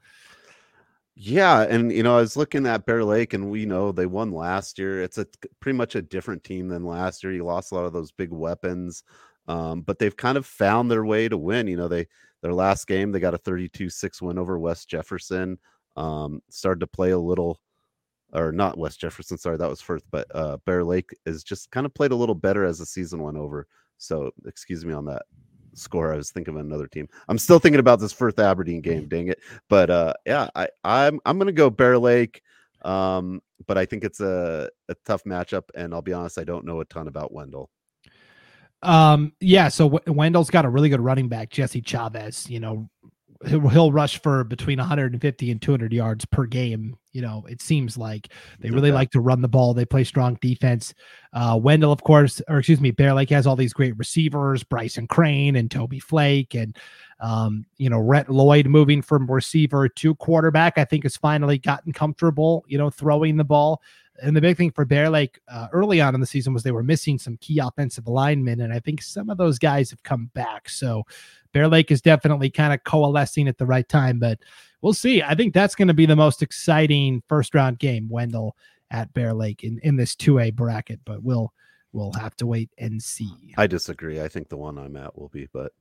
Yeah. 1.15 1.61
And, 1.61 1.91
you 1.91 2.01
know, 2.01 2.17
I 2.17 2.21
was 2.21 2.35
looking 2.35 2.65
at 2.65 2.87
Bear 2.87 3.03
Lake 3.03 3.33
and 3.33 3.51
we 3.51 3.65
know 3.65 3.91
they 3.91 4.07
won 4.07 4.31
last 4.31 4.79
year. 4.79 5.03
It's 5.03 5.19
a 5.19 5.27
pretty 5.59 5.77
much 5.77 5.93
a 5.95 6.01
different 6.01 6.43
team 6.43 6.67
than 6.67 6.85
last 6.85 7.23
year. 7.23 7.33
You 7.33 7.45
lost 7.45 7.71
a 7.71 7.75
lot 7.75 7.85
of 7.85 7.93
those 7.93 8.11
big 8.11 8.31
weapons, 8.31 9.03
um, 9.47 9.81
but 9.81 9.99
they've 9.99 10.17
kind 10.17 10.37
of 10.37 10.47
found 10.47 10.89
their 10.89 11.05
way 11.05 11.29
to 11.29 11.37
win. 11.37 11.67
You 11.67 11.77
know, 11.77 11.87
they, 11.87 12.07
their 12.41 12.53
last 12.53 12.87
game, 12.87 13.11
they 13.11 13.19
got 13.19 13.35
a 13.35 13.37
32 13.37 13.89
6 13.89 14.21
win 14.23 14.39
over 14.39 14.57
West 14.57 14.89
Jefferson. 14.89 15.59
Um, 15.95 16.41
started 16.49 16.79
to 16.79 16.87
play 16.87 17.11
a 17.11 17.19
little 17.19 17.59
or 18.33 18.51
not 18.51 18.77
West 18.77 18.99
Jefferson. 18.99 19.37
Sorry, 19.37 19.57
that 19.57 19.69
was 19.69 19.81
Firth, 19.81 20.03
but 20.11 20.27
uh, 20.33 20.57
Bear 20.65 20.83
Lake 20.83 21.15
is 21.25 21.43
just 21.43 21.71
kind 21.71 21.85
of 21.85 21.93
played 21.93 22.11
a 22.11 22.15
little 22.15 22.35
better 22.35 22.65
as 22.65 22.79
the 22.79 22.85
season 22.85 23.21
went 23.21 23.37
over. 23.37 23.67
So 23.97 24.31
excuse 24.45 24.83
me 24.85 24.93
on 24.93 25.05
that 25.05 25.23
score. 25.73 26.13
I 26.13 26.17
was 26.17 26.31
thinking 26.31 26.55
of 26.55 26.59
another 26.59 26.87
team. 26.87 27.07
I'm 27.29 27.37
still 27.37 27.59
thinking 27.59 27.79
about 27.79 27.99
this 27.99 28.11
Firth 28.11 28.39
Aberdeen 28.39 28.81
game. 28.81 29.07
Dang 29.07 29.27
it! 29.27 29.39
But 29.69 29.89
uh, 29.89 30.13
yeah, 30.25 30.49
I, 30.55 30.67
I'm 30.83 31.19
I'm 31.25 31.37
gonna 31.37 31.51
go 31.51 31.69
Bear 31.69 31.97
Lake. 31.97 32.41
Um, 32.83 33.41
but 33.65 33.77
I 33.77 33.85
think 33.85 34.03
it's 34.03 34.19
a, 34.19 34.69
a 34.89 34.95
tough 35.05 35.23
matchup, 35.23 35.63
and 35.73 35.93
I'll 35.93 36.01
be 36.01 36.11
honest, 36.11 36.37
I 36.37 36.43
don't 36.43 36.65
know 36.65 36.81
a 36.81 36.85
ton 36.85 37.07
about 37.07 37.31
Wendell. 37.31 37.69
Um, 38.81 39.31
yeah, 39.39 39.69
so 39.69 39.89
w- 39.89 40.13
Wendell's 40.13 40.49
got 40.49 40.65
a 40.65 40.69
really 40.69 40.89
good 40.89 40.99
running 40.99 41.29
back, 41.29 41.49
Jesse 41.49 41.81
Chavez. 41.81 42.49
You 42.49 42.59
know, 42.59 42.89
he'll, 43.47 43.67
he'll 43.67 43.91
rush 43.91 44.21
for 44.21 44.43
between 44.43 44.79
150 44.79 45.51
and 45.51 45.61
200 45.61 45.93
yards 45.93 46.25
per 46.25 46.45
game. 46.45 46.97
You 47.11 47.21
know, 47.21 47.45
it 47.47 47.61
seems 47.61 47.97
like 47.97 48.29
they 48.59 48.69
really 48.69 48.89
okay. 48.89 48.95
like 48.95 49.11
to 49.11 49.19
run 49.19 49.41
the 49.41 49.47
ball. 49.47 49.73
They 49.73 49.85
play 49.85 50.03
strong 50.03 50.37
defense. 50.41 50.93
Uh, 51.31 51.59
Wendell, 51.61 51.91
of 51.91 52.03
course, 52.03 52.41
or 52.47 52.59
excuse 52.59 52.81
me, 52.81 52.91
Bear 52.91 53.13
Lake 53.13 53.29
has 53.29 53.45
all 53.45 53.55
these 53.55 53.73
great 53.73 53.97
receivers, 53.97 54.63
Bryson 54.63 55.07
Crane 55.07 55.55
and 55.55 55.69
Toby 55.69 55.99
Flake, 55.99 56.55
and 56.55 56.77
um, 57.19 57.65
you 57.77 57.89
know, 57.89 57.99
Rhett 57.99 58.29
Lloyd 58.29 58.67
moving 58.67 59.01
from 59.01 59.29
receiver 59.29 59.87
to 59.87 60.15
quarterback. 60.15 60.77
I 60.77 60.85
think 60.85 61.03
has 61.03 61.15
finally 61.15 61.57
gotten 61.57 61.93
comfortable, 61.93 62.65
you 62.67 62.77
know, 62.77 62.89
throwing 62.89 63.37
the 63.37 63.43
ball. 63.43 63.81
And 64.23 64.35
the 64.35 64.41
big 64.41 64.57
thing 64.57 64.71
for 64.71 64.85
Bear 64.85 65.09
Lake 65.09 65.39
uh, 65.47 65.67
early 65.73 65.99
on 66.01 66.15
in 66.15 66.21
the 66.21 66.27
season 66.27 66.53
was 66.53 66.63
they 66.63 66.71
were 66.71 66.83
missing 66.83 67.19
some 67.19 67.37
key 67.37 67.59
offensive 67.59 68.07
linemen, 68.07 68.61
and 68.61 68.73
I 68.73 68.79
think 68.79 69.01
some 69.01 69.29
of 69.29 69.37
those 69.37 69.59
guys 69.59 69.89
have 69.89 70.01
come 70.03 70.31
back. 70.33 70.69
So 70.69 71.03
Bear 71.51 71.67
Lake 71.67 71.91
is 71.91 72.01
definitely 72.01 72.49
kind 72.49 72.73
of 72.73 72.83
coalescing 72.83 73.47
at 73.47 73.57
the 73.57 73.65
right 73.65 73.87
time, 73.87 74.19
but 74.19 74.39
we'll 74.81 74.93
see. 74.93 75.21
I 75.21 75.35
think 75.35 75.53
that's 75.53 75.75
going 75.75 75.89
to 75.89 75.93
be 75.93 76.05
the 76.05 76.15
most 76.15 76.41
exciting 76.41 77.21
first 77.27 77.53
round 77.53 77.79
game, 77.79 78.09
Wendell 78.09 78.55
at 78.89 79.13
Bear 79.13 79.33
Lake 79.33 79.63
in, 79.63 79.79
in 79.83 79.97
this 79.97 80.15
2A 80.15 80.55
bracket, 80.55 81.01
but 81.05 81.21
we'll 81.21 81.53
we'll 81.91 82.13
have 82.13 82.35
to 82.37 82.47
wait 82.47 82.71
and 82.77 83.01
see. 83.01 83.53
I 83.57 83.67
disagree. 83.67 84.21
I 84.21 84.27
think 84.27 84.49
the 84.49 84.57
one 84.57 84.77
I'm 84.77 84.95
at 84.97 85.17
will 85.17 85.29
be, 85.29 85.47
but 85.53 85.73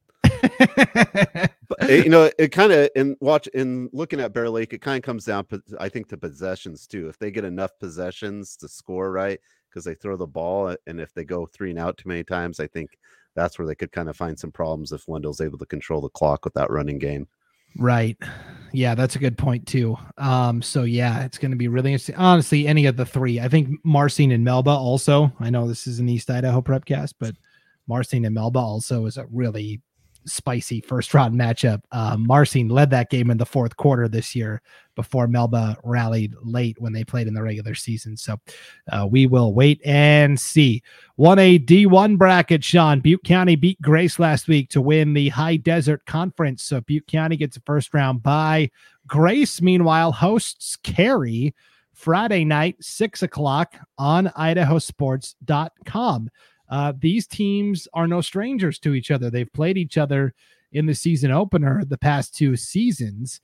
you 1.88 2.08
know, 2.08 2.30
it 2.38 2.52
kind 2.52 2.72
of 2.72 2.90
in 2.94 3.16
watch 3.20 3.46
in 3.48 3.88
looking 3.92 4.20
at 4.20 4.32
Bear 4.32 4.50
Lake, 4.50 4.72
it 4.72 4.80
kind 4.80 4.96
of 4.96 5.02
comes 5.02 5.24
down, 5.24 5.46
I 5.78 5.88
think, 5.88 6.08
to 6.08 6.16
possessions 6.16 6.86
too. 6.86 7.08
If 7.08 7.18
they 7.18 7.30
get 7.30 7.44
enough 7.44 7.72
possessions 7.78 8.56
to 8.56 8.68
score 8.68 9.10
right, 9.12 9.40
because 9.68 9.84
they 9.84 9.94
throw 9.94 10.16
the 10.16 10.26
ball, 10.26 10.76
and 10.86 11.00
if 11.00 11.14
they 11.14 11.24
go 11.24 11.46
three 11.46 11.70
and 11.70 11.78
out 11.78 11.96
too 11.96 12.08
many 12.08 12.24
times, 12.24 12.60
I 12.60 12.66
think 12.66 12.98
that's 13.34 13.58
where 13.58 13.66
they 13.66 13.74
could 13.74 13.92
kind 13.92 14.08
of 14.08 14.16
find 14.16 14.38
some 14.38 14.52
problems 14.52 14.92
if 14.92 15.08
Wendell's 15.08 15.40
able 15.40 15.58
to 15.58 15.66
control 15.66 16.00
the 16.00 16.10
clock 16.10 16.44
with 16.44 16.54
that 16.54 16.70
running 16.70 16.98
game. 16.98 17.26
Right. 17.78 18.18
Yeah, 18.72 18.94
that's 18.94 19.16
a 19.16 19.18
good 19.18 19.38
point 19.38 19.66
too. 19.66 19.96
Um, 20.18 20.60
so 20.62 20.82
yeah, 20.82 21.24
it's 21.24 21.38
going 21.38 21.52
to 21.52 21.56
be 21.56 21.68
really 21.68 21.92
interesting. 21.92 22.16
Honestly, 22.16 22.66
any 22.66 22.86
of 22.86 22.96
the 22.96 23.06
three, 23.06 23.40
I 23.40 23.48
think 23.48 23.80
Marsing 23.84 24.32
and 24.32 24.44
Melba 24.44 24.70
also. 24.70 25.32
I 25.40 25.50
know 25.50 25.66
this 25.66 25.86
is 25.86 25.98
an 25.98 26.08
East 26.08 26.30
Idaho 26.30 26.60
Prepcast, 26.60 27.14
but 27.18 27.34
Marsing 27.86 28.26
and 28.26 28.34
Melba 28.34 28.58
also 28.58 29.06
is 29.06 29.16
a 29.16 29.26
really 29.32 29.80
spicy 30.24 30.80
first 30.80 31.14
round 31.14 31.34
matchup. 31.34 31.82
Uh, 31.90 32.16
Marsing 32.18 32.68
led 32.68 32.90
that 32.90 33.10
game 33.10 33.30
in 33.30 33.38
the 33.38 33.46
fourth 33.46 33.76
quarter 33.76 34.08
this 34.08 34.34
year 34.34 34.62
before 34.94 35.26
Melba 35.26 35.76
rallied 35.84 36.34
late 36.42 36.76
when 36.78 36.92
they 36.92 37.04
played 37.04 37.26
in 37.26 37.34
the 37.34 37.42
regular 37.42 37.74
season. 37.74 38.16
So 38.16 38.38
uh, 38.90 39.06
we 39.10 39.26
will 39.26 39.54
wait 39.54 39.80
and 39.84 40.38
see. 40.38 40.82
1A 41.18 41.64
D1 41.64 42.18
bracket, 42.18 42.62
Sean. 42.62 43.00
Butte 43.00 43.24
County 43.24 43.56
beat 43.56 43.80
Grace 43.80 44.18
last 44.18 44.48
week 44.48 44.68
to 44.70 44.80
win 44.80 45.14
the 45.14 45.30
High 45.30 45.56
Desert 45.56 46.04
Conference. 46.06 46.62
So 46.62 46.80
Butte 46.80 47.06
County 47.06 47.36
gets 47.36 47.56
a 47.56 47.60
first 47.60 47.94
round 47.94 48.22
bye. 48.22 48.70
Grace, 49.06 49.60
meanwhile, 49.60 50.12
hosts 50.12 50.76
Carey 50.76 51.54
Friday 51.92 52.44
night, 52.44 52.76
6 52.80 53.22
o'clock 53.22 53.76
on 53.98 54.26
idahosports.com. 54.36 56.30
Uh, 56.72 56.94
these 56.98 57.26
teams 57.26 57.86
are 57.92 58.08
no 58.08 58.22
strangers 58.22 58.78
to 58.78 58.94
each 58.94 59.10
other. 59.10 59.28
They've 59.28 59.52
played 59.52 59.76
each 59.76 59.98
other 59.98 60.32
in 60.72 60.86
the 60.86 60.94
season 60.94 61.30
opener 61.30 61.84
the 61.84 61.98
past 61.98 62.34
two 62.34 62.56
seasons, 62.56 63.42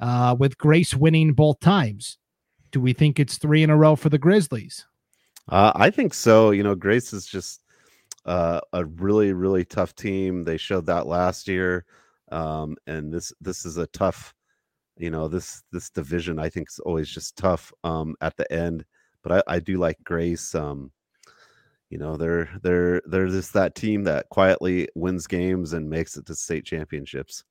uh, 0.00 0.34
with 0.36 0.58
Grace 0.58 0.92
winning 0.92 1.32
both 1.32 1.60
times. 1.60 2.18
Do 2.72 2.80
we 2.80 2.92
think 2.92 3.20
it's 3.20 3.38
three 3.38 3.62
in 3.62 3.70
a 3.70 3.76
row 3.76 3.94
for 3.94 4.08
the 4.08 4.18
Grizzlies? 4.18 4.84
Uh, 5.48 5.70
I 5.76 5.90
think 5.90 6.12
so. 6.12 6.50
You 6.50 6.64
know, 6.64 6.74
Grace 6.74 7.12
is 7.12 7.24
just 7.24 7.62
uh, 8.24 8.60
a 8.72 8.84
really, 8.84 9.32
really 9.32 9.64
tough 9.64 9.94
team. 9.94 10.42
They 10.42 10.56
showed 10.56 10.86
that 10.86 11.06
last 11.06 11.46
year, 11.46 11.84
um, 12.32 12.76
and 12.88 13.12
this 13.12 13.32
this 13.40 13.64
is 13.64 13.76
a 13.76 13.86
tough. 13.86 14.34
You 14.96 15.10
know, 15.10 15.28
this 15.28 15.62
this 15.70 15.88
division 15.88 16.40
I 16.40 16.48
think 16.48 16.68
is 16.68 16.80
always 16.80 17.08
just 17.08 17.36
tough 17.36 17.72
um, 17.84 18.16
at 18.20 18.36
the 18.36 18.52
end. 18.52 18.84
But 19.22 19.44
I, 19.48 19.54
I 19.54 19.60
do 19.60 19.78
like 19.78 19.98
Grace. 20.02 20.52
Um, 20.52 20.90
you 21.90 21.98
know 21.98 22.16
they're 22.16 22.48
they're 22.62 23.00
they're 23.06 23.28
just 23.28 23.52
that 23.54 23.74
team 23.74 24.04
that 24.04 24.28
quietly 24.28 24.88
wins 24.94 25.26
games 25.26 25.72
and 25.72 25.88
makes 25.88 26.16
it 26.16 26.26
to 26.26 26.34
state 26.34 26.64
championships. 26.64 27.44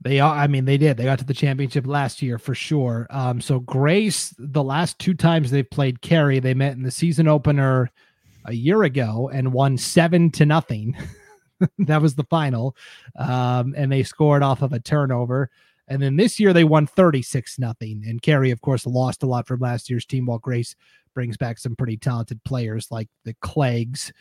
They 0.00 0.18
are 0.18 0.34
i 0.34 0.46
mean 0.46 0.64
they 0.64 0.78
did. 0.78 0.96
They 0.96 1.04
got 1.04 1.20
to 1.20 1.24
the 1.24 1.34
championship 1.34 1.86
last 1.86 2.22
year 2.22 2.38
for 2.38 2.54
sure. 2.54 3.06
Um 3.10 3.40
so 3.40 3.60
grace 3.60 4.34
the 4.38 4.64
last 4.64 4.98
two 4.98 5.14
times 5.14 5.50
they've 5.50 5.68
played 5.68 6.02
carey 6.02 6.40
they 6.40 6.54
met 6.54 6.72
in 6.72 6.82
the 6.82 6.90
season 6.90 7.28
opener 7.28 7.90
a 8.46 8.52
year 8.52 8.82
ago 8.82 9.30
and 9.32 9.52
won 9.52 9.78
seven 9.78 10.30
to 10.32 10.46
nothing. 10.46 10.96
That 11.78 12.02
was 12.02 12.16
the 12.16 12.24
final. 12.24 12.74
Um 13.14 13.74
and 13.76 13.92
they 13.92 14.02
scored 14.02 14.42
off 14.42 14.62
of 14.62 14.72
a 14.72 14.80
turnover 14.80 15.48
and 15.88 16.00
then 16.00 16.16
this 16.16 16.38
year 16.38 16.52
they 16.52 16.64
won 16.64 16.86
36 16.86 17.58
nothing 17.58 18.02
and 18.06 18.22
carey 18.22 18.50
of 18.50 18.60
course 18.60 18.86
lost 18.86 19.22
a 19.22 19.26
lot 19.26 19.46
from 19.46 19.60
last 19.60 19.90
year's 19.90 20.06
team 20.06 20.26
while 20.26 20.38
grace 20.38 20.74
brings 21.14 21.36
back 21.36 21.58
some 21.58 21.76
pretty 21.76 21.96
talented 21.96 22.42
players 22.44 22.90
like 22.90 23.08
the 23.24 23.34
Cleggs, 23.40 24.12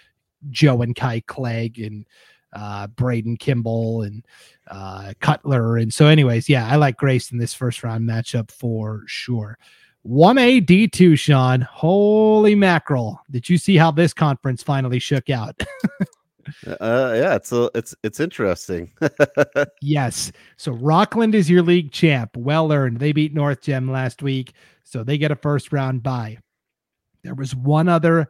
Joe 0.49 0.81
and 0.81 0.95
Kai 0.95 1.21
Clegg, 1.21 1.79
and 1.79 2.05
uh, 2.53 2.87
Braden 2.87 3.37
Kimball 3.37 4.03
and 4.03 4.25
uh, 4.69 5.13
Cutler. 5.19 5.77
And 5.77 5.93
so, 5.93 6.07
anyways, 6.07 6.49
yeah, 6.49 6.67
I 6.67 6.75
like 6.75 6.97
Grace 6.97 7.31
in 7.31 7.37
this 7.37 7.53
first 7.53 7.83
round 7.83 8.07
matchup 8.07 8.51
for 8.51 9.03
sure. 9.05 9.57
1A 10.05 10.65
D2, 10.65 11.17
Sean. 11.17 11.61
Holy 11.61 12.55
mackerel. 12.55 13.21
Did 13.29 13.47
you 13.49 13.57
see 13.57 13.77
how 13.77 13.91
this 13.91 14.13
conference 14.13 14.63
finally 14.63 14.99
shook 14.99 15.29
out? 15.29 15.61
uh 16.67 17.13
yeah 17.15 17.35
it's 17.35 17.51
a, 17.51 17.69
it's 17.75 17.95
it's 18.03 18.19
interesting 18.19 18.91
yes 19.81 20.31
so 20.57 20.71
rockland 20.71 21.35
is 21.35 21.49
your 21.49 21.61
league 21.61 21.91
champ 21.91 22.35
well 22.35 22.71
earned 22.71 22.99
they 22.99 23.11
beat 23.11 23.33
north 23.33 23.61
gem 23.61 23.89
last 23.89 24.21
week 24.21 24.53
so 24.83 25.03
they 25.03 25.17
get 25.17 25.31
a 25.31 25.35
first 25.35 25.71
round 25.71 26.03
bye 26.03 26.37
there 27.23 27.35
was 27.35 27.55
one 27.55 27.87
other 27.87 28.29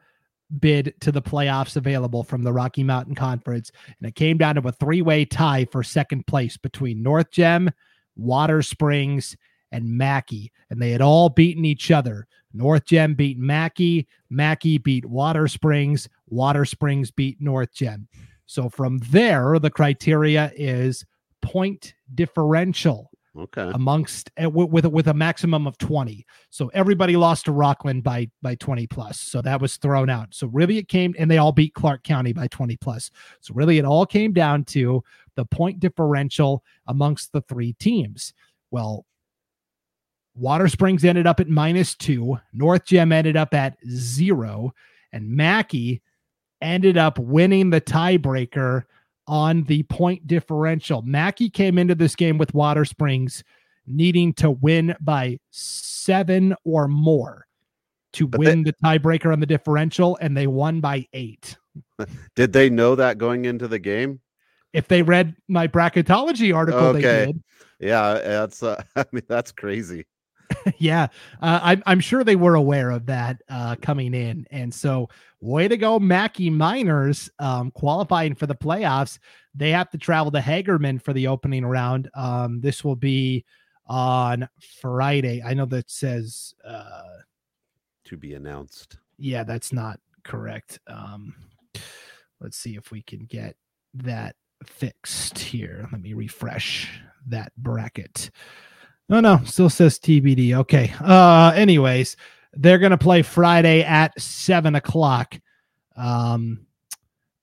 bid 0.59 0.93
to 0.99 1.11
the 1.11 1.21
playoffs 1.21 1.75
available 1.77 2.23
from 2.23 2.43
the 2.43 2.51
Rocky 2.51 2.83
Mountain 2.83 3.15
Conference, 3.15 3.71
and 3.87 4.07
it 4.07 4.15
came 4.15 4.37
down 4.37 4.55
to 4.55 4.67
a 4.67 4.71
three 4.71 5.01
way 5.01 5.25
tie 5.25 5.65
for 5.65 5.83
second 5.83 6.27
place 6.27 6.57
between 6.57 7.01
North 7.01 7.31
Gem, 7.31 7.71
Water 8.15 8.61
Springs, 8.61 9.37
and 9.71 9.97
Mackay. 9.97 10.51
And 10.69 10.81
they 10.81 10.91
had 10.91 11.01
all 11.01 11.29
beaten 11.29 11.65
each 11.65 11.91
other. 11.91 12.27
North 12.53 12.85
Gem 12.85 13.13
beat 13.13 13.37
Mackay, 13.37 14.05
Mackay 14.29 14.77
beat 14.77 15.05
Water 15.05 15.47
Springs, 15.47 16.07
Water 16.27 16.65
Springs 16.65 17.11
beat 17.11 17.39
North 17.39 17.73
Gem. 17.73 18.07
So 18.45 18.69
from 18.69 18.99
there, 19.09 19.59
the 19.59 19.69
criteria 19.69 20.51
is 20.55 21.05
point 21.41 21.93
differential 22.13 23.11
okay. 23.37 23.71
amongst 23.73 24.31
uh, 24.41 24.49
with 24.49 24.85
with 24.85 25.07
a 25.07 25.13
maximum 25.13 25.67
of 25.67 25.77
20 25.77 26.25
so 26.49 26.69
everybody 26.73 27.15
lost 27.15 27.45
to 27.45 27.51
rockland 27.51 28.03
by 28.03 28.29
by 28.41 28.55
20 28.55 28.87
plus. 28.87 29.19
So 29.19 29.41
that 29.41 29.61
was 29.61 29.77
thrown 29.77 30.09
out. 30.09 30.33
So 30.33 30.47
really 30.47 30.77
it 30.77 30.87
came 30.87 31.15
and 31.17 31.29
they 31.29 31.37
all 31.37 31.51
beat 31.51 31.73
clark 31.73 32.03
county 32.03 32.33
by 32.33 32.47
20 32.47 32.77
plus. 32.77 33.11
So 33.39 33.53
really 33.53 33.77
it 33.77 33.85
all 33.85 34.05
came 34.05 34.33
down 34.33 34.65
to 34.65 35.03
the 35.35 35.45
point 35.45 35.79
differential 35.79 36.63
amongst 36.87 37.31
the 37.31 37.41
three 37.41 37.73
teams. 37.73 38.33
Well 38.69 39.05
water 40.35 40.67
springs 40.67 41.03
ended 41.03 41.27
up 41.27 41.39
at 41.39 41.49
minus 41.49 41.95
two 41.95 42.39
north 42.53 42.85
gem 42.85 43.11
ended 43.11 43.35
up 43.35 43.53
at 43.53 43.77
zero 43.87 44.73
and 45.11 45.29
mackay 45.29 45.99
ended 46.61 46.97
up 46.97 47.17
winning 47.19 47.69
the 47.69 47.81
tiebreaker 47.81 48.83
on 49.27 49.63
the 49.63 49.83
point 49.83 50.27
differential. 50.27 51.01
Mackay 51.01 51.49
came 51.49 51.77
into 51.77 51.95
this 51.95 52.15
game 52.15 52.37
with 52.37 52.53
Water 52.53 52.85
Springs 52.85 53.43
needing 53.87 54.33
to 54.33 54.51
win 54.51 54.95
by 54.99 55.39
seven 55.49 56.55
or 56.63 56.87
more 56.87 57.47
to 58.13 58.27
but 58.27 58.39
win 58.39 58.63
they, 58.63 58.71
the 58.71 58.77
tiebreaker 58.83 59.31
on 59.31 59.39
the 59.39 59.45
differential, 59.45 60.17
and 60.21 60.35
they 60.35 60.47
won 60.47 60.81
by 60.81 61.07
eight. 61.13 61.57
Did 62.35 62.51
they 62.53 62.69
know 62.69 62.95
that 62.95 63.17
going 63.17 63.45
into 63.45 63.67
the 63.67 63.79
game? 63.79 64.19
If 64.73 64.87
they 64.87 65.01
read 65.01 65.35
my 65.47 65.67
bracketology 65.67 66.55
article, 66.55 66.79
okay. 66.79 67.01
they 67.01 67.25
did. 67.25 67.43
Yeah, 67.79 68.13
that's 68.13 68.63
uh, 68.63 68.81
I 68.95 69.05
mean 69.11 69.23
that's 69.27 69.51
crazy. 69.51 70.05
yeah, 70.77 71.07
uh, 71.41 71.59
I'm, 71.61 71.83
I'm 71.85 71.99
sure 71.99 72.23
they 72.23 72.35
were 72.35 72.55
aware 72.55 72.91
of 72.91 73.05
that 73.07 73.41
uh, 73.49 73.75
coming 73.81 74.13
in. 74.13 74.45
And 74.51 74.73
so, 74.73 75.09
way 75.39 75.67
to 75.67 75.77
go, 75.77 75.99
Mackay 75.99 76.49
Miners 76.49 77.29
um, 77.39 77.71
qualifying 77.71 78.35
for 78.35 78.47
the 78.47 78.55
playoffs. 78.55 79.19
They 79.55 79.71
have 79.71 79.89
to 79.91 79.97
travel 79.97 80.31
to 80.31 80.39
Hagerman 80.39 81.01
for 81.01 81.13
the 81.13 81.27
opening 81.27 81.65
round. 81.65 82.09
Um, 82.13 82.61
this 82.61 82.83
will 82.83 82.95
be 82.95 83.45
on 83.87 84.47
Friday. 84.81 85.43
I 85.45 85.53
know 85.53 85.65
that 85.65 85.89
says 85.89 86.53
uh, 86.65 87.01
to 88.05 88.17
be 88.17 88.33
announced. 88.35 88.97
Yeah, 89.17 89.43
that's 89.43 89.73
not 89.73 89.99
correct. 90.23 90.79
Um, 90.87 91.35
let's 92.39 92.57
see 92.57 92.75
if 92.75 92.91
we 92.91 93.01
can 93.01 93.25
get 93.25 93.55
that 93.93 94.35
fixed 94.65 95.37
here. 95.39 95.87
Let 95.91 96.01
me 96.01 96.13
refresh 96.13 97.01
that 97.27 97.51
bracket. 97.57 98.31
No, 99.11 99.19
no, 99.19 99.41
still 99.43 99.69
says 99.69 99.99
TBD. 99.99 100.53
Okay. 100.53 100.93
Uh, 101.01 101.51
anyways, 101.53 102.15
they're 102.53 102.79
gonna 102.79 102.97
play 102.97 103.21
Friday 103.21 103.83
at 103.83 104.19
seven 104.19 104.75
o'clock, 104.75 105.37
um, 105.97 106.65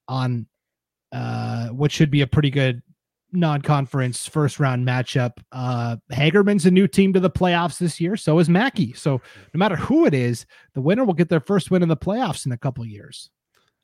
on 0.09 0.47
uh, 1.13 1.69
what 1.69 1.93
should 1.93 2.11
be 2.11 2.23
a 2.23 2.27
pretty 2.27 2.49
good 2.49 2.83
non-conference 3.33 4.27
first 4.27 4.59
round 4.59 4.87
matchup. 4.87 5.33
Uh, 5.53 5.97
Hagerman's 6.11 6.65
a 6.65 6.71
new 6.71 6.89
team 6.89 7.13
to 7.13 7.21
the 7.21 7.29
playoffs 7.29 7.77
this 7.77 8.01
year. 8.01 8.17
So 8.17 8.39
is 8.39 8.49
Mackay. 8.49 8.95
So 8.95 9.21
no 9.53 9.59
matter 9.59 9.77
who 9.77 10.07
it 10.07 10.15
is, 10.15 10.47
the 10.73 10.81
winner 10.81 11.05
will 11.05 11.13
get 11.13 11.29
their 11.29 11.39
first 11.39 11.71
win 11.71 11.83
in 11.83 11.91
the 11.91 11.99
playoffs 11.99 12.47
in 12.47 12.53
a 12.53 12.57
couple 12.57 12.87
years. 12.87 13.29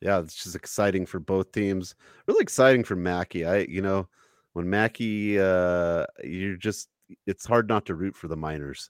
Yeah, 0.01 0.17
it's 0.21 0.43
just 0.43 0.55
exciting 0.55 1.05
for 1.05 1.19
both 1.19 1.51
teams. 1.51 1.93
Really 2.25 2.41
exciting 2.41 2.83
for 2.83 2.95
Mackay. 2.95 3.45
I, 3.45 3.57
you 3.59 3.83
know, 3.83 4.07
when 4.53 4.67
Mackay, 4.67 5.37
uh, 5.39 6.07
you're 6.23 6.57
just 6.57 6.89
it's 7.25 7.45
hard 7.45 7.67
not 7.67 7.85
to 7.87 7.95
root 7.95 8.15
for 8.15 8.27
the 8.27 8.37
miners. 8.37 8.89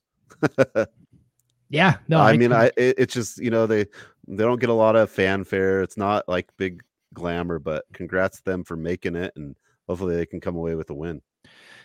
yeah, 1.70 1.98
no, 2.08 2.20
I, 2.20 2.32
I 2.32 2.38
mean, 2.38 2.54
I 2.54 2.68
it, 2.78 2.96
it's 2.98 3.14
just 3.14 3.38
you 3.38 3.50
know 3.50 3.68
they 3.68 3.86
they 4.28 4.44
don't 4.44 4.60
get 4.60 4.70
a 4.70 4.74
lot 4.74 4.96
of 4.96 5.10
fanfare. 5.10 5.82
It's 5.82 5.98
not 5.98 6.28
like 6.28 6.50
big 6.58 6.82
glamour, 7.14 7.60
but 7.60 7.86
congrats 7.94 8.38
to 8.38 8.46
them 8.46 8.64
for 8.64 8.76
making 8.76 9.16
it, 9.16 9.34
and 9.36 9.56
hopefully 9.88 10.16
they 10.16 10.26
can 10.26 10.42
come 10.42 10.56
away 10.56 10.76
with 10.76 10.90
a 10.90 10.94
win. 10.94 11.22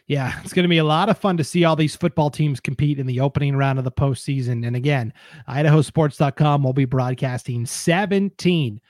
Yeah, 0.06 0.40
it's 0.42 0.52
going 0.52 0.64
to 0.64 0.68
be 0.68 0.78
a 0.78 0.84
lot 0.84 1.08
of 1.08 1.18
fun 1.18 1.36
to 1.36 1.44
see 1.44 1.64
all 1.64 1.76
these 1.76 1.94
football 1.94 2.30
teams 2.30 2.58
compete 2.58 2.98
in 2.98 3.06
the 3.06 3.20
opening 3.20 3.54
round 3.54 3.78
of 3.78 3.84
the 3.84 3.92
postseason. 3.92 4.66
And 4.66 4.74
again, 4.74 5.12
idahosports.com 5.48 6.64
will 6.64 6.72
be 6.72 6.84
broadcasting 6.84 7.64
17 7.64 8.80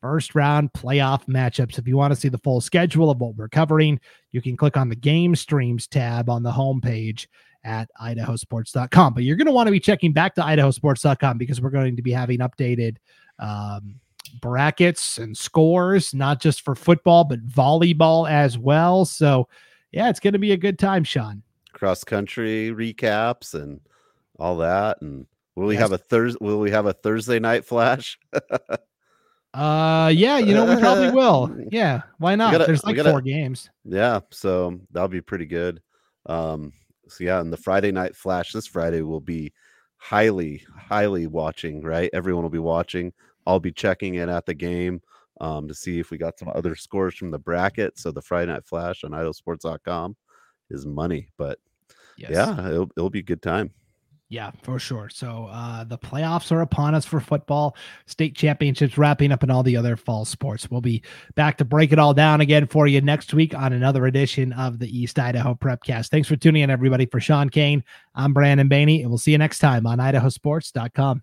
first 0.00 0.34
round 0.34 0.72
playoff 0.72 1.26
matchups. 1.26 1.78
If 1.78 1.86
you 1.86 1.96
want 1.96 2.12
to 2.12 2.20
see 2.20 2.28
the 2.28 2.38
full 2.38 2.60
schedule 2.60 3.10
of 3.10 3.18
what 3.18 3.36
we're 3.36 3.48
covering, 3.48 4.00
you 4.32 4.40
can 4.40 4.56
click 4.56 4.76
on 4.76 4.88
the 4.88 4.96
game 4.96 5.36
streams 5.36 5.86
tab 5.86 6.28
on 6.28 6.42
the 6.42 6.52
homepage 6.52 7.26
at 7.64 7.90
idahosports.com. 8.00 9.14
But 9.14 9.24
you're 9.24 9.36
going 9.36 9.46
to 9.46 9.52
want 9.52 9.66
to 9.66 9.72
be 9.72 9.80
checking 9.80 10.12
back 10.12 10.34
to 10.36 10.42
idahosports.com 10.42 11.38
because 11.38 11.60
we're 11.60 11.70
going 11.70 11.96
to 11.96 12.02
be 12.02 12.12
having 12.12 12.38
updated 12.38 12.96
um, 13.38 14.00
brackets 14.40 15.18
and 15.18 15.36
scores, 15.36 16.14
not 16.14 16.40
just 16.40 16.62
for 16.62 16.74
football, 16.74 17.24
but 17.24 17.46
volleyball 17.46 18.28
as 18.28 18.58
well. 18.58 19.04
So, 19.04 19.48
yeah, 19.92 20.08
it's 20.08 20.20
going 20.20 20.32
to 20.32 20.38
be 20.38 20.52
a 20.52 20.56
good 20.56 20.78
time, 20.78 21.04
Sean. 21.04 21.42
Cross 21.72 22.04
country 22.04 22.70
recaps 22.70 23.54
and 23.54 23.80
all 24.38 24.56
that. 24.58 25.00
And 25.02 25.26
will 25.54 25.66
we 25.66 25.74
yes. 25.74 25.82
have 25.82 25.92
a 25.92 25.98
Thursday? 25.98 26.38
Will 26.40 26.60
we 26.60 26.70
have 26.70 26.86
a 26.86 26.92
Thursday 26.92 27.38
night 27.38 27.64
flash? 27.64 28.18
uh, 29.54 30.12
yeah, 30.14 30.38
you 30.38 30.54
know, 30.54 30.64
we 30.64 30.80
probably 30.80 31.10
will. 31.12 31.54
Yeah, 31.70 32.02
why 32.18 32.36
not? 32.36 32.52
Gotta, 32.52 32.66
There's 32.66 32.84
like 32.84 32.96
gotta, 32.96 33.10
four 33.10 33.20
games. 33.20 33.70
Yeah, 33.84 34.20
so 34.30 34.80
that'll 34.92 35.08
be 35.08 35.20
pretty 35.20 35.46
good. 35.46 35.80
Um, 36.26 36.72
so 37.08 37.24
yeah, 37.24 37.40
and 37.40 37.52
the 37.52 37.56
Friday 37.56 37.90
night 37.90 38.14
flash 38.14 38.52
this 38.52 38.66
Friday 38.66 39.02
will 39.02 39.20
be 39.20 39.52
highly, 39.96 40.64
highly 40.76 41.26
watching, 41.26 41.82
right? 41.82 42.10
Everyone 42.12 42.42
will 42.42 42.50
be 42.50 42.58
watching. 42.58 43.12
I'll 43.46 43.60
be 43.60 43.72
checking 43.72 44.16
in 44.16 44.28
at 44.28 44.46
the 44.46 44.54
game 44.54 45.02
um, 45.40 45.66
to 45.66 45.74
see 45.74 45.98
if 45.98 46.10
we 46.10 46.18
got 46.18 46.38
some 46.38 46.50
other 46.54 46.76
scores 46.76 47.16
from 47.16 47.30
the 47.30 47.38
bracket. 47.38 47.98
So 47.98 48.12
the 48.12 48.22
Friday 48.22 48.52
Night 48.52 48.64
Flash 48.64 49.02
on 49.02 49.10
idahosports.com 49.10 50.16
is 50.70 50.86
money. 50.86 51.28
But 51.36 51.58
yes. 52.16 52.30
yeah, 52.32 52.68
it'll, 52.68 52.90
it'll 52.96 53.10
be 53.10 53.20
a 53.20 53.24
good 53.24 53.42
time. 53.42 53.72
Yeah, 54.30 54.52
for 54.62 54.78
sure. 54.78 55.10
So 55.10 55.48
uh, 55.50 55.82
the 55.82 55.98
playoffs 55.98 56.52
are 56.52 56.60
upon 56.60 56.94
us 56.94 57.04
for 57.04 57.18
football, 57.18 57.76
state 58.06 58.36
championships 58.36 58.96
wrapping 58.96 59.32
up, 59.32 59.42
and 59.42 59.50
all 59.50 59.64
the 59.64 59.76
other 59.76 59.96
fall 59.96 60.24
sports. 60.24 60.70
We'll 60.70 60.80
be 60.80 61.02
back 61.34 61.58
to 61.58 61.64
break 61.64 61.90
it 61.90 61.98
all 61.98 62.14
down 62.14 62.40
again 62.40 62.68
for 62.68 62.86
you 62.86 63.00
next 63.00 63.34
week 63.34 63.56
on 63.56 63.72
another 63.72 64.06
edition 64.06 64.52
of 64.52 64.78
the 64.78 64.86
East 64.86 65.18
Idaho 65.18 65.54
Prepcast. 65.54 66.10
Thanks 66.10 66.28
for 66.28 66.36
tuning 66.36 66.62
in, 66.62 66.70
everybody. 66.70 67.06
For 67.06 67.18
Sean 67.18 67.50
Kane, 67.50 67.82
I'm 68.14 68.32
Brandon 68.32 68.68
Baney, 68.68 69.00
and 69.00 69.08
we'll 69.08 69.18
see 69.18 69.32
you 69.32 69.38
next 69.38 69.58
time 69.58 69.84
on 69.84 69.98
idahosports.com. 69.98 71.22